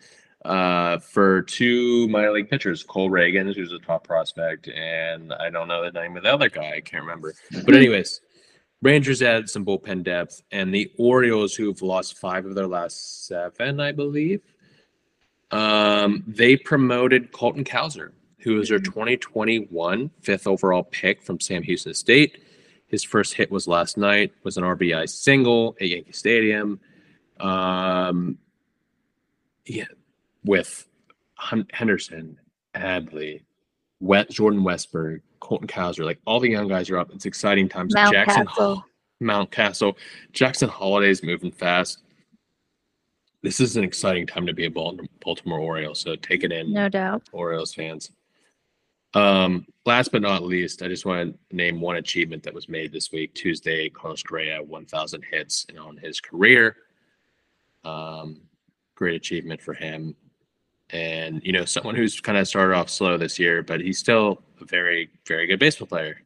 uh, 0.45 0.99
for 0.99 1.43
two 1.43 2.07
minor 2.09 2.31
league 2.33 2.49
pitchers, 2.49 2.85
Cole 2.85 3.11
Reagan, 3.11 3.53
who's 3.53 3.73
a 3.73 3.79
top 3.81 4.07
prospect, 4.07 4.69
and 4.69 5.33
I 5.33 5.51
don't 5.51 5.67
know 5.67 5.83
the 5.85 5.91
name 5.91 6.17
of 6.17 6.23
the 6.23 6.33
other 6.33 6.49
guy, 6.49 6.75
I 6.77 6.81
can't 6.81 7.03
remember. 7.03 7.35
But 7.65 7.75
anyways, 7.75 8.21
Rangers 8.81 9.23
added 9.23 9.51
some 9.51 9.65
bullpen 9.67 10.05
depth, 10.05 10.41
and 10.53 10.73
the 10.73 10.89
Orioles, 10.99 11.57
who've 11.57 11.83
lost 11.83 12.17
five 12.19 12.47
of 12.47 12.55
their 12.55 12.69
last 12.69 13.27
seven, 13.27 13.81
I 13.81 13.91
believe, 13.91 14.41
um, 15.51 16.23
they 16.29 16.57
promoted 16.57 17.33
Colton 17.33 17.65
Cowser, 17.65 18.13
who 18.39 18.55
was 18.55 18.69
their 18.69 18.79
Mhm. 18.79 18.85
2021 18.85 20.11
fifth 20.21 20.47
overall 20.47 20.85
pick 20.85 21.23
from 21.23 21.41
Sam 21.41 21.65
Houston 21.65 21.95
State. 21.95 22.39
His 22.89 23.05
first 23.05 23.35
hit 23.35 23.51
was 23.51 23.69
last 23.69 23.97
night, 23.97 24.33
was 24.43 24.57
an 24.57 24.65
RBI 24.65 25.09
single 25.09 25.77
at 25.81 25.89
Yankee 25.89 26.13
Stadium. 26.13 26.81
Um, 27.39 28.39
yeah, 29.67 29.85
with 30.45 30.87
Henderson, 31.71 32.39
Adley, 32.75 33.43
Wet, 34.01 34.31
Jordan 34.31 34.63
Westburg, 34.63 35.21
Colton 35.41 35.69
Cowser, 35.69 36.05
like 36.05 36.19
all 36.27 36.41
the 36.41 36.49
young 36.49 36.69
guys 36.69 36.89
are 36.91 36.99
up. 36.99 37.11
It's 37.13 37.27
exciting 37.27 37.69
times. 37.69 37.95
Mount 37.95 38.13
Jackson 38.13 38.47
Castle. 38.47 38.85
Mountcastle, 39.23 39.97
Jackson 40.33 40.69
Holliday's 40.69 41.23
moving 41.23 41.51
fast. 41.51 42.03
This 43.43 43.61
is 43.61 43.77
an 43.77 43.85
exciting 43.85 44.27
time 44.27 44.47
to 44.47 44.53
be 44.53 44.67
a 44.67 44.71
Baltimore 44.71 45.59
Orioles. 45.61 46.01
So 46.01 46.17
take 46.17 46.43
it 46.43 46.53
in, 46.53 46.73
No 46.73 46.89
doubt. 46.89 47.23
Orioles 47.33 47.75
fans. 47.75 48.11
Um, 49.19 49.67
last 49.85 50.13
but 50.13 50.23
not 50.23 50.45
least, 50.45 50.81
I 50.83 50.87
just 50.87 51.05
want 51.05 51.37
to 51.51 51.57
name 51.57 51.81
one 51.81 51.97
achievement 51.97 52.45
that 52.45 52.55
was 52.55 52.69
made 52.69 52.93
this 52.93 53.11
week. 53.11 53.35
Tuesday, 53.35 53.89
Carlos 53.89 54.23
Correa, 54.23 54.63
1,000 54.63 55.25
hits 55.29 55.67
on 55.81 55.97
his 55.97 56.21
career. 56.21 56.77
Um, 57.85 58.43
great 58.95 59.17
achievement 59.17 59.61
for 59.61 59.75
him. 59.75 60.15
And, 60.91 61.43
you 61.45 61.53
know, 61.53 61.65
someone 61.65 61.97
who's 61.97 62.21
kind 62.21 62.39
of 62.39 62.47
started 62.47 62.77
off 62.77 62.89
slow 62.89 63.19
this 63.19 63.41
year, 63.41 63.63
but 63.63 63.81
he's 63.81 63.99
still 63.99 64.41
a 64.61 64.65
very, 64.65 65.11
very 65.27 65.47
good 65.47 65.59
baseball 65.59 65.89
player. 65.89 66.23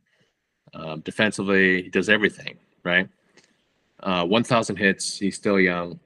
Um, 0.75 1.01
defensively, 1.01 1.85
he 1.85 1.89
does 1.89 2.11
everything, 2.11 2.59
right? 2.85 3.09
Uh, 4.01 4.27
1,000 4.27 4.77
hits. 4.77 5.19
He's 5.19 5.37
still 5.37 5.59
young. 5.59 5.99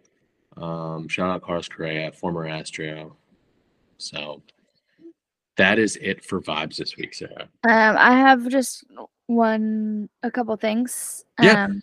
Um, 0.56 1.08
shout 1.08 1.30
out 1.30 1.42
Carlos 1.42 1.68
Correa, 1.68 2.12
former 2.12 2.46
Astro. 2.46 3.16
So 3.98 4.42
that 5.56 5.78
is 5.78 5.96
it 5.96 6.24
for 6.24 6.40
vibes 6.40 6.76
this 6.76 6.96
week, 6.96 7.14
Sarah. 7.14 7.48
Um, 7.68 7.96
I 7.98 8.12
have 8.12 8.48
just 8.48 8.84
one, 9.26 10.08
a 10.22 10.30
couple 10.30 10.56
things. 10.56 11.24
Yeah. 11.40 11.64
Um, 11.64 11.82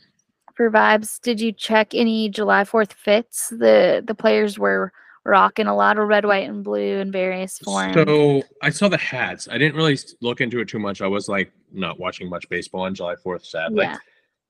for 0.56 0.70
vibes, 0.70 1.20
did 1.20 1.42
you 1.42 1.52
check 1.52 1.94
any 1.96 2.30
July 2.30 2.64
Fourth 2.64 2.94
fits? 2.94 3.50
The 3.50 4.04
the 4.06 4.14
players 4.16 4.60
were 4.60 4.92
rocking 5.26 5.68
a 5.68 5.76
lot 5.76 5.98
of 5.98 6.08
red, 6.08 6.26
white, 6.26 6.48
and 6.48 6.64
blue 6.64 7.00
in 7.00 7.12
various 7.12 7.58
forms. 7.60 7.96
So 7.96 8.44
I 8.62 8.70
saw 8.70 8.88
the 8.90 8.98
hats. 8.98 9.48
I 9.50 9.58
didn't 9.58 9.76
really 9.76 9.98
look 10.22 10.42
into 10.42 10.60
it 10.60 10.68
too 10.68 10.80
much. 10.80 11.02
I 11.02 11.08
was 11.08 11.28
like 11.28 11.52
not 11.72 12.00
watching 12.00 12.30
much 12.30 12.48
baseball 12.50 12.82
on 12.82 12.94
July 12.94 13.16
4th, 13.16 13.46
sadly. 13.46 13.86
yeah. 13.86 13.98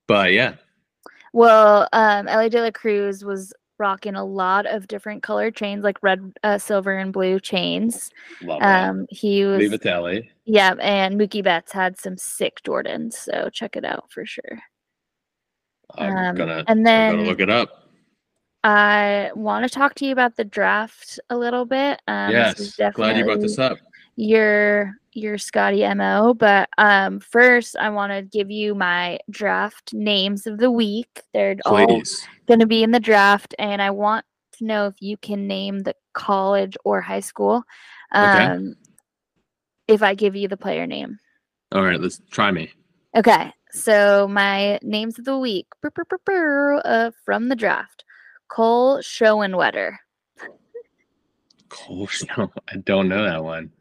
But 0.08 0.34
yeah, 0.34 0.56
Well, 1.32 1.88
um, 1.94 2.28
Elly 2.28 2.50
De 2.50 2.62
La 2.62 2.72
Cruz 2.72 3.24
was 3.24 3.54
rocking 3.84 4.16
a 4.16 4.24
lot 4.24 4.66
of 4.66 4.88
different 4.88 5.22
colored 5.22 5.58
chains, 5.58 5.84
like 5.84 6.02
red, 6.02 6.34
uh, 6.42 6.58
silver, 6.58 6.98
and 6.98 7.12
blue 7.12 7.38
chains. 7.38 8.12
love 8.42 8.62
that. 8.62 8.90
Um, 8.90 9.06
he 9.10 9.44
was, 9.44 9.74
it 9.74 9.82
yeah, 10.46 10.74
and 10.80 11.20
Mookie 11.20 11.44
Betts 11.44 11.74
had 11.74 12.00
some 12.00 12.16
sick 12.18 12.62
Jordans, 12.64 13.14
so 13.14 13.50
check 13.52 13.76
it 13.76 13.84
out 13.84 14.06
for 14.10 14.26
sure. 14.26 14.58
I'm 15.98 16.16
Um, 16.16 16.36
gonna, 16.38 16.64
and 16.70 16.80
I'm 16.80 16.84
then 16.84 17.18
gonna 17.18 17.28
look 17.28 17.42
it 17.42 17.50
up. 17.50 17.90
I 18.64 19.32
want 19.36 19.66
to 19.66 19.70
talk 19.70 19.96
to 19.96 20.06
you 20.06 20.14
about 20.14 20.38
the 20.38 20.46
draft 20.46 21.20
a 21.30 21.38
little 21.38 21.66
bit. 21.66 22.02
Um, 22.08 22.32
yes, 22.32 22.78
glad 22.94 23.18
you 23.18 23.26
brought 23.26 23.42
this 23.42 23.60
up. 23.60 23.78
Your 24.16 24.96
your 25.14 25.38
Scotty 25.38 25.88
mo, 25.94 26.34
but 26.34 26.70
um, 26.78 27.20
first 27.20 27.76
I 27.78 27.90
want 27.90 28.12
to 28.12 28.22
give 28.22 28.50
you 28.50 28.76
my 28.76 29.20
draft 29.30 29.94
names 29.94 30.48
of 30.48 30.58
the 30.58 30.72
week. 30.72 31.22
They're 31.34 31.56
all 31.66 32.02
going 32.48 32.60
to 32.60 32.66
be 32.66 32.84
in 32.84 32.92
the 32.92 33.00
draft, 33.00 33.56
and 33.60 33.82
I 33.82 33.92
want 33.92 34.26
to 34.54 34.66
know 34.66 34.88
if 34.88 34.96
you 35.00 35.18
can 35.18 35.48
name 35.48 35.80
the 35.80 35.96
college 36.14 36.78
or 36.84 37.02
high 37.02 37.20
school. 37.20 37.64
Okay. 38.16 38.46
Um, 38.46 38.76
if 39.88 40.02
I 40.02 40.16
give 40.16 40.36
you 40.36 40.48
the 40.48 40.58
player 40.58 40.88
name. 40.88 41.20
All 41.72 41.84
right, 41.84 42.00
let's 42.00 42.22
try 42.30 42.52
me. 42.52 42.72
Okay, 43.16 43.52
so 43.72 44.28
my 44.28 44.80
names 44.82 45.20
of 45.20 45.26
the 45.26 45.38
week 45.38 45.68
brr, 45.82 45.92
brr, 45.92 46.06
brr, 46.06 46.18
brr, 46.26 46.82
uh, 46.86 47.12
from 47.26 47.50
the 47.50 47.56
draft: 47.56 48.04
Cole 48.48 49.00
Schoenwetter. 49.00 49.98
Cole 51.70 52.08
Snow. 52.08 52.52
I 52.68 52.78
don't 52.78 53.10
know 53.10 53.24
that 53.24 53.44
one. 53.44 53.72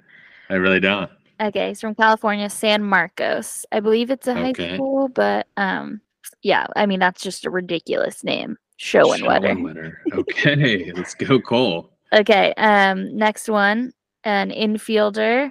I 0.53 0.57
really 0.57 0.81
don't. 0.81 1.11
Okay, 1.41 1.69
he's 1.69 1.81
from 1.81 1.95
California, 1.95 2.51
San 2.51 2.83
Marcos. 2.83 3.65
I 3.73 3.81
believe 3.81 4.11
it's 4.11 4.27
a 4.29 4.35
high 4.35 4.51
Okay. 4.51 4.75
school, 4.75 5.09
but 5.09 5.47
um, 5.57 6.03
yeah, 6.43 6.67
I 6.77 6.85
mean 6.85 7.01
that's 7.01 7.23
just 7.23 7.47
a 7.47 7.51
ridiculous 7.51 8.23
name, 8.23 8.59
Schoenwetter. 8.79 9.57
Schoenwetter. 9.57 9.93
Okay, 10.13 10.93
let's 10.95 11.15
go, 11.15 11.41
Cole. 11.41 11.91
Okay, 12.13 12.53
um, 12.59 13.17
next 13.17 13.49
one, 13.49 13.95
an 14.25 14.51
infielder, 14.51 15.51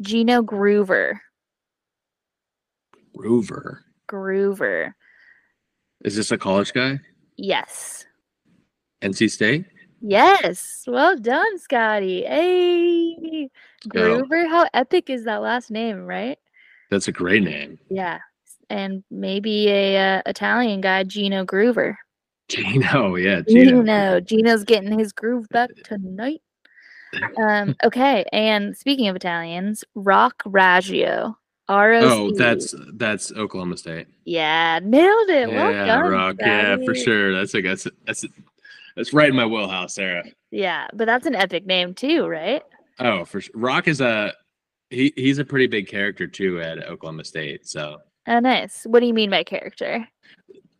Gino 0.00 0.40
Groover. 0.42 1.18
Groover. 3.14 3.80
Groover. 4.10 4.94
Is 6.02 6.16
this 6.16 6.30
a 6.30 6.38
college 6.38 6.72
guy? 6.72 6.98
Yes. 7.36 8.06
NC 9.02 9.30
State? 9.30 9.66
Yes. 10.00 10.84
Well 10.86 11.16
done, 11.16 11.58
Scotty. 11.58 12.22
Hey. 12.24 13.50
go. 13.88 14.22
Groover. 14.22 14.48
How 14.48 14.68
epic 14.74 15.10
is 15.10 15.24
that 15.24 15.42
last 15.42 15.70
name, 15.70 16.06
right? 16.06 16.38
That's 16.90 17.08
a 17.08 17.12
great 17.12 17.42
name. 17.42 17.78
Yeah. 17.88 18.18
And 18.68 19.04
maybe 19.10 19.68
a 19.68 20.18
uh, 20.18 20.22
Italian 20.26 20.80
guy, 20.80 21.04
Gino 21.04 21.44
Groover. 21.44 21.96
Gino, 22.48 23.14
yeah, 23.16 23.42
Gino. 23.48 23.80
Gino. 23.80 24.20
Gino's 24.20 24.64
getting 24.64 24.98
his 24.98 25.12
groove 25.12 25.48
back 25.50 25.70
tonight. 25.84 26.42
Um, 27.40 27.76
okay, 27.84 28.24
and 28.32 28.76
speaking 28.76 29.08
of 29.08 29.16
Italians, 29.16 29.84
Roc 29.94 30.42
Riggio. 30.44 31.34
R 31.68 31.92
O. 31.92 32.00
Oh, 32.02 32.30
that's 32.36 32.74
that's 32.94 33.30
Oklahoma 33.32 33.76
State. 33.76 34.08
yeah, 34.24 34.80
nailed 34.82 35.28
it. 35.28 35.48
well 35.48 35.70
yeah, 35.70 35.86
done. 35.86 36.10
Roc. 36.10 36.36
Yeah, 36.40 36.76
for 36.84 36.96
sure. 36.96 37.32
That's 37.32 37.54
a 37.54 37.62
that's 37.62 37.86
that's 38.04 38.24
that's 38.96 39.12
right 39.12 39.28
in 39.28 39.36
my 39.36 39.46
wheelhouse, 39.46 39.94
Sarah. 39.94 40.24
Yeah, 40.50 40.88
but 40.94 41.06
that's 41.06 41.26
an 41.26 41.34
epic 41.36 41.66
name 41.66 41.94
too, 41.94 42.26
right? 42.26 42.62
Oh, 42.98 43.24
for 43.24 43.40
sure. 43.40 43.52
Roc 43.54 43.88
is 43.88 44.00
a 44.00 44.32
he. 44.90 45.12
He's 45.16 45.38
a 45.38 45.44
pretty 45.44 45.66
big 45.66 45.86
character 45.88 46.26
too 46.26 46.60
at 46.60 46.84
Oklahoma 46.86 47.24
State. 47.24 47.66
So, 47.66 47.98
Oh, 48.26 48.38
nice. 48.40 48.84
What 48.84 49.00
do 49.00 49.06
you 49.06 49.14
mean 49.14 49.30
by 49.30 49.44
character? 49.44 50.06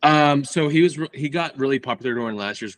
um, 0.03 0.43
so 0.43 0.67
he 0.67 0.81
was 0.81 0.99
he 1.13 1.29
got 1.29 1.57
really 1.57 1.79
popular 1.79 2.13
during 2.13 2.35
last 2.35 2.61
year's. 2.61 2.75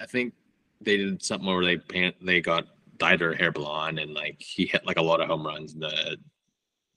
I 0.00 0.06
think 0.06 0.34
they 0.80 0.96
did 0.98 1.22
something 1.22 1.46
where 1.48 1.64
they 1.64 1.78
pan, 1.78 2.12
they 2.20 2.40
got 2.40 2.66
dyed 2.98 3.18
their 3.18 3.34
hair 3.34 3.52
blonde 3.52 3.98
and 3.98 4.14
like 4.14 4.40
he 4.40 4.66
hit 4.66 4.86
like 4.86 4.96
a 4.98 5.02
lot 5.02 5.20
of 5.20 5.28
home 5.28 5.46
runs 5.46 5.74
in 5.74 5.80
the 5.80 6.16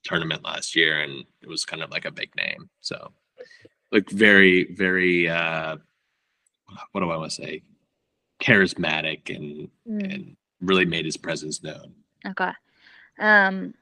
tournament 0.03 0.43
last 0.43 0.75
year, 0.75 1.01
and 1.01 1.23
it 1.41 1.47
was 1.49 1.65
kind 1.65 1.81
of 1.81 1.89
like 1.91 2.05
a 2.05 2.11
big 2.11 2.35
name. 2.35 2.69
So, 2.81 3.11
like 3.91 4.09
very 4.09 4.73
very 4.75 5.29
uh, 5.29 5.77
what 6.91 7.01
do 7.01 7.09
I 7.09 7.17
want 7.17 7.31
to 7.31 7.35
say? 7.35 7.63
Charismatic 8.39 9.35
and 9.35 9.69
Mm, 9.87 10.13
and 10.13 10.35
really 10.61 10.85
made 10.85 11.05
his 11.05 11.17
presence 11.17 11.63
known. 11.63 11.93
okay. 12.27 12.51
Um, 13.19 13.73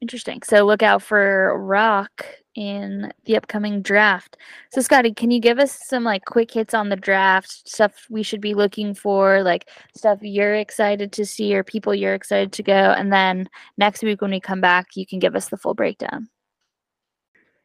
interesting. 0.00 0.42
So 0.42 0.64
look 0.64 0.82
out 0.82 1.02
for 1.02 1.58
Roc 1.58 2.26
in 2.54 3.10
the 3.24 3.36
upcoming 3.36 3.80
draft. 3.80 4.36
So 4.72 4.82
Scotty, 4.82 5.14
can 5.14 5.30
you 5.30 5.40
give 5.40 5.58
us 5.58 5.78
some 5.86 6.04
like 6.04 6.24
quick 6.26 6.50
hits 6.50 6.74
on 6.74 6.90
the 6.90 6.96
draft 6.96 7.66
stuff 7.68 8.06
we 8.10 8.22
should 8.22 8.40
be 8.40 8.52
looking 8.52 8.94
for, 8.94 9.42
like 9.42 9.68
stuff 9.96 10.18
you're 10.20 10.54
excited 10.54 11.12
to 11.12 11.24
see 11.24 11.54
or 11.54 11.62
people 11.64 11.94
you're 11.94 12.14
excited 12.14 12.52
to 12.52 12.62
go, 12.62 12.72
and 12.72 13.12
then 13.12 13.48
next 13.78 14.02
week 14.02 14.20
when 14.20 14.32
we 14.32 14.40
come 14.40 14.60
back, 14.60 14.88
you 14.96 15.06
can 15.06 15.18
give 15.18 15.34
us 15.34 15.48
the 15.48 15.56
full 15.56 15.74
breakdown. 15.74 16.28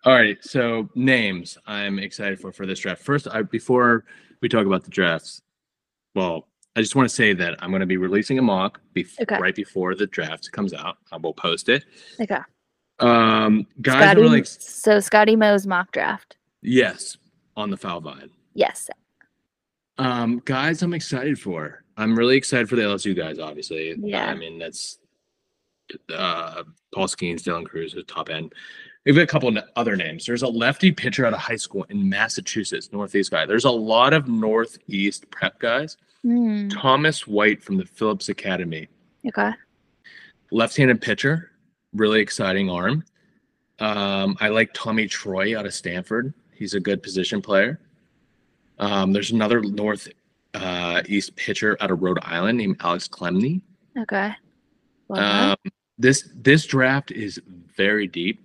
All 0.05 0.13
right, 0.13 0.37
so 0.41 0.89
names 0.95 1.57
I'm 1.65 1.99
excited 1.99 2.39
for 2.39 2.53
for 2.53 2.65
this 2.65 2.79
draft. 2.79 3.01
First, 3.01 3.27
I 3.29 3.41
before 3.41 4.05
we 4.41 4.47
talk 4.47 4.65
about 4.65 4.83
the 4.83 4.91
drafts, 4.91 5.41
well, 6.17 6.47
I 6.75 6.81
just 6.81 6.95
want 6.95 7.07
to 7.07 7.13
say 7.15 7.33
that 7.33 7.55
I'm 7.59 7.69
going 7.69 7.79
to 7.79 7.85
be 7.85 7.97
releasing 7.97 8.39
a 8.39 8.41
mock 8.41 8.81
bef- 8.95 9.19
Okay. 9.21 9.37
right 9.39 9.55
before 9.55 9.93
the 9.95 10.07
draft 10.07 10.51
comes 10.51 10.73
out. 10.73 10.97
I 11.11 11.17
will 11.17 11.33
post 11.33 11.69
it. 11.69 11.85
Okay. 12.19 12.39
Um, 12.99 13.67
guys, 13.81 14.01
Scotty, 14.03 14.21
really 14.21 14.39
ex- 14.39 14.57
so 14.59 14.99
Scotty 14.99 15.35
Moe's 15.35 15.67
mock 15.67 15.91
draft. 15.91 16.37
yes 16.63 17.17
on 17.55 17.69
the 17.69 17.77
foul 17.77 18.01
vine. 18.01 18.29
Yes. 18.55 18.89
Um, 19.99 20.41
guys, 20.45 20.81
I'm 20.83 20.93
excited 20.93 21.39
for. 21.39 21.83
I'm 21.97 22.15
really 22.17 22.37
excited 22.37 22.69
for 22.69 22.75
the 22.75 22.83
LSU 22.83 23.15
guys. 23.15 23.39
Obviously, 23.39 23.95
Yeah. 23.99 24.25
I 24.27 24.35
mean 24.35 24.59
that's 24.59 24.99
uh, 26.13 26.63
Paul 26.93 27.07
Skenes, 27.07 27.41
Dylan 27.43 27.65
Crews, 27.65 27.95
at 27.95 28.07
top 28.07 28.29
end. 28.29 28.53
We've 29.07 29.15
got 29.15 29.21
a 29.21 29.27
couple 29.27 29.47
of 29.47 29.63
other 29.77 29.95
names. 29.95 30.25
There's 30.25 30.41
a 30.41 30.47
lefty 30.47 30.91
pitcher 30.91 31.25
out 31.25 31.33
of 31.33 31.39
high 31.39 31.55
school 31.55 31.85
in 31.89 32.09
Massachusetts, 32.09 32.89
Northeast 32.91 33.31
guy. 33.31 33.45
There's 33.45 33.63
a 33.63 33.71
lot 33.71 34.11
of 34.11 34.27
Northeast 34.27 35.29
prep 35.31 35.57
guys. 35.59 35.95
Hmm, 36.23 36.67
Thomas 36.67 37.25
White 37.25 37.63
from 37.63 37.77
the 37.77 37.85
Phillips 37.85 38.27
Academy, 38.27 38.89
okay. 39.25 39.51
left-handed 40.51 41.01
pitcher, 41.01 41.51
really 41.93 42.19
exciting 42.19 42.69
arm. 42.69 43.05
Um, 43.79 44.35
I 44.41 44.49
like 44.49 44.71
Tommy 44.73 45.07
Troy 45.07 45.57
out 45.57 45.65
of 45.65 45.73
Stanford. 45.73 46.33
He's 46.53 46.73
a 46.73 46.79
good 46.79 47.01
position 47.01 47.41
player. 47.41 47.79
Um, 48.77 49.13
there's 49.13 49.31
another 49.31 49.61
North 49.61 50.09
uh, 50.53 51.01
East 51.07 51.33
pitcher 51.37 51.77
out 51.79 51.91
of 51.91 52.01
Rhode 52.01 52.19
Island 52.23 52.57
named 52.57 52.75
Alex 52.81 53.07
Clemmey. 53.07 53.61
Okay. 53.97 54.33
Well. 55.07 55.51
Um, 55.51 55.71
this 55.97 56.29
this 56.35 56.65
draft 56.65 57.11
is 57.11 57.41
very 57.75 58.07
deep, 58.07 58.41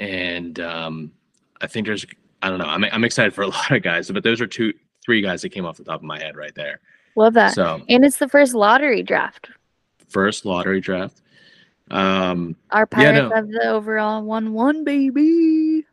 and 0.00 0.58
um, 0.60 1.12
I 1.60 1.66
think 1.66 1.86
there's 1.86 2.04
I 2.42 2.48
don't 2.50 2.58
know. 2.58 2.66
I'm 2.66 2.84
I'm 2.84 3.04
excited 3.04 3.34
for 3.34 3.42
a 3.42 3.46
lot 3.56 3.70
of 3.70 3.82
guys, 3.82 4.10
but 4.10 4.22
those 4.22 4.40
are 4.40 4.46
two 4.46 4.72
three 5.04 5.20
guys 5.22 5.42
that 5.42 5.50
came 5.50 5.64
off 5.64 5.76
the 5.76 5.84
top 5.84 6.00
of 6.00 6.04
my 6.04 6.18
head 6.18 6.36
right 6.36 6.54
there. 6.54 6.80
Love 7.16 7.34
that. 7.34 7.54
So 7.54 7.80
and 7.88 8.04
it's 8.04 8.18
the 8.18 8.28
first 8.28 8.54
lottery 8.54 9.02
draft. 9.02 9.48
first 10.08 10.44
lottery 10.44 10.80
draft. 10.80 11.22
Um, 11.90 12.56
Our 12.72 12.80
Yeah, 12.92 12.96
Pirates 13.12 13.30
no. 13.30 13.36
have 13.36 13.48
the 13.48 13.68
overall 13.70 14.22
one 14.22 14.52
one 14.52 14.84
baby. 14.84 15.84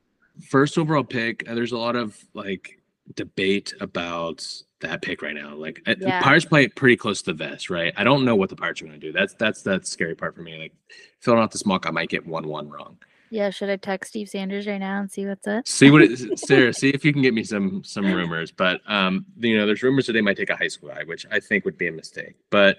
first 0.49 0.77
overall 0.77 1.03
pick. 1.03 1.47
uh, 1.49 1.53
There's 1.55 1.71
a 1.71 1.77
lot 1.77 1.95
of 1.95 2.17
like 2.33 2.79
debate 3.15 3.73
about 3.79 4.45
that 4.81 5.01
pick 5.01 5.21
right 5.21 5.35
now. 5.35 5.53
Like 5.55 5.81
uh, 5.87 5.95
Yeah. 5.99 6.21
Pirates 6.21 6.45
play 6.45 6.67
pretty 6.67 6.97
close 6.97 7.21
to 7.21 7.31
the 7.33 7.37
vest, 7.45 7.69
right? 7.69 7.93
I 7.95 8.03
don't 8.03 8.25
know 8.25 8.35
what 8.35 8.49
the 8.49 8.55
Pirates 8.55 8.81
are 8.81 8.85
going 8.85 8.99
to 8.99 9.05
do. 9.07 9.13
That's 9.13 9.33
that's 9.35 9.61
that's 9.61 9.89
scary 9.91 10.15
part 10.15 10.35
for 10.35 10.41
me. 10.41 10.57
Like 10.57 10.73
filling 11.19 11.39
out 11.39 11.51
this 11.51 11.65
mock, 11.65 11.85
I 11.85 11.91
might 11.91 12.09
get 12.09 12.25
one 12.25 12.47
one 12.47 12.69
wrong. 12.69 12.97
Yeah, 13.33 13.49
should 13.49 13.71
I 13.71 13.77
text 13.77 14.09
Steve 14.11 14.29
Sanders 14.29 14.67
right 14.67 14.77
now 14.77 14.99
and 14.99 15.11
see 15.11 15.25
what's 15.25 15.47
up? 15.47 15.67
See 15.67 15.89
what 15.89 16.03
it 16.03 16.19
Sarah. 16.39 16.71
See 16.71 16.89
if 16.89 17.03
you 17.03 17.11
can 17.11 17.23
get 17.23 17.33
me 17.33 17.43
some 17.43 17.83
some 17.83 18.05
rumors. 18.05 18.51
But 18.51 18.79
um, 18.87 19.25
you 19.39 19.57
know, 19.57 19.65
there's 19.65 19.81
rumors 19.81 20.05
that 20.05 20.13
they 20.13 20.21
might 20.21 20.37
take 20.37 20.51
a 20.51 20.55
high 20.55 20.67
school 20.67 20.89
guy, 20.89 21.03
which 21.05 21.25
I 21.31 21.39
think 21.39 21.65
would 21.65 21.75
be 21.75 21.87
a 21.87 21.91
mistake. 21.91 22.35
But 22.51 22.77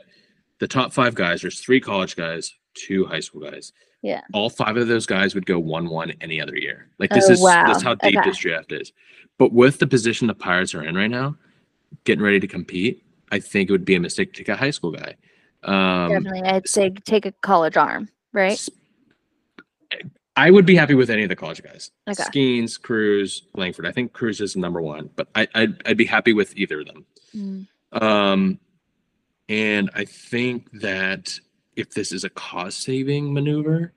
the 0.61 0.69
top 0.69 0.93
five 0.93 1.17
guys, 1.17 1.43
there's 1.43 1.59
three 1.59 1.81
college 1.81 2.15
guys, 2.15 2.55
two 2.75 3.05
high 3.05 3.19
school 3.19 3.41
guys. 3.41 3.73
Yeah. 4.03 4.21
All 4.33 4.49
five 4.49 4.77
of 4.77 4.87
those 4.87 5.07
guys 5.07 5.35
would 5.35 5.45
go 5.45 5.59
one 5.59 5.89
one 5.89 6.13
any 6.21 6.41
other 6.41 6.57
year. 6.57 6.89
Like 7.01 7.11
this 7.11 7.29
Oh, 7.29 7.33
is 7.33 7.41
wow. 7.41 7.67
that's 7.67 7.83
how 7.83 7.97
deep 7.97 8.17
Okay. 8.17 8.29
this 8.31 8.39
draft 8.39 8.71
is. 8.71 8.93
But 9.39 9.53
with 9.53 9.81
the 9.81 9.89
position 9.89 10.29
the 10.29 10.35
Pirates 10.35 10.73
are 10.73 10.85
in 10.85 10.95
right 10.95 11.11
now, 11.11 11.37
getting 12.05 12.23
ready 12.23 12.39
to 12.39 12.47
compete, 12.47 13.05
I 13.33 13.41
think 13.41 13.69
it 13.71 13.73
would 13.73 13.85
be 13.85 13.97
a 13.97 14.01
mistake 14.01 14.33
to 14.35 14.39
take 14.39 14.49
a 14.51 14.57
high 14.57 14.71
school 14.71 14.93
guy. 14.93 15.17
Um, 15.65 16.11
Definitely. 16.11 16.43
I'd 16.43 16.69
say 16.69 16.91
take 16.91 17.27
a 17.27 17.33
college 17.33 17.77
arm, 17.77 18.09
right? 18.33 18.65
I 20.37 20.51
would 20.51 20.67
be 20.67 20.75
happy 20.75 20.95
with 20.95 21.11
any 21.11 21.23
of 21.23 21.29
the 21.29 21.37
college 21.37 21.63
guys. 21.63 21.91
Okay. 22.09 22.23
Skenes, 22.25 22.81
Crews, 22.81 23.43
Langford. 23.55 23.87
I 23.87 23.93
think 23.93 24.13
Crews 24.13 24.41
is 24.41 24.57
number 24.57 24.81
one, 24.83 25.11
but 25.15 25.29
I, 25.35 25.47
I'd, 25.55 25.87
I'd 25.87 25.97
be 25.97 26.05
happy 26.05 26.33
with 26.33 26.57
either 26.57 26.81
of 26.81 26.87
them. 26.87 27.07
Mm. 27.35 27.67
Um, 28.03 28.59
and 29.49 29.91
I 29.95 30.05
think 30.05 30.69
that 30.81 31.39
if 31.77 31.91
this 31.91 32.11
is 32.13 32.25
a 32.25 32.31
cost 32.31 32.83
saving 32.83 33.33
maneuver, 33.33 33.93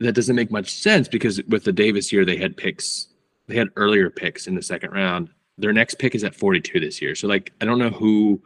that 0.00 0.12
doesn't 0.12 0.36
make 0.36 0.50
much 0.50 0.74
sense 0.74 1.08
because 1.08 1.42
with 1.44 1.64
the 1.64 1.72
Davis 1.72 2.12
year, 2.12 2.24
they 2.24 2.36
had 2.36 2.56
picks, 2.56 3.08
they 3.46 3.56
had 3.56 3.68
earlier 3.76 4.10
picks 4.10 4.46
in 4.46 4.54
the 4.54 4.62
second 4.62 4.90
round. 4.90 5.30
Their 5.56 5.72
next 5.72 5.98
pick 5.98 6.14
is 6.14 6.24
at 6.24 6.34
42 6.34 6.80
this 6.80 7.00
year. 7.00 7.14
So, 7.14 7.28
like, 7.28 7.52
I 7.60 7.64
don't 7.64 7.78
know 7.78 7.90
who 7.90 8.42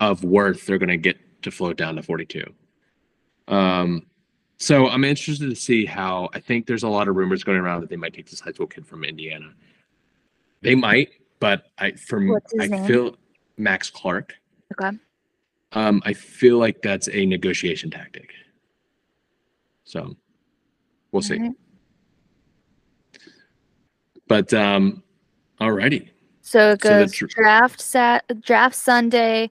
of 0.00 0.22
worth 0.22 0.66
they're 0.66 0.78
going 0.78 0.88
to 0.88 0.96
get 0.96 1.18
to 1.42 1.50
float 1.50 1.76
down 1.76 1.96
to 1.96 2.02
42. 2.02 2.44
Um, 3.48 4.06
so 4.58 4.88
I'm 4.88 5.04
interested 5.04 5.48
to 5.48 5.56
see 5.56 5.86
how 5.86 6.28
I 6.34 6.40
think 6.40 6.66
there's 6.66 6.82
a 6.82 6.88
lot 6.88 7.08
of 7.08 7.16
rumors 7.16 7.44
going 7.44 7.58
around 7.58 7.80
that 7.80 7.90
they 7.90 7.96
might 7.96 8.12
take 8.12 8.28
this 8.28 8.40
high 8.40 8.52
school 8.52 8.66
kid 8.66 8.86
from 8.86 9.04
Indiana. 9.04 9.52
They 10.62 10.74
might, 10.74 11.10
but 11.38 11.66
I 11.78 11.92
from 11.92 12.36
I 12.60 12.66
name? 12.66 12.86
feel 12.86 13.16
Max 13.56 13.88
Clark. 13.90 14.34
Okay. 14.72 14.96
Um, 15.72 16.02
I 16.04 16.12
feel 16.12 16.58
like 16.58 16.82
that's 16.82 17.08
a 17.08 17.26
negotiation 17.26 17.90
tactic. 17.90 18.32
So 19.84 20.16
we'll 21.12 21.22
see. 21.22 21.36
Alright. 21.36 21.52
But 24.26 24.52
um, 24.52 25.02
alrighty. 25.60 26.10
So 26.42 26.72
it 26.72 26.82
So 26.82 26.88
the 26.98 27.04
goes 27.04 27.12
dr- 27.12 27.30
draft 27.30 27.80
sat 27.80 28.40
draft 28.42 28.74
Sunday, 28.74 29.50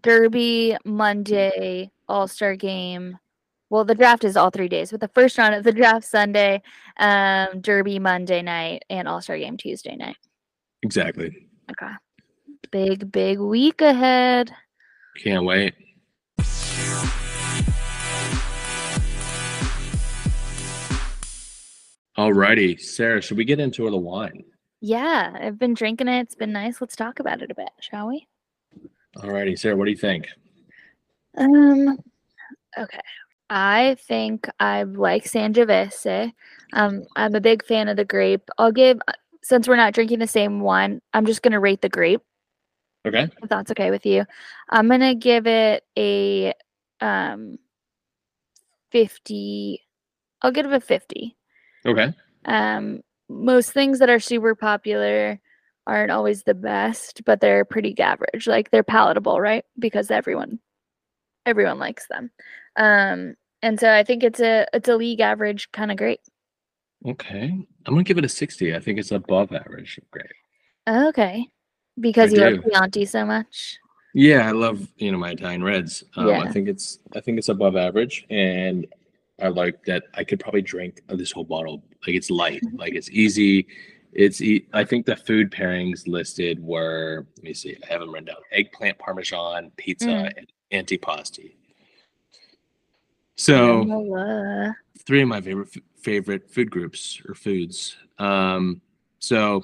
Derby 0.00 0.76
Monday, 0.84 1.90
All 2.08 2.26
Star 2.28 2.56
game. 2.56 3.18
Well, 3.70 3.84
the 3.84 3.94
draft 3.94 4.24
is 4.24 4.36
all 4.36 4.50
three 4.50 4.68
days, 4.68 4.90
but 4.90 5.00
the 5.00 5.08
first 5.08 5.36
round 5.36 5.54
of 5.54 5.62
the 5.62 5.72
draft 5.72 6.06
Sunday, 6.06 6.62
um, 6.96 7.60
Derby 7.60 7.98
Monday 7.98 8.40
night, 8.40 8.84
and 8.88 9.06
All 9.06 9.20
Star 9.20 9.36
game 9.36 9.58
Tuesday 9.58 9.94
night. 9.94 10.16
Exactly. 10.82 11.48
Okay. 11.70 11.92
Big, 12.70 13.12
big 13.12 13.38
week 13.38 13.82
ahead. 13.82 14.52
Can't 15.22 15.44
wait. 15.44 15.74
Alrighty, 22.16 22.80
Sarah, 22.80 23.22
should 23.22 23.36
we 23.36 23.44
get 23.44 23.60
into 23.60 23.88
the 23.88 23.96
wine? 23.96 24.44
Yeah, 24.80 25.36
I've 25.40 25.58
been 25.58 25.74
drinking 25.74 26.08
it. 26.08 26.22
It's 26.22 26.34
been 26.34 26.52
nice. 26.52 26.80
Let's 26.80 26.96
talk 26.96 27.20
about 27.20 27.42
it 27.42 27.50
a 27.50 27.54
bit, 27.54 27.70
shall 27.80 28.08
we? 28.08 28.26
Alrighty, 29.16 29.58
Sarah, 29.58 29.76
what 29.76 29.84
do 29.84 29.90
you 29.90 29.96
think? 29.96 30.26
Um, 31.36 31.98
okay. 32.76 33.00
I 33.50 33.96
think 34.06 34.48
I 34.60 34.82
like 34.82 35.24
Sangiovese. 35.24 36.32
Um, 36.72 37.04
I'm 37.16 37.34
a 37.34 37.40
big 37.40 37.64
fan 37.64 37.88
of 37.88 37.96
the 37.96 38.04
grape. 38.04 38.48
I'll 38.58 38.72
give, 38.72 38.98
uh, 39.08 39.12
since 39.42 39.66
we're 39.66 39.76
not 39.76 39.94
drinking 39.94 40.18
the 40.18 40.26
same 40.26 40.60
one, 40.60 41.00
I'm 41.14 41.24
just 41.26 41.42
gonna 41.42 41.60
rate 41.60 41.80
the 41.80 41.88
grape. 41.88 42.20
Okay. 43.06 43.28
If 43.42 43.48
that's 43.48 43.70
okay 43.70 43.90
with 43.90 44.04
you, 44.04 44.26
I'm 44.68 44.88
gonna 44.88 45.14
give 45.14 45.46
it 45.46 45.84
a 45.96 46.52
um 47.00 47.58
50. 48.90 49.82
I'll 50.42 50.52
give 50.52 50.66
it 50.66 50.72
a 50.72 50.80
50. 50.80 51.36
Okay. 51.86 52.14
Um, 52.44 53.00
most 53.28 53.72
things 53.72 53.98
that 53.98 54.10
are 54.10 54.20
super 54.20 54.54
popular 54.54 55.40
aren't 55.86 56.10
always 56.10 56.42
the 56.42 56.54
best, 56.54 57.22
but 57.24 57.40
they're 57.40 57.64
pretty 57.64 57.98
average. 57.98 58.46
Like 58.46 58.70
they're 58.70 58.82
palatable, 58.82 59.40
right? 59.40 59.64
Because 59.78 60.10
everyone 60.10 60.58
everyone 61.48 61.78
likes 61.78 62.06
them. 62.08 62.30
Um, 62.76 63.34
and 63.62 63.80
so 63.80 63.90
I 63.92 64.04
think 64.04 64.22
it's 64.22 64.38
a 64.40 64.66
it's 64.72 64.88
a 64.88 64.96
league 64.96 65.20
average 65.20 65.70
kind 65.72 65.90
of 65.90 65.96
great. 65.96 66.20
Okay. 67.06 67.44
I'm 67.86 67.94
gonna 67.94 68.04
give 68.04 68.18
it 68.18 68.24
a 68.24 68.28
60. 68.28 68.74
I 68.74 68.78
think 68.80 68.98
it's 68.98 69.10
above 69.12 69.52
average. 69.52 69.98
Great. 70.10 70.26
Okay. 70.88 71.46
Because 71.98 72.32
I 72.32 72.36
you 72.36 72.50
do. 72.50 72.56
love 72.56 72.64
Chianti 72.72 73.04
so 73.06 73.24
much. 73.24 73.78
Yeah, 74.14 74.46
I 74.48 74.52
love 74.52 74.86
you 74.96 75.10
know 75.10 75.18
my 75.18 75.30
Italian 75.30 75.64
reds. 75.64 76.04
Um, 76.16 76.28
Yeah. 76.28 76.40
I 76.40 76.48
think 76.52 76.68
it's 76.68 76.98
I 77.16 77.20
think 77.20 77.38
it's 77.38 77.48
above 77.48 77.76
average, 77.76 78.26
and 78.30 78.86
I 79.40 79.48
like 79.48 79.84
that 79.86 80.04
I 80.14 80.24
could 80.24 80.40
probably 80.40 80.62
drink 80.62 81.02
this 81.08 81.32
whole 81.32 81.44
bottle. 81.44 81.82
Like 82.06 82.14
it's 82.16 82.30
light, 82.30 82.62
like 82.74 82.94
it's 82.94 83.10
easy. 83.10 83.66
It's 84.12 84.40
e- 84.40 84.66
I 84.72 84.84
think 84.84 85.04
the 85.06 85.16
food 85.16 85.50
pairings 85.50 86.06
listed 86.08 86.58
were 86.62 87.26
let 87.36 87.44
me 87.44 87.52
see, 87.54 87.76
I 87.84 87.92
have 87.92 88.00
them 88.00 88.10
written 88.12 88.26
down: 88.26 88.36
eggplant 88.52 88.98
parmesan, 88.98 89.70
pizza, 89.76 90.06
Mm. 90.08 90.32
and 90.38 90.46
antipasti. 90.72 91.52
So 93.36 93.84
three 95.06 95.22
of 95.22 95.28
my 95.28 95.40
favorite 95.40 95.68
favorite 96.00 96.50
food 96.50 96.70
groups 96.70 97.20
or 97.28 97.34
foods. 97.34 97.96
Um, 98.18 98.80
so, 99.20 99.62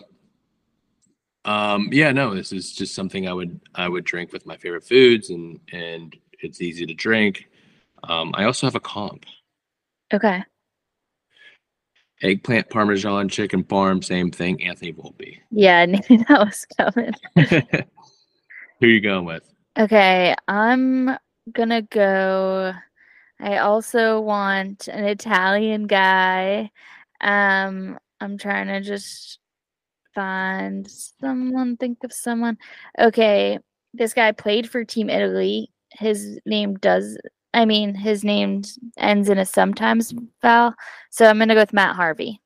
um, 1.45 1.89
yeah, 1.93 2.13
no, 2.13 2.35
this 2.35 2.53
is 2.53 2.73
just 2.73 2.95
something 2.95 3.29
I 3.29 3.33
would 3.33 3.61
I 3.75 3.89
would 3.89 4.05
drink 4.05 4.33
with 4.33 4.47
my 4.47 4.57
favorite 4.57 4.85
foods, 4.85 5.31
and 5.31 5.61
and 5.73 6.17
it's 6.41 6.61
easy 6.61 6.87
to 6.87 6.95
drink. 6.95 7.49
Um, 8.05 8.33
I 8.35 8.45
also 8.45 8.67
have 8.67 8.75
a 8.75 8.81
comp: 8.81 9.27
Okay. 10.13 10.43
eggplant 12.23 12.71
parmesan, 12.71 13.29
chicken 13.29 13.65
parm, 13.65 14.03
same 14.05 14.31
thing. 14.31 14.63
Anthony 14.63 14.93
Volpe. 14.93 15.39
Yeah, 15.51 15.79
I 15.81 15.87
knew 15.87 16.01
that 16.29 16.29
was 16.31 16.67
coming. 16.79 17.13
Who 18.81 18.87
are 18.87 18.91
you 18.91 19.01
going 19.01 19.25
with? 19.25 19.54
Okay, 19.79 20.35
I'm 20.47 21.17
gonna 21.53 21.83
go. 21.83 22.73
I 23.41 23.59
also 23.59 24.21
want 24.21 24.89
an 24.89 25.05
Italian 25.05 25.87
guy. 25.89 26.71
Um, 27.21 27.99
I'm 28.21 28.39
trying 28.39 28.69
to 28.69 28.81
just 28.81 29.41
find 30.15 30.89
someone, 30.89 31.77
think 31.77 32.05
of 32.05 32.13
someone. 32.13 32.59
Okay, 33.01 33.59
this 33.95 34.15
guy 34.15 34.33
played 34.33 34.71
for 34.71 34.85
Team 34.85 35.11
Italy. 35.11 35.71
His 35.93 36.39
name 36.47 36.77
does, 36.77 37.19
I 37.53 37.65
mean, 37.65 37.95
his 37.95 38.25
name 38.25 38.63
ends 38.97 39.29
in 39.29 39.39
a 39.39 39.47
sometimes 39.47 40.15
vowel. 40.43 40.75
So 41.11 41.27
I'm 41.27 41.39
gonna 41.39 41.55
go 41.55 41.61
with 41.61 41.73
Matt 41.73 41.97
Harvey 41.97 42.41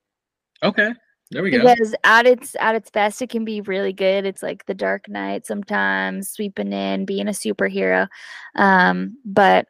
Okay, 0.62 0.92
there 1.30 1.42
we 1.42 1.50
go. 1.50 1.58
because 1.60 1.94
at 2.04 2.26
its 2.26 2.56
at 2.60 2.74
its 2.74 2.90
best 2.90 3.20
it 3.22 3.28
can 3.30 3.44
be 3.44 3.60
really 3.62 3.92
good 3.92 4.24
it's 4.24 4.42
like 4.42 4.64
the 4.66 4.74
dark 4.74 5.08
knight 5.08 5.46
sometimes 5.46 6.30
sweeping 6.30 6.72
in 6.72 7.04
being 7.04 7.28
a 7.28 7.32
superhero 7.32 8.08
um 8.56 9.16
but 9.24 9.66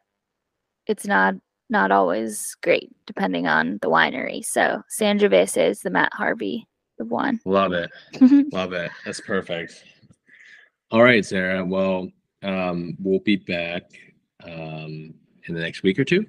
it's 0.87 1.05
not 1.05 1.33
not 1.69 1.91
always 1.91 2.55
great 2.63 2.89
depending 3.05 3.45
on 3.47 3.77
the 3.81 3.89
winery 3.89 4.43
so 4.43 4.81
sangiovese 4.99 5.69
is 5.69 5.81
the 5.81 5.89
matt 5.89 6.13
harvey 6.13 6.65
the 6.97 7.05
one 7.05 7.39
Love 7.45 7.71
it. 7.73 7.89
Love 8.53 8.73
it. 8.73 8.91
That's 9.05 9.21
perfect. 9.21 9.85
All 10.91 11.01
right, 11.01 11.25
Sarah. 11.25 11.63
Well, 11.63 12.09
um, 12.43 12.97
we'll 12.99 13.21
be 13.21 13.37
back 13.37 13.83
um, 14.43 15.13
in 15.47 15.53
the 15.55 15.61
next 15.61 15.81
week 15.83 15.97
or 15.97 16.03
two. 16.03 16.25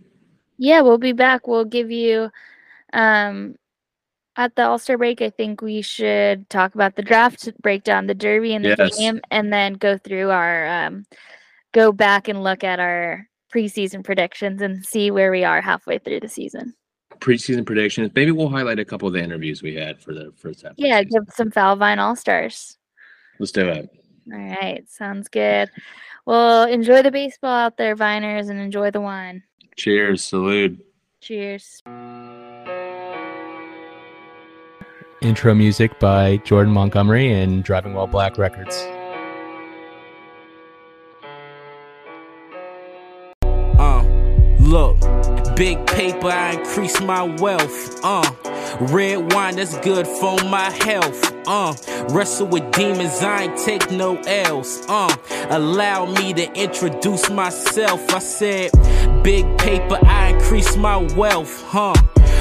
yeah 0.58 0.80
we'll 0.80 0.96
be 0.98 1.12
back 1.12 1.48
we'll 1.48 1.64
give 1.64 1.90
you 1.90 2.30
um 2.92 3.56
at 4.36 4.54
the 4.56 4.62
all-star 4.66 4.96
break 4.96 5.20
i 5.20 5.28
think 5.30 5.60
we 5.60 5.82
should 5.82 6.48
talk 6.48 6.74
about 6.74 6.94
the 6.96 7.02
draft 7.02 7.48
break 7.62 7.82
down 7.84 8.06
the 8.06 8.14
derby 8.14 8.54
and 8.54 8.64
the 8.64 8.74
Yes. 8.78 8.96
game 8.98 9.20
and 9.30 9.52
then 9.52 9.74
go 9.74 9.98
through 9.98 10.30
our 10.30 10.66
um 10.68 11.04
go 11.72 11.92
back 11.92 12.28
and 12.28 12.42
look 12.42 12.62
at 12.64 12.78
our 12.80 13.26
preseason 13.54 14.04
predictions 14.04 14.62
and 14.62 14.84
see 14.84 15.10
where 15.10 15.30
we 15.32 15.42
are 15.44 15.60
halfway 15.60 15.98
through 15.98 16.20
the 16.20 16.28
season 16.28 16.74
Preseason 17.18 17.66
predictions. 17.66 18.10
Maybe 18.14 18.30
we'll 18.30 18.48
highlight 18.48 18.78
a 18.78 18.84
couple 18.84 19.06
of 19.06 19.12
the 19.12 19.22
interviews 19.22 19.62
we 19.62 19.74
had 19.74 20.00
for 20.00 20.14
the 20.14 20.32
first 20.36 20.62
half. 20.62 20.72
yeah 20.76 21.02
give 21.02 21.24
some 21.34 21.50
Foul 21.50 21.76
Vine 21.76 21.98
all-stars 21.98 22.78
Let's 23.38 23.52
do 23.52 23.68
it. 23.68 23.90
all 24.32 24.38
right 24.38 24.88
sounds 24.88 25.28
good 25.28 25.68
well 26.24 26.64
enjoy 26.64 27.02
the 27.02 27.10
baseball 27.10 27.50
out 27.50 27.76
there 27.76 27.96
viners 27.96 28.48
and 28.48 28.60
enjoy 28.60 28.90
the 28.92 29.00
wine 29.00 29.42
Cheers. 29.76 30.22
Salute. 30.24 30.78
cheers 31.20 31.82
Intro 35.22 35.54
music 35.54 35.98
by 35.98 36.38
Jordan 36.38 36.72
Montgomery 36.72 37.30
and 37.30 37.62
Driving 37.62 37.92
While 37.92 38.06
Black 38.06 38.38
Records. 38.38 38.74
Uh, 43.78 44.02
look, 44.60 44.98
big 45.56 45.86
paper, 45.86 46.28
I 46.28 46.52
increase 46.52 47.02
my 47.02 47.22
wealth. 47.36 48.00
Uh, 48.02 48.32
red 48.80 49.34
wine 49.34 49.56
that's 49.56 49.76
good 49.80 50.06
for 50.06 50.42
my 50.44 50.70
health. 50.70 51.34
Uh, 51.46 51.74
wrestle 52.14 52.46
with 52.46 52.72
demons, 52.72 53.20
I 53.20 53.42
ain't 53.42 53.58
take 53.58 53.90
no 53.90 54.16
L's. 54.26 54.82
Uh, 54.88 55.14
allow 55.50 56.06
me 56.06 56.32
to 56.32 56.50
introduce 56.54 57.28
myself. 57.28 58.08
I 58.14 58.20
said, 58.20 58.70
big 59.22 59.44
paper, 59.58 59.98
I 60.02 60.28
increase 60.28 60.78
my 60.78 60.96
wealth. 61.14 61.62
Huh? 61.66 61.92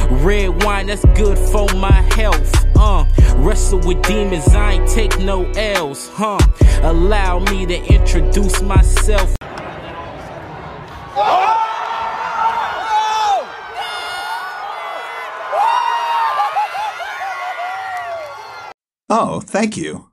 Red 0.10 0.64
wine 0.64 0.88
that's 0.88 1.06
good 1.16 1.38
for 1.38 1.68
my 1.76 2.02
health. 2.16 2.52
Uh, 2.76 3.06
wrestle 3.36 3.80
with 3.80 4.02
demons, 4.04 4.48
I 4.50 4.74
ain't 4.74 4.90
take 4.90 5.20
no 5.20 5.46
L's. 5.52 6.10
Huh? 6.14 6.40
Allow 6.82 7.40
me 7.40 7.66
to 7.66 7.84
introduce 7.94 8.62
myself. 8.62 9.36
Oh, 19.12 19.42
thank 19.42 19.76
you. 19.76 20.09